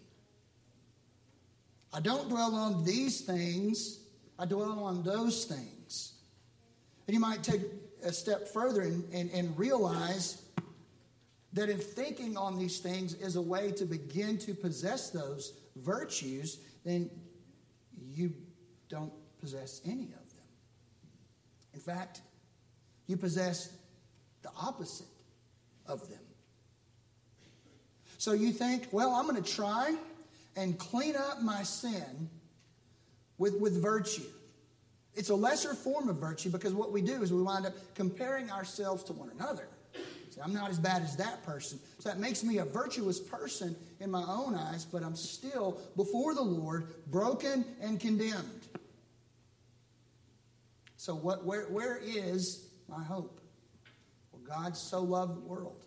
I 1.94 2.00
don't 2.00 2.30
dwell 2.30 2.56
on 2.56 2.86
these 2.86 3.22
things, 3.22 4.00
I 4.40 4.46
dwell 4.46 4.80
on 4.80 5.04
those 5.04 5.46
things. 5.46 6.14
And 7.08 7.14
you 7.14 7.20
might 7.20 7.44
take 7.44 7.62
a 8.04 8.14
step 8.14 8.48
further 8.48 8.82
and, 8.82 9.04
and, 9.14 9.30
and 9.32 9.58
realize 9.58 10.42
that 11.54 11.70
if 11.70 11.84
thinking 11.92 12.38
on 12.38 12.58
these 12.58 12.80
things 12.80 13.14
is 13.16 13.36
a 13.36 13.42
way 13.42 13.72
to 13.74 13.86
begin 13.86 14.38
to 14.40 14.54
possess 14.54 15.10
those 15.10 15.54
virtues, 15.78 16.60
then 16.86 17.10
you 18.14 18.32
don't 18.88 19.12
possess 19.42 19.82
any 19.84 20.04
of 20.04 20.30
them. 20.36 20.46
In 21.74 21.80
fact, 21.82 22.22
you 23.08 23.18
possess 23.18 23.70
the 24.44 24.50
opposite 24.58 25.08
of 25.88 26.08
them. 26.10 26.20
So 28.18 28.34
you 28.34 28.52
think, 28.52 28.88
well, 28.92 29.12
I'm 29.12 29.28
going 29.28 29.42
to 29.42 29.54
try 29.54 29.96
and 30.56 30.78
clean 30.80 31.16
up 31.16 31.42
my 31.42 31.64
sin 31.64 32.30
with, 33.38 33.60
with 33.60 33.82
virtue. 33.82 34.24
It's 35.16 35.30
a 35.30 35.36
lesser 35.36 35.74
form 35.74 36.10
of 36.10 36.18
virtue 36.18 36.50
because 36.50 36.74
what 36.74 36.92
we 36.92 37.02
do 37.02 37.22
is 37.24 37.34
we 37.34 37.42
wind 37.42 37.66
up 37.66 37.74
comparing 37.96 38.52
ourselves 38.52 39.04
to 39.06 39.14
one 39.14 39.32
another. 39.38 39.68
See, 40.30 40.42
I'm 40.42 40.54
not 40.54 40.70
as 40.70 40.80
bad 40.80 41.02
as 41.02 41.16
that 41.18 41.46
person. 41.46 41.80
So 42.00 42.10
that 42.10 42.20
makes 42.20 42.44
me 42.44 42.58
a 42.58 42.66
virtuous 42.66 43.20
person 43.20 43.76
in 44.06 44.12
my 44.12 44.24
own 44.24 44.56
eyes, 44.56 44.86
but 44.86 45.04
I'm 45.04 45.16
still 45.16 45.82
before 45.98 46.34
the 46.34 46.42
Lord 46.42 46.94
broken 47.08 47.66
and 47.82 48.00
condemned. 48.00 48.68
So 50.96 51.14
what 51.14 51.44
where 51.44 51.64
where 51.64 51.98
is 51.98 52.68
my 52.88 53.04
hope? 53.04 53.42
Well, 54.32 54.42
God 54.48 54.78
so 54.78 55.02
loved 55.02 55.36
the 55.36 55.42
world 55.42 55.84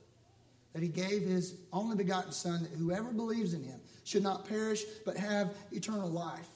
that 0.75 0.83
he 0.83 0.89
gave 0.89 1.23
his 1.23 1.55
only 1.73 1.97
begotten 1.97 2.33
son 2.33 2.63
that 2.63 2.73
whoever 2.73 3.11
believes 3.11 3.55
in 3.55 3.63
him 3.63 3.81
should 4.05 4.23
not 4.23 4.47
perish 4.47 4.83
but 5.07 5.17
have 5.17 5.55
eternal 5.73 6.11
life. 6.11 6.49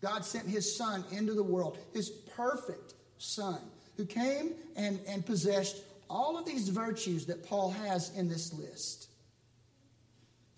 God 0.00 0.24
sent 0.24 0.46
his 0.46 0.74
son 0.74 1.04
into 1.10 1.34
the 1.34 1.42
world, 1.42 1.78
his 1.92 2.10
perfect 2.10 2.94
son, 3.18 3.58
who 3.96 4.06
came 4.06 4.54
and, 4.76 5.00
and 5.08 5.26
possessed 5.26 5.82
all 6.08 6.38
of 6.38 6.46
these 6.46 6.68
virtues 6.68 7.26
that 7.26 7.44
Paul 7.44 7.70
has 7.70 8.16
in 8.16 8.28
this 8.28 8.52
list. 8.54 9.08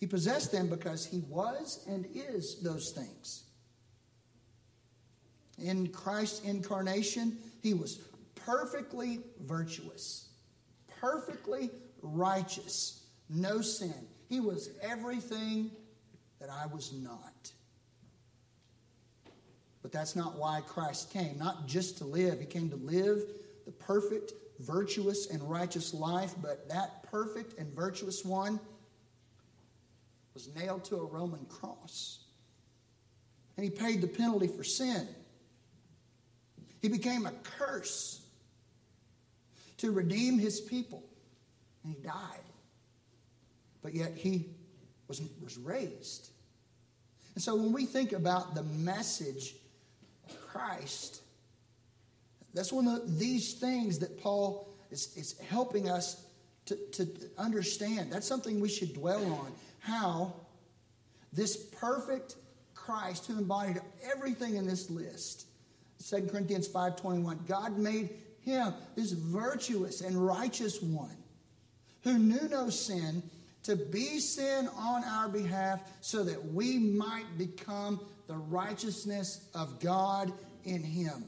He 0.01 0.07
possessed 0.07 0.51
them 0.51 0.68
because 0.68 1.05
he 1.05 1.20
was 1.28 1.84
and 1.86 2.09
is 2.14 2.62
those 2.62 2.90
things. 2.90 3.44
In 5.59 5.88
Christ's 5.88 6.40
incarnation, 6.40 7.36
he 7.62 7.74
was 7.74 8.01
perfectly 8.34 9.20
virtuous, 9.42 10.30
perfectly 11.01 11.70
righteous, 12.01 13.05
no 13.28 13.61
sin. 13.61 14.09
He 14.30 14.40
was 14.40 14.70
everything 14.80 15.70
that 16.40 16.48
I 16.48 16.64
was 16.64 16.94
not. 16.94 17.53
But 19.82 19.92
that's 19.92 20.16
not 20.16 20.38
why 20.38 20.62
Christ 20.66 21.12
came, 21.12 21.38
not 21.38 21.66
just 21.66 21.98
to 21.98 22.05
live. 22.05 22.40
He 22.40 22.46
came 22.46 22.70
to 22.70 22.76
live 22.76 23.22
the 23.66 23.72
perfect, 23.72 24.32
virtuous, 24.61 25.28
and 25.28 25.42
righteous 25.42 25.92
life, 25.92 26.34
but 26.40 26.70
that 26.70 27.03
perfect 27.03 27.59
and 27.59 27.74
virtuous 27.74 28.24
one 28.24 28.59
was 30.47 30.62
nailed 30.62 30.84
to 30.84 30.97
a 30.97 31.05
Roman 31.05 31.45
cross. 31.47 32.20
And 33.57 33.64
he 33.64 33.70
paid 33.70 34.01
the 34.01 34.07
penalty 34.07 34.47
for 34.47 34.64
sin. 34.64 35.07
He 36.80 36.88
became 36.88 37.26
a 37.26 37.32
curse 37.59 38.22
to 39.78 39.91
redeem 39.91 40.38
his 40.38 40.61
people. 40.61 41.03
And 41.84 41.95
he 41.95 42.03
died. 42.03 42.45
But 43.82 43.95
yet 43.95 44.12
he 44.14 44.47
was, 45.09 45.20
was 45.43 45.59
raised. 45.59 46.30
And 47.34 47.43
so 47.43 47.55
when 47.55 47.72
we 47.72 47.84
think 47.86 48.12
about 48.12 48.55
the 48.55 48.62
message 48.62 49.55
of 50.28 50.41
Christ. 50.49 51.22
That's 52.55 52.72
one 52.72 52.88
of 52.88 53.18
these 53.18 53.55
things 53.55 53.99
that 54.01 54.20
Paul 54.20 54.68
is, 54.91 55.16
is 55.16 55.38
helping 55.49 55.88
us 55.88 56.24
to, 56.66 56.76
to 56.93 57.09
understand. 57.38 58.12
That's 58.12 58.26
something 58.26 58.61
we 58.61 58.68
should 58.68 58.95
dwell 58.95 59.24
on. 59.24 59.53
How 59.81 60.35
this 61.33 61.57
perfect 61.57 62.37
Christ, 62.74 63.26
who 63.26 63.39
embodied 63.39 63.81
everything 64.11 64.57
in 64.57 64.66
this 64.66 64.91
list, 64.91 65.47
2 66.09 66.28
Corinthians 66.31 66.68
5.21, 66.68 67.47
God 67.47 67.76
made 67.76 68.11
him 68.41 68.72
this 68.97 69.12
virtuous 69.12 70.01
and 70.01 70.26
righteous 70.26 70.81
one 70.81 71.16
who 72.03 72.18
knew 72.18 72.49
no 72.49 72.70
sin 72.70 73.22
to 73.62 73.76
be 73.76 74.18
sin 74.18 74.68
on 74.76 75.05
our 75.05 75.28
behalf 75.28 75.81
so 76.01 76.24
that 76.24 76.53
we 76.53 76.78
might 76.78 77.37
become 77.37 78.01
the 78.26 78.37
righteousness 78.37 79.47
of 79.55 79.81
God 79.81 80.33
in 80.64 80.83
him. 80.83 81.24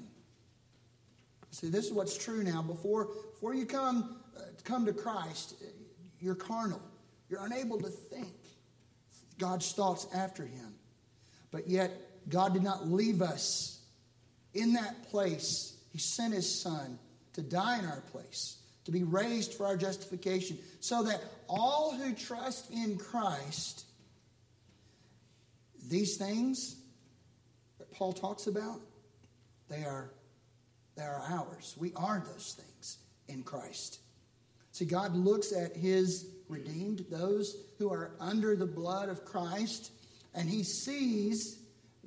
See, 1.50 1.68
this 1.68 1.86
is 1.86 1.92
what's 1.92 2.16
true 2.16 2.42
now. 2.42 2.62
Before, 2.62 3.10
before 3.34 3.54
you 3.54 3.66
come, 3.66 4.16
uh, 4.36 4.42
come 4.64 4.86
to 4.86 4.92
Christ, 4.92 5.56
you're 6.18 6.34
carnal. 6.34 6.80
You're 7.28 7.44
unable 7.44 7.78
to 7.80 7.88
think 7.88 8.28
God's 9.38 9.72
thoughts 9.72 10.06
after 10.14 10.44
him. 10.44 10.74
But 11.50 11.68
yet, 11.68 11.92
God 12.28 12.52
did 12.54 12.62
not 12.62 12.88
leave 12.88 13.22
us 13.22 13.80
in 14.54 14.74
that 14.74 15.10
place. 15.10 15.76
He 15.90 15.98
sent 15.98 16.34
his 16.34 16.62
son 16.62 16.98
to 17.34 17.42
die 17.42 17.78
in 17.78 17.86
our 17.86 18.00
place, 18.12 18.58
to 18.84 18.90
be 18.90 19.02
raised 19.02 19.54
for 19.54 19.66
our 19.66 19.76
justification, 19.76 20.58
so 20.80 21.02
that 21.04 21.22
all 21.48 21.94
who 21.94 22.14
trust 22.14 22.70
in 22.70 22.96
Christ, 22.96 23.84
these 25.88 26.16
things 26.16 26.76
that 27.78 27.90
Paul 27.92 28.12
talks 28.12 28.46
about, 28.46 28.80
they 29.68 29.84
are, 29.84 30.10
they 30.96 31.02
are 31.02 31.22
ours. 31.28 31.74
We 31.78 31.92
are 31.96 32.22
those 32.32 32.56
things 32.58 32.98
in 33.28 33.42
Christ. 33.42 34.00
See, 34.72 34.84
God 34.86 35.14
looks 35.14 35.52
at 35.52 35.76
his 35.76 36.26
redeemed, 36.48 37.06
those 37.10 37.56
who 37.78 37.92
are 37.92 38.12
under 38.20 38.56
the 38.56 38.66
blood 38.66 39.08
of 39.08 39.24
Christ, 39.24 39.92
and 40.34 40.48
he 40.48 40.62
sees 40.62 41.58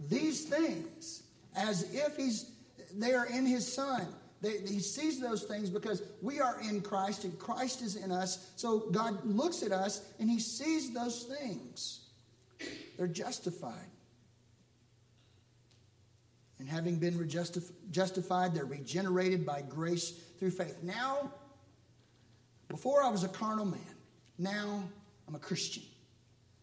these 0.09 0.45
things 0.45 1.23
as 1.55 1.93
if 1.93 2.17
he's 2.17 2.51
they 2.97 3.13
are 3.13 3.25
in 3.25 3.45
his 3.45 3.71
son. 3.71 4.07
They, 4.41 4.59
he 4.59 4.79
sees 4.79 5.19
those 5.19 5.43
things 5.43 5.69
because 5.69 6.03
we 6.21 6.39
are 6.39 6.59
in 6.61 6.81
Christ 6.81 7.23
and 7.23 7.37
Christ 7.39 7.81
is 7.81 7.95
in 7.95 8.11
us. 8.11 8.51
So 8.55 8.91
God 8.91 9.25
looks 9.25 9.63
at 9.63 9.71
us 9.71 10.01
and 10.19 10.29
he 10.29 10.39
sees 10.39 10.93
those 10.93 11.23
things. 11.23 12.01
They're 12.97 13.07
justified. 13.07 13.89
And 16.59 16.69
having 16.69 16.97
been 16.97 17.29
justified, 17.91 18.53
they're 18.53 18.65
regenerated 18.65 19.45
by 19.45 19.61
grace 19.61 20.11
through 20.39 20.51
faith. 20.51 20.77
Now, 20.83 21.31
before 22.69 23.03
I 23.03 23.09
was 23.09 23.23
a 23.23 23.27
carnal 23.27 23.65
man, 23.65 23.94
now 24.37 24.83
I'm 25.27 25.35
a 25.35 25.39
Christian. 25.39 25.83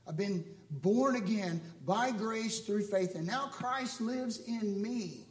I've 0.06 0.16
been 0.16 0.44
born 0.70 1.16
again 1.16 1.60
by 1.86 2.10
grace 2.10 2.60
through 2.60 2.82
faith, 2.82 3.14
and 3.14 3.26
now 3.26 3.46
Christ 3.46 4.00
lives 4.00 4.40
in 4.46 4.82
me. 4.82 5.26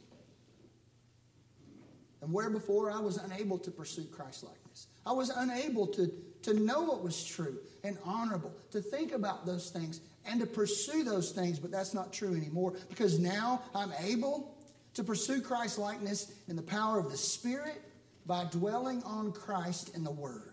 And 2.22 2.32
where 2.32 2.50
before 2.50 2.90
I 2.90 3.00
was 3.00 3.16
unable 3.16 3.58
to 3.58 3.70
pursue 3.70 4.04
Christ 4.04 4.44
likeness, 4.44 4.86
I 5.04 5.12
was 5.12 5.30
unable 5.30 5.86
to, 5.88 6.10
to 6.42 6.54
know 6.54 6.82
what 6.82 7.02
was 7.02 7.22
true 7.24 7.58
and 7.82 7.98
honorable, 8.04 8.52
to 8.70 8.80
think 8.80 9.12
about 9.12 9.44
those 9.44 9.70
things 9.70 10.00
and 10.24 10.40
to 10.40 10.46
pursue 10.46 11.02
those 11.02 11.32
things, 11.32 11.58
but 11.58 11.72
that's 11.72 11.94
not 11.94 12.12
true 12.12 12.36
anymore 12.36 12.74
because 12.88 13.18
now 13.18 13.62
I'm 13.74 13.92
able 14.00 14.54
to 14.94 15.02
pursue 15.02 15.40
Christ 15.40 15.78
likeness 15.78 16.32
in 16.48 16.54
the 16.54 16.62
power 16.62 16.98
of 16.98 17.10
the 17.10 17.16
Spirit 17.16 17.82
by 18.24 18.44
dwelling 18.44 19.02
on 19.02 19.32
Christ 19.32 19.94
in 19.96 20.04
the 20.04 20.10
Word. 20.10 20.51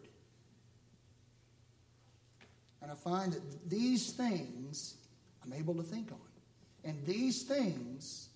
And 2.82 2.92
I 2.92 2.96
find 2.96 3.34
that 3.34 3.70
these 3.70 4.12
things 4.12 4.96
I'm 5.44 5.54
able 5.54 5.76
to 5.76 5.84
think 5.84 6.12
on. 6.12 6.20
And 6.84 7.06
these 7.06 7.44
things 7.44 8.30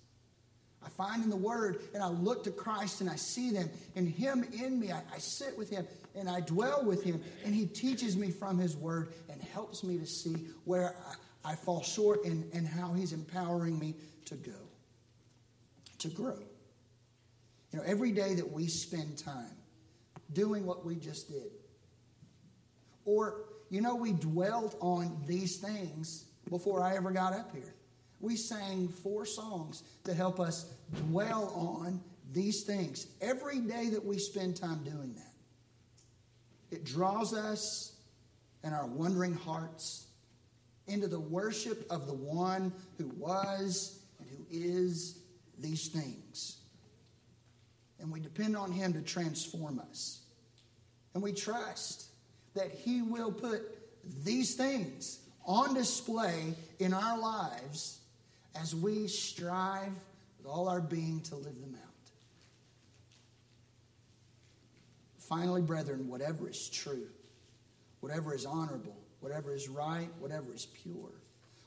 I 0.84 0.88
find 0.90 1.22
in 1.22 1.30
the 1.30 1.36
Word, 1.36 1.80
and 1.94 2.02
I 2.02 2.08
look 2.08 2.44
to 2.44 2.50
Christ 2.50 3.00
and 3.00 3.08
I 3.08 3.16
see 3.16 3.50
them, 3.50 3.70
and 3.96 4.08
Him 4.08 4.44
in 4.52 4.78
me. 4.78 4.92
I, 4.92 5.00
I 5.14 5.18
sit 5.18 5.56
with 5.56 5.70
Him 5.70 5.86
and 6.14 6.28
I 6.28 6.40
dwell 6.40 6.84
with 6.84 7.02
Him, 7.02 7.22
and 7.44 7.54
He 7.54 7.66
teaches 7.66 8.16
me 8.16 8.30
from 8.30 8.58
His 8.58 8.76
Word 8.76 9.12
and 9.30 9.40
helps 9.42 9.82
me 9.82 9.98
to 9.98 10.06
see 10.06 10.36
where 10.64 10.94
I, 11.44 11.52
I 11.52 11.54
fall 11.56 11.82
short 11.82 12.24
and, 12.24 12.52
and 12.52 12.66
how 12.66 12.92
He's 12.92 13.12
empowering 13.12 13.78
me 13.78 13.94
to 14.26 14.34
go 14.34 14.52
to 15.98 16.08
grow. 16.08 16.38
You 17.72 17.78
know, 17.78 17.84
every 17.86 18.12
day 18.12 18.34
that 18.34 18.52
we 18.52 18.66
spend 18.68 19.18
time 19.18 19.56
doing 20.32 20.66
what 20.66 20.84
we 20.84 20.96
just 20.96 21.28
did, 21.28 21.50
or, 23.04 23.44
you 23.74 23.80
know, 23.80 23.96
we 23.96 24.12
dwelt 24.12 24.76
on 24.80 25.20
these 25.26 25.56
things 25.56 26.26
before 26.48 26.80
I 26.80 26.94
ever 26.94 27.10
got 27.10 27.32
up 27.32 27.52
here. 27.52 27.74
We 28.20 28.36
sang 28.36 28.86
four 28.86 29.26
songs 29.26 29.82
to 30.04 30.14
help 30.14 30.38
us 30.38 30.72
dwell 31.08 31.52
on 31.56 32.00
these 32.32 32.62
things. 32.62 33.08
Every 33.20 33.58
day 33.58 33.88
that 33.88 34.04
we 34.04 34.18
spend 34.18 34.54
time 34.54 34.84
doing 34.84 35.16
that, 35.16 36.76
it 36.76 36.84
draws 36.84 37.34
us 37.34 37.96
and 38.62 38.72
our 38.72 38.86
wondering 38.86 39.34
hearts 39.34 40.06
into 40.86 41.08
the 41.08 41.18
worship 41.18 41.84
of 41.90 42.06
the 42.06 42.14
one 42.14 42.72
who 42.96 43.08
was 43.18 43.98
and 44.20 44.28
who 44.30 44.46
is 44.52 45.18
these 45.58 45.88
things. 45.88 46.58
And 47.98 48.12
we 48.12 48.20
depend 48.20 48.56
on 48.56 48.70
Him 48.70 48.92
to 48.92 49.02
transform 49.02 49.80
us. 49.80 50.20
And 51.12 51.24
we 51.24 51.32
trust 51.32 52.13
that 52.54 52.70
He 52.70 53.02
will 53.02 53.32
put 53.32 53.62
these 54.24 54.54
things 54.54 55.20
on 55.44 55.74
display 55.74 56.54
in 56.78 56.94
our 56.94 57.18
lives 57.18 57.98
as 58.60 58.74
we 58.74 59.08
strive 59.08 59.92
with 60.38 60.46
all 60.46 60.68
our 60.68 60.80
being 60.80 61.20
to 61.22 61.36
live 61.36 61.60
them 61.60 61.74
out. 61.74 62.10
Finally, 65.18 65.62
brethren, 65.62 66.08
whatever 66.08 66.48
is 66.48 66.68
true, 66.68 67.06
whatever 68.00 68.34
is 68.34 68.44
honorable, 68.44 68.96
whatever 69.20 69.54
is 69.54 69.68
right, 69.68 70.08
whatever 70.18 70.54
is 70.54 70.66
pure, 70.82 71.10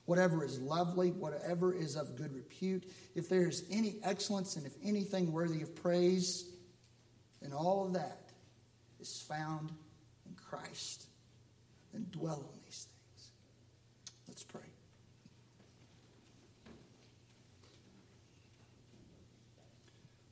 whatever 0.05 0.45
is 0.45 0.59
lovely, 0.59 1.09
whatever 1.09 1.73
is 1.73 1.95
of 1.95 2.15
good 2.15 2.33
repute, 2.33 2.83
if 3.15 3.27
there 3.27 3.47
is 3.47 3.65
any 3.71 3.95
excellence 4.03 4.55
and 4.55 4.65
if 4.65 4.73
anything 4.83 5.31
worthy 5.31 5.63
of 5.63 5.75
praise, 5.75 6.45
then 7.41 7.51
all 7.51 7.85
of 7.85 7.93
that 7.93 8.29
is 8.99 9.25
found 9.27 9.71
Christ. 10.49 11.07
And 11.93 12.11
dwell 12.11 12.35
on 12.35 12.59
these 12.65 12.87
things. 12.87 13.31
Let's 14.27 14.43
pray. 14.43 14.61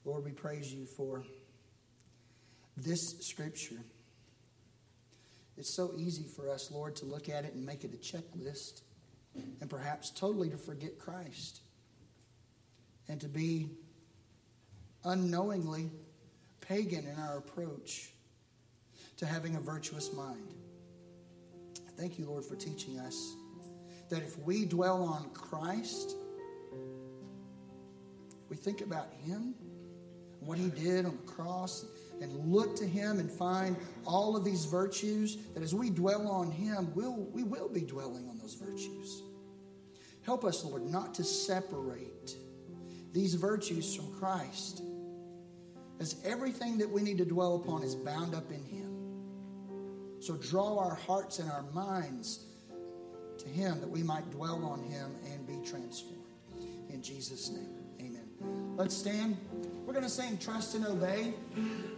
Lord, 0.03 0.23
we 0.23 0.31
praise 0.31 0.71
you 0.71 0.85
for 0.85 1.23
this 2.77 2.99
scripture. 3.21 3.79
It's 5.57 5.75
so 5.75 5.93
easy 5.97 6.25
for 6.35 6.51
us, 6.51 6.69
Lord, 6.71 6.95
to 6.97 7.05
look 7.05 7.29
at 7.29 7.45
it 7.45 7.53
and 7.53 7.65
make 7.65 7.83
it 7.83 7.93
a 7.93 7.97
checklist 7.97 8.81
and 9.61 9.69
perhaps 9.69 10.11
totally 10.11 10.49
to 10.49 10.57
forget 10.57 10.99
Christ 10.99 11.61
and 13.07 13.19
to 13.21 13.27
be 13.27 13.69
unknowingly 15.03 15.89
pagan 16.61 17.05
in 17.05 17.19
our 17.19 17.37
approach 17.37 18.11
to 19.17 19.25
having 19.25 19.55
a 19.55 19.59
virtuous 19.59 20.13
mind. 20.13 20.53
Thank 21.97 22.19
you, 22.19 22.25
Lord, 22.25 22.45
for 22.45 22.55
teaching 22.55 22.99
us 22.99 23.35
that 24.09 24.21
if 24.21 24.37
we 24.39 24.65
dwell 24.65 25.03
on 25.03 25.29
Christ, 25.33 26.15
we 28.49 28.55
think 28.55 28.81
about 28.81 29.13
Him, 29.25 29.55
what 30.39 30.57
He 30.57 30.69
did 30.69 31.05
on 31.05 31.17
the 31.17 31.31
cross, 31.31 31.85
and 32.21 32.33
look 32.51 32.75
to 32.75 32.85
Him 32.85 33.19
and 33.19 33.31
find 33.31 33.77
all 34.05 34.35
of 34.35 34.43
these 34.43 34.65
virtues, 34.65 35.37
that 35.53 35.63
as 35.63 35.73
we 35.73 35.89
dwell 35.89 36.27
on 36.27 36.51
Him, 36.51 36.91
we'll, 36.93 37.27
we 37.33 37.43
will 37.43 37.69
be 37.69 37.81
dwelling 37.81 38.27
on 38.29 38.37
those 38.37 38.55
virtues. 38.55 39.23
Help 40.23 40.43
us, 40.43 40.63
Lord, 40.63 40.83
not 40.83 41.13
to 41.15 41.23
separate 41.23 42.35
these 43.13 43.35
virtues 43.35 43.95
from 43.95 44.13
Christ, 44.19 44.81
as 45.99 46.17
everything 46.25 46.77
that 46.79 46.89
we 46.89 47.01
need 47.01 47.17
to 47.19 47.25
dwell 47.25 47.55
upon 47.55 47.83
is 47.83 47.95
bound 47.95 48.35
up 48.35 48.51
in 48.51 48.63
Him. 48.65 48.84
So 50.25 50.33
draw 50.37 50.79
our 50.79 50.95
hearts 50.95 51.37
and 51.37 51.51
our 51.51 51.61
minds 51.71 52.45
to 53.37 53.47
Him 53.47 53.79
that 53.79 53.87
we 53.87 54.01
might 54.01 54.27
dwell 54.31 54.65
on 54.65 54.81
Him 54.81 55.11
and 55.31 55.45
be 55.45 55.63
transformed. 55.63 56.23
In 56.89 56.99
Jesus' 57.03 57.51
name, 57.51 57.69
amen. 58.01 58.75
Let's 58.75 58.97
stand. 58.97 59.37
We're 59.85 59.93
going 59.93 60.03
to 60.03 60.09
sing 60.09 60.39
Trust 60.39 60.73
and 60.73 60.87
Obey. 60.87 61.35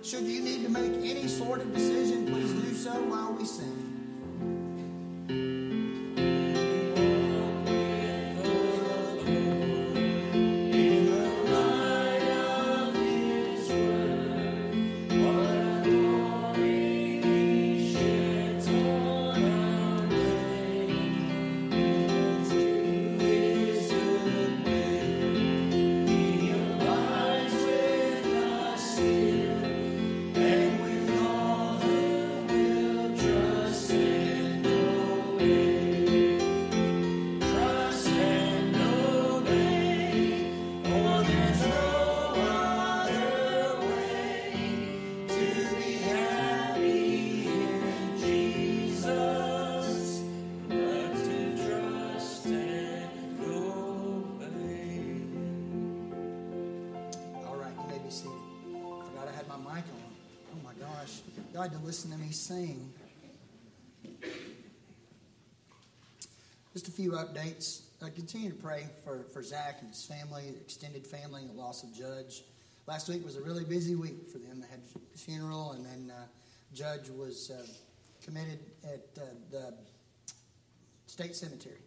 Should 0.04 0.24
you 0.24 0.42
need 0.42 0.64
to 0.64 0.70
make 0.70 0.92
any 1.10 1.30
sort 1.30 1.62
of 1.62 1.74
decision, 1.74 2.26
please 2.26 2.52
do 2.52 2.74
so 2.74 2.92
while 3.04 3.32
we 3.32 3.46
sing. 3.46 3.87
To 61.72 61.78
listen 61.80 62.12
to 62.12 62.18
me 62.18 62.32
sing. 62.32 62.94
Just 66.74 66.88
a 66.88 66.92
few 66.92 67.12
updates. 67.12 67.82
I 68.04 68.10
continue 68.10 68.52
to 68.52 68.56
pray 68.56 68.86
for, 69.04 69.24
for 69.34 69.42
Zach 69.42 69.78
and 69.82 69.90
his 69.90 70.06
family, 70.06 70.50
extended 70.62 71.08
family, 71.08 71.42
and 71.42 71.50
the 71.50 71.60
loss 71.60 71.84
of 71.84 71.94
Judge. 71.94 72.44
Last 72.86 73.10
week 73.10 73.26
was 73.26 73.36
a 73.36 73.42
really 73.42 73.64
busy 73.64 73.96
week 73.96 74.30
for 74.32 74.38
them. 74.38 74.62
They 74.62 74.68
had 74.68 74.82
a 75.14 75.18
funeral, 75.18 75.72
and 75.72 75.86
then 75.86 76.14
uh, 76.16 76.26
Judge 76.74 77.10
was 77.10 77.52
uh, 77.52 77.66
committed 78.24 78.60
at 78.84 79.22
uh, 79.22 79.26
the 79.52 79.74
state 81.08 81.36
cemetery, 81.36 81.82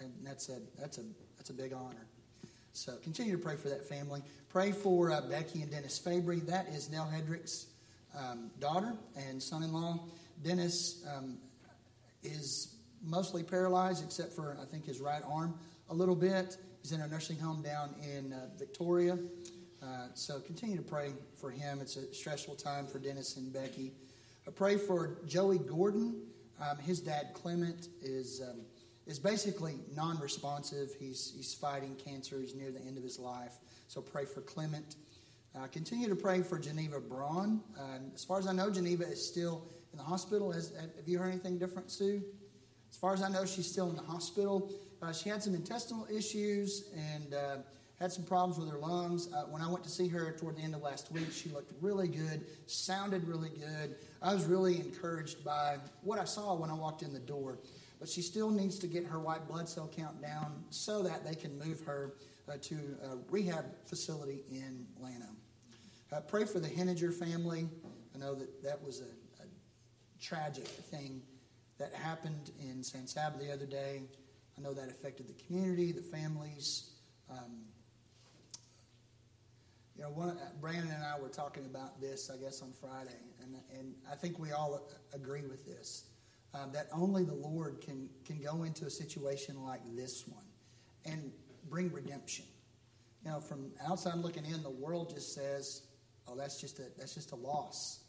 and 0.00 0.10
that's 0.22 0.48
a 0.48 0.58
that's 0.78 0.98
a 0.98 1.02
that's 1.36 1.50
a 1.50 1.54
big 1.54 1.72
honor. 1.72 2.06
So 2.72 2.96
continue 3.02 3.32
to 3.32 3.42
pray 3.42 3.56
for 3.56 3.68
that 3.68 3.86
family. 3.88 4.22
Pray 4.48 4.72
for 4.72 5.12
uh, 5.12 5.20
Becky 5.20 5.62
and 5.62 5.70
Dennis 5.70 5.98
Fabry. 5.98 6.40
That 6.40 6.68
is 6.68 6.90
Nell 6.90 7.08
Hedrick's 7.12 7.66
um, 8.16 8.50
daughter 8.60 8.94
and 9.16 9.42
son 9.42 9.62
in 9.62 9.72
law. 9.72 10.00
Dennis 10.42 11.04
um, 11.14 11.38
is 12.22 12.76
mostly 13.02 13.42
paralyzed, 13.42 14.04
except 14.04 14.32
for, 14.32 14.56
I 14.60 14.64
think, 14.64 14.86
his 14.86 15.00
right 15.00 15.22
arm 15.26 15.54
a 15.90 15.94
little 15.94 16.16
bit. 16.16 16.56
He's 16.82 16.92
in 16.92 17.00
a 17.00 17.08
nursing 17.08 17.38
home 17.38 17.62
down 17.62 17.94
in 18.02 18.32
uh, 18.32 18.46
Victoria. 18.58 19.18
Uh, 19.82 20.08
so 20.14 20.40
continue 20.40 20.76
to 20.76 20.82
pray 20.82 21.12
for 21.40 21.50
him. 21.50 21.80
It's 21.80 21.96
a 21.96 22.12
stressful 22.14 22.56
time 22.56 22.86
for 22.86 22.98
Dennis 22.98 23.36
and 23.36 23.52
Becky. 23.52 23.92
I 24.46 24.50
pray 24.50 24.76
for 24.76 25.18
Joey 25.26 25.58
Gordon. 25.58 26.22
Um, 26.60 26.78
his 26.78 27.00
dad, 27.00 27.30
Clement, 27.34 27.88
is. 28.02 28.42
Um, 28.42 28.60
is 29.06 29.18
basically 29.18 29.74
non-responsive. 29.94 30.94
He's 30.98 31.32
he's 31.36 31.52
fighting 31.54 31.94
cancer. 31.96 32.40
He's 32.40 32.54
near 32.54 32.70
the 32.70 32.80
end 32.80 32.96
of 32.96 33.02
his 33.02 33.18
life. 33.18 33.52
So 33.88 34.00
pray 34.00 34.24
for 34.24 34.40
Clement. 34.40 34.96
Uh, 35.56 35.68
continue 35.68 36.08
to 36.08 36.16
pray 36.16 36.42
for 36.42 36.58
Geneva 36.58 36.98
Braun. 36.98 37.60
Uh, 37.78 37.98
as 38.12 38.24
far 38.24 38.40
as 38.40 38.48
I 38.48 38.52
know, 38.52 38.70
Geneva 38.70 39.04
is 39.04 39.24
still 39.24 39.64
in 39.92 39.98
the 39.98 40.02
hospital. 40.02 40.50
Has, 40.50 40.72
have 40.76 41.06
you 41.06 41.16
heard 41.16 41.30
anything 41.30 41.58
different, 41.58 41.92
Sue? 41.92 42.24
As 42.90 42.96
far 42.96 43.14
as 43.14 43.22
I 43.22 43.28
know, 43.28 43.44
she's 43.44 43.70
still 43.70 43.88
in 43.88 43.94
the 43.94 44.02
hospital. 44.02 44.72
Uh, 45.00 45.12
she 45.12 45.28
had 45.28 45.44
some 45.44 45.54
intestinal 45.54 46.08
issues 46.12 46.90
and 46.96 47.34
uh, 47.34 47.56
had 48.00 48.10
some 48.10 48.24
problems 48.24 48.58
with 48.58 48.68
her 48.68 48.78
lungs. 48.78 49.32
Uh, 49.32 49.42
when 49.42 49.62
I 49.62 49.70
went 49.70 49.84
to 49.84 49.90
see 49.90 50.08
her 50.08 50.32
toward 50.32 50.56
the 50.56 50.62
end 50.62 50.74
of 50.74 50.82
last 50.82 51.12
week, 51.12 51.30
she 51.32 51.48
looked 51.50 51.72
really 51.80 52.08
good, 52.08 52.44
sounded 52.66 53.28
really 53.28 53.50
good. 53.50 53.94
I 54.22 54.34
was 54.34 54.46
really 54.46 54.80
encouraged 54.80 55.44
by 55.44 55.76
what 56.02 56.18
I 56.18 56.24
saw 56.24 56.54
when 56.56 56.68
I 56.68 56.74
walked 56.74 57.02
in 57.02 57.12
the 57.12 57.20
door. 57.20 57.60
But 58.00 58.08
she 58.08 58.22
still 58.22 58.50
needs 58.50 58.76
to 58.80 58.88
get 58.88 59.06
her 59.06 59.20
white 59.20 59.46
blood 59.46 59.68
cell 59.68 59.88
count 59.96 60.20
down 60.20 60.64
so 60.70 61.04
that 61.04 61.24
they 61.24 61.36
can 61.36 61.56
move 61.60 61.80
her 61.82 62.14
uh, 62.48 62.56
to 62.62 62.74
a 63.04 63.16
rehab 63.30 63.66
facility 63.86 64.40
in 64.50 64.84
Llano. 65.00 65.33
Uh, 66.14 66.20
pray 66.20 66.44
for 66.44 66.60
the 66.60 66.68
Henninger 66.68 67.10
family. 67.10 67.68
I 68.14 68.18
know 68.18 68.36
that 68.36 68.62
that 68.62 68.80
was 68.80 69.00
a, 69.00 69.42
a 69.42 69.46
tragic 70.20 70.64
thing 70.64 71.20
that 71.78 71.92
happened 71.92 72.52
in 72.60 72.84
San 72.84 73.08
Saba 73.08 73.36
the 73.36 73.52
other 73.52 73.66
day. 73.66 74.02
I 74.56 74.60
know 74.60 74.72
that 74.74 74.88
affected 74.88 75.26
the 75.26 75.32
community, 75.44 75.90
the 75.90 76.02
families. 76.02 76.92
Um, 77.28 77.64
you 79.96 80.02
know, 80.02 80.10
one, 80.10 80.38
Brandon 80.60 80.88
and 80.88 81.02
I 81.02 81.20
were 81.20 81.28
talking 81.28 81.64
about 81.64 82.00
this, 82.00 82.30
I 82.32 82.36
guess, 82.36 82.62
on 82.62 82.72
Friday, 82.80 83.18
and, 83.42 83.56
and 83.76 83.94
I 84.08 84.14
think 84.14 84.38
we 84.38 84.52
all 84.52 84.88
agree 85.12 85.42
with 85.42 85.66
this. 85.66 86.04
Uh, 86.54 86.66
that 86.66 86.86
only 86.92 87.24
the 87.24 87.34
Lord 87.34 87.80
can, 87.80 88.08
can 88.24 88.40
go 88.40 88.62
into 88.62 88.86
a 88.86 88.90
situation 88.90 89.64
like 89.64 89.80
this 89.96 90.28
one 90.28 90.46
and 91.06 91.32
bring 91.68 91.90
redemption. 91.90 92.44
You 93.24 93.32
know, 93.32 93.40
from 93.40 93.72
outside 93.84 94.18
looking 94.18 94.44
in, 94.44 94.62
the 94.62 94.70
world 94.70 95.12
just 95.12 95.34
says, 95.34 95.82
oh, 96.28 96.36
that's 96.36 96.60
just 96.60 96.78
a, 96.78 96.84
that's 96.98 97.14
just 97.14 97.32
a 97.32 97.36
loss. 97.36 98.00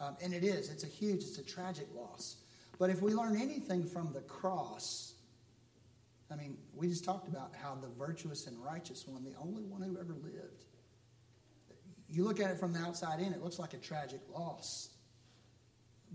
Um, 0.00 0.16
and 0.22 0.32
it 0.32 0.44
is. 0.44 0.70
It's 0.70 0.84
a 0.84 0.88
huge, 0.88 1.22
it's 1.22 1.38
a 1.38 1.44
tragic 1.44 1.86
loss. 1.94 2.36
But 2.78 2.90
if 2.90 3.02
we 3.02 3.12
learn 3.12 3.36
anything 3.36 3.84
from 3.84 4.12
the 4.12 4.22
cross, 4.22 5.14
I 6.30 6.36
mean, 6.36 6.56
we 6.74 6.88
just 6.88 7.04
talked 7.04 7.28
about 7.28 7.52
how 7.60 7.74
the 7.74 7.88
virtuous 7.88 8.46
and 8.46 8.56
righteous 8.64 9.06
one, 9.06 9.24
the 9.24 9.34
only 9.38 9.64
one 9.64 9.82
who 9.82 9.98
ever 9.98 10.14
lived, 10.14 10.64
you 12.08 12.24
look 12.24 12.40
at 12.40 12.50
it 12.50 12.58
from 12.58 12.72
the 12.72 12.80
outside 12.80 13.20
in, 13.20 13.32
it 13.32 13.42
looks 13.42 13.58
like 13.58 13.74
a 13.74 13.78
tragic 13.78 14.20
loss. 14.32 14.88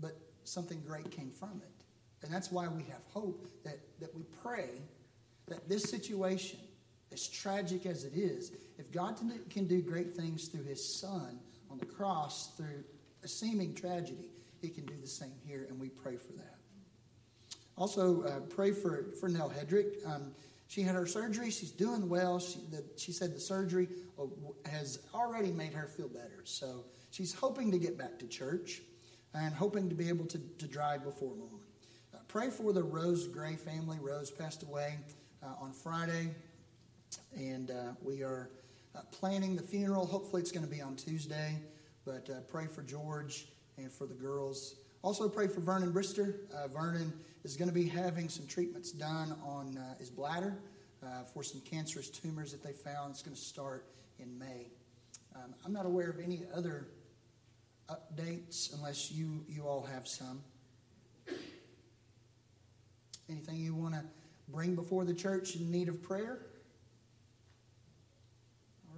But 0.00 0.16
something 0.44 0.82
great 0.86 1.10
came 1.10 1.30
from 1.30 1.62
it. 1.64 1.84
And 2.22 2.32
that's 2.32 2.50
why 2.50 2.66
we 2.68 2.82
have 2.84 3.02
hope 3.12 3.46
that, 3.64 3.78
that 4.00 4.14
we 4.14 4.24
pray 4.42 4.70
that 5.46 5.68
this 5.68 5.84
situation 5.84 6.58
as 7.16 7.28
tragic 7.28 7.86
as 7.86 8.04
it 8.04 8.12
is, 8.14 8.52
if 8.78 8.92
God 8.92 9.18
can 9.48 9.66
do 9.66 9.80
great 9.80 10.14
things 10.14 10.48
through 10.48 10.64
his 10.64 10.86
son 10.86 11.40
on 11.70 11.78
the 11.78 11.86
cross 11.86 12.54
through 12.58 12.84
a 13.24 13.28
seeming 13.28 13.74
tragedy, 13.74 14.28
he 14.60 14.68
can 14.68 14.84
do 14.84 14.92
the 15.00 15.06
same 15.06 15.32
here, 15.46 15.64
and 15.70 15.80
we 15.80 15.88
pray 15.88 16.16
for 16.16 16.32
that. 16.34 16.56
Also, 17.78 18.22
uh, 18.24 18.40
pray 18.54 18.70
for, 18.70 19.06
for 19.18 19.30
Nell 19.30 19.50
Hedrick. 19.50 20.06
Um, 20.06 20.32
she 20.68 20.82
had 20.82 20.94
her 20.94 21.06
surgery. 21.06 21.50
She's 21.50 21.70
doing 21.70 22.06
well. 22.06 22.38
She, 22.38 22.58
the, 22.70 22.84
she 22.98 23.12
said 23.12 23.34
the 23.34 23.40
surgery 23.40 23.88
uh, 24.18 24.24
has 24.68 24.98
already 25.14 25.52
made 25.52 25.72
her 25.72 25.86
feel 25.86 26.08
better. 26.08 26.42
So 26.44 26.84
she's 27.10 27.32
hoping 27.32 27.70
to 27.70 27.78
get 27.78 27.96
back 27.96 28.18
to 28.18 28.26
church 28.26 28.82
and 29.32 29.54
hoping 29.54 29.88
to 29.88 29.94
be 29.94 30.10
able 30.10 30.26
to, 30.26 30.38
to 30.58 30.66
drive 30.66 31.02
before 31.04 31.32
long. 31.32 31.60
Uh, 32.14 32.18
pray 32.28 32.50
for 32.50 32.74
the 32.74 32.82
Rose 32.82 33.26
Gray 33.26 33.56
family. 33.56 33.96
Rose 34.02 34.30
passed 34.30 34.62
away 34.64 34.98
uh, 35.42 35.62
on 35.62 35.72
Friday, 35.72 36.34
and 37.36 37.70
uh, 37.70 37.92
we 38.02 38.22
are 38.22 38.50
uh, 38.94 39.00
planning 39.10 39.56
the 39.56 39.62
funeral. 39.62 40.06
Hopefully, 40.06 40.42
it's 40.42 40.52
going 40.52 40.64
to 40.64 40.70
be 40.70 40.80
on 40.80 40.96
Tuesday, 40.96 41.56
but 42.04 42.28
uh, 42.30 42.40
pray 42.48 42.66
for 42.66 42.82
George 42.82 43.46
and 43.76 43.90
for 43.90 44.06
the 44.06 44.14
girls. 44.14 44.76
Also, 45.02 45.28
pray 45.28 45.46
for 45.46 45.60
Vernon 45.60 45.92
Brister. 45.92 46.34
Uh, 46.54 46.68
Vernon 46.68 47.12
is 47.44 47.56
going 47.56 47.68
to 47.68 47.74
be 47.74 47.86
having 47.86 48.28
some 48.28 48.46
treatments 48.46 48.90
done 48.90 49.36
on 49.44 49.78
uh, 49.78 49.98
his 49.98 50.10
bladder 50.10 50.56
uh, 51.02 51.22
for 51.22 51.42
some 51.42 51.60
cancerous 51.60 52.10
tumors 52.10 52.50
that 52.52 52.62
they 52.62 52.72
found. 52.72 53.12
It's 53.12 53.22
going 53.22 53.36
to 53.36 53.40
start 53.40 53.86
in 54.18 54.38
May. 54.38 54.68
Um, 55.34 55.54
I'm 55.64 55.72
not 55.72 55.86
aware 55.86 56.10
of 56.10 56.18
any 56.18 56.42
other 56.54 56.88
updates 57.88 58.74
unless 58.74 59.12
you, 59.12 59.44
you 59.48 59.62
all 59.62 59.82
have 59.82 60.08
some. 60.08 60.42
Anything 63.28 63.56
you 63.56 63.74
want 63.74 63.94
to 63.94 64.02
bring 64.48 64.74
before 64.74 65.04
the 65.04 65.14
church 65.14 65.56
in 65.56 65.70
need 65.70 65.88
of 65.88 66.02
prayer? 66.02 66.46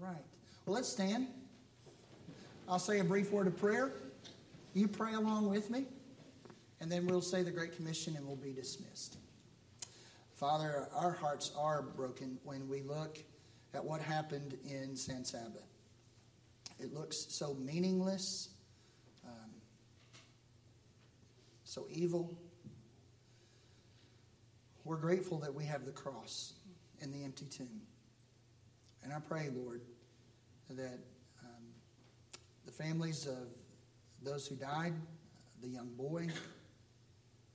All 0.01 0.07
right. 0.07 0.25
Well, 0.65 0.77
let's 0.77 0.89
stand. 0.89 1.27
I'll 2.69 2.79
say 2.79 3.01
a 3.01 3.05
brief 3.05 3.33
word 3.33 3.49
of 3.49 3.57
prayer. 3.57 3.93
You 4.73 4.87
pray 4.87 5.15
along 5.15 5.49
with 5.49 5.71
me 5.71 5.87
and 6.81 6.93
then 6.93 7.07
we'll 7.07 7.21
say 7.21 7.43
the 7.43 7.51
Great 7.51 7.75
Commission 7.75 8.15
and 8.17 8.25
we'll 8.25 8.37
be 8.37 8.53
dismissed. 8.53 9.17
Father, 10.35 10.87
our 10.95 11.11
hearts 11.11 11.51
are 11.59 11.83
broken 11.83 12.39
when 12.45 12.69
we 12.69 12.83
look 12.83 13.19
at 13.75 13.85
what 13.85 14.01
happened 14.01 14.57
in 14.65 14.95
San 14.95 15.25
Saba. 15.25 15.65
It 16.79 16.95
looks 16.95 17.27
so 17.29 17.55
meaningless, 17.55 18.51
um, 19.27 19.51
so 21.65 21.89
evil. 21.91 22.39
We're 24.85 24.97
grateful 24.97 25.39
that 25.41 25.53
we 25.53 25.65
have 25.65 25.85
the 25.87 25.91
cross 25.91 26.53
and 27.03 27.13
the 27.13 27.25
empty 27.25 27.47
tomb. 27.47 27.81
And 29.03 29.13
I 29.13 29.21
pray, 29.21 29.49
Lord, 29.55 29.83
that 30.71 30.99
um, 31.43 31.65
the 32.67 32.73
families 32.73 33.27
of 33.27 33.49
those 34.23 34.47
who 34.47 34.57
died, 34.57 34.95
the 35.63 35.69
young 35.69 35.91
boy, 35.97 36.29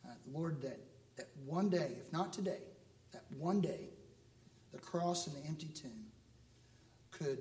uh, 0.06 0.14
Lord, 0.32 0.62
that, 0.62 0.80
that 1.18 1.28
one 1.46 1.70
day, 1.70 1.92
if 2.00 2.12
not 2.12 2.34
today, 2.34 2.60
that 3.12 3.24
one 3.38 3.62
day, 3.62 3.90
the 4.72 4.80
cross 4.80 5.28
and 5.28 5.36
the 5.36 5.48
empty 5.48 5.68
tomb 5.68 6.06
could 7.12 7.38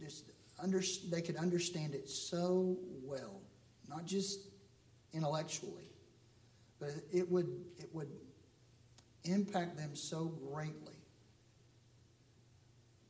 just 0.00 0.30
under, 0.62 0.82
they 1.10 1.20
could 1.20 1.36
understand 1.36 1.94
it 1.94 2.08
so 2.08 2.76
well, 3.02 3.40
not 3.88 4.06
just 4.06 4.40
intellectually, 5.12 5.90
but 6.78 6.90
it 7.12 7.28
would 7.30 7.48
it 7.78 7.88
would 7.92 8.08
impact 9.24 9.76
them 9.76 9.94
so 9.94 10.26
greatly 10.52 10.87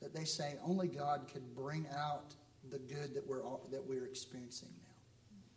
that 0.00 0.14
they 0.14 0.24
say 0.24 0.54
only 0.64 0.88
God 0.88 1.26
could 1.32 1.54
bring 1.54 1.86
out 1.96 2.34
the 2.70 2.78
good 2.78 3.14
that 3.14 3.26
we're 3.26 3.42
all, 3.42 3.66
that 3.70 3.84
we're 3.86 4.06
experiencing 4.06 4.68
now. 4.82 4.94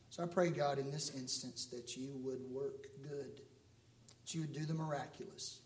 So 0.09 0.23
I 0.23 0.25
pray, 0.25 0.49
God, 0.49 0.77
in 0.77 0.91
this 0.91 1.15
instance, 1.15 1.67
that 1.67 1.95
you 1.95 2.09
would 2.23 2.41
work 2.49 2.87
good, 3.01 3.41
that 4.21 4.33
you 4.33 4.41
would 4.41 4.53
do 4.53 4.65
the 4.65 4.73
miraculous. 4.73 5.61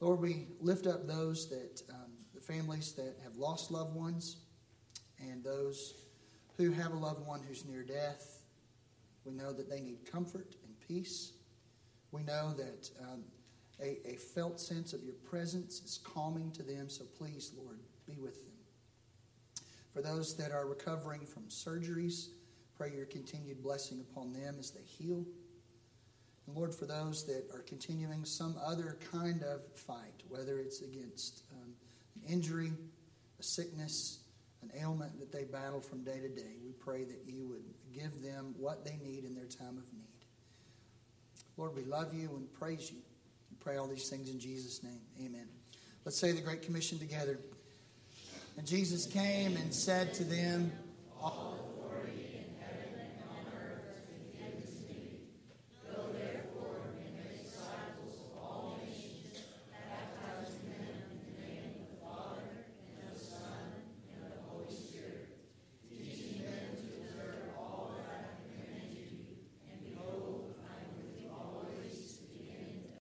Lord, 0.00 0.20
we 0.20 0.46
lift 0.60 0.86
up 0.86 1.06
those 1.06 1.48
that, 1.48 1.82
um, 1.90 2.12
the 2.34 2.40
families 2.40 2.92
that 2.92 3.16
have 3.24 3.36
lost 3.36 3.70
loved 3.70 3.96
ones 3.96 4.36
and 5.18 5.42
those 5.42 5.94
who 6.56 6.70
have 6.70 6.92
a 6.92 6.96
loved 6.96 7.26
one 7.26 7.40
who's 7.46 7.64
near 7.64 7.82
death. 7.82 8.42
We 9.24 9.32
know 9.32 9.52
that 9.52 9.68
they 9.68 9.80
need 9.80 10.10
comfort 10.10 10.54
and 10.64 10.74
peace. 10.86 11.32
We 12.12 12.22
know 12.22 12.54
that 12.56 12.90
um, 13.02 13.24
a, 13.80 13.98
a 14.08 14.16
felt 14.16 14.60
sense 14.60 14.92
of 14.92 15.02
your 15.02 15.14
presence 15.14 15.82
is 15.82 15.98
calming 16.02 16.50
to 16.52 16.62
them, 16.62 16.88
so 16.88 17.04
please, 17.18 17.52
Lord, 17.56 17.78
be 18.06 18.16
with 18.18 18.42
them. 18.42 18.52
For 19.92 20.02
those 20.02 20.36
that 20.36 20.52
are 20.52 20.66
recovering 20.66 21.20
from 21.26 21.44
surgeries, 21.44 22.28
Pray 22.76 22.92
your 22.94 23.06
continued 23.06 23.62
blessing 23.62 24.00
upon 24.00 24.34
them 24.34 24.56
as 24.58 24.70
they 24.70 24.82
heal. 24.82 25.24
And 26.46 26.54
Lord, 26.54 26.74
for 26.74 26.84
those 26.84 27.24
that 27.24 27.48
are 27.54 27.62
continuing 27.62 28.24
some 28.26 28.54
other 28.62 28.98
kind 29.10 29.42
of 29.42 29.64
fight, 29.74 30.22
whether 30.28 30.58
it's 30.58 30.82
against 30.82 31.44
um, 31.54 31.72
an 32.16 32.30
injury, 32.30 32.72
a 33.40 33.42
sickness, 33.42 34.18
an 34.62 34.70
ailment 34.78 35.18
that 35.18 35.32
they 35.32 35.44
battle 35.44 35.80
from 35.80 36.04
day 36.04 36.20
to 36.20 36.28
day, 36.28 36.56
we 36.62 36.72
pray 36.72 37.04
that 37.04 37.22
you 37.26 37.46
would 37.46 37.64
give 37.94 38.22
them 38.22 38.54
what 38.58 38.84
they 38.84 38.98
need 39.02 39.24
in 39.24 39.34
their 39.34 39.46
time 39.46 39.78
of 39.78 39.92
need. 39.94 40.04
Lord, 41.56 41.74
we 41.74 41.84
love 41.84 42.12
you 42.12 42.28
and 42.36 42.52
praise 42.52 42.92
you. 42.92 42.98
Pray 43.66 43.78
all 43.78 43.88
these 43.88 44.08
things 44.08 44.30
in 44.30 44.38
Jesus' 44.38 44.84
name. 44.84 45.00
Amen. 45.20 45.48
Let's 46.04 46.16
say 46.16 46.30
the 46.30 46.40
Great 46.40 46.62
Commission 46.62 47.00
together. 47.00 47.36
And 48.56 48.64
Jesus 48.64 49.06
came 49.06 49.56
and 49.56 49.74
said 49.74 50.14
to 50.14 50.22
them, 50.22 50.70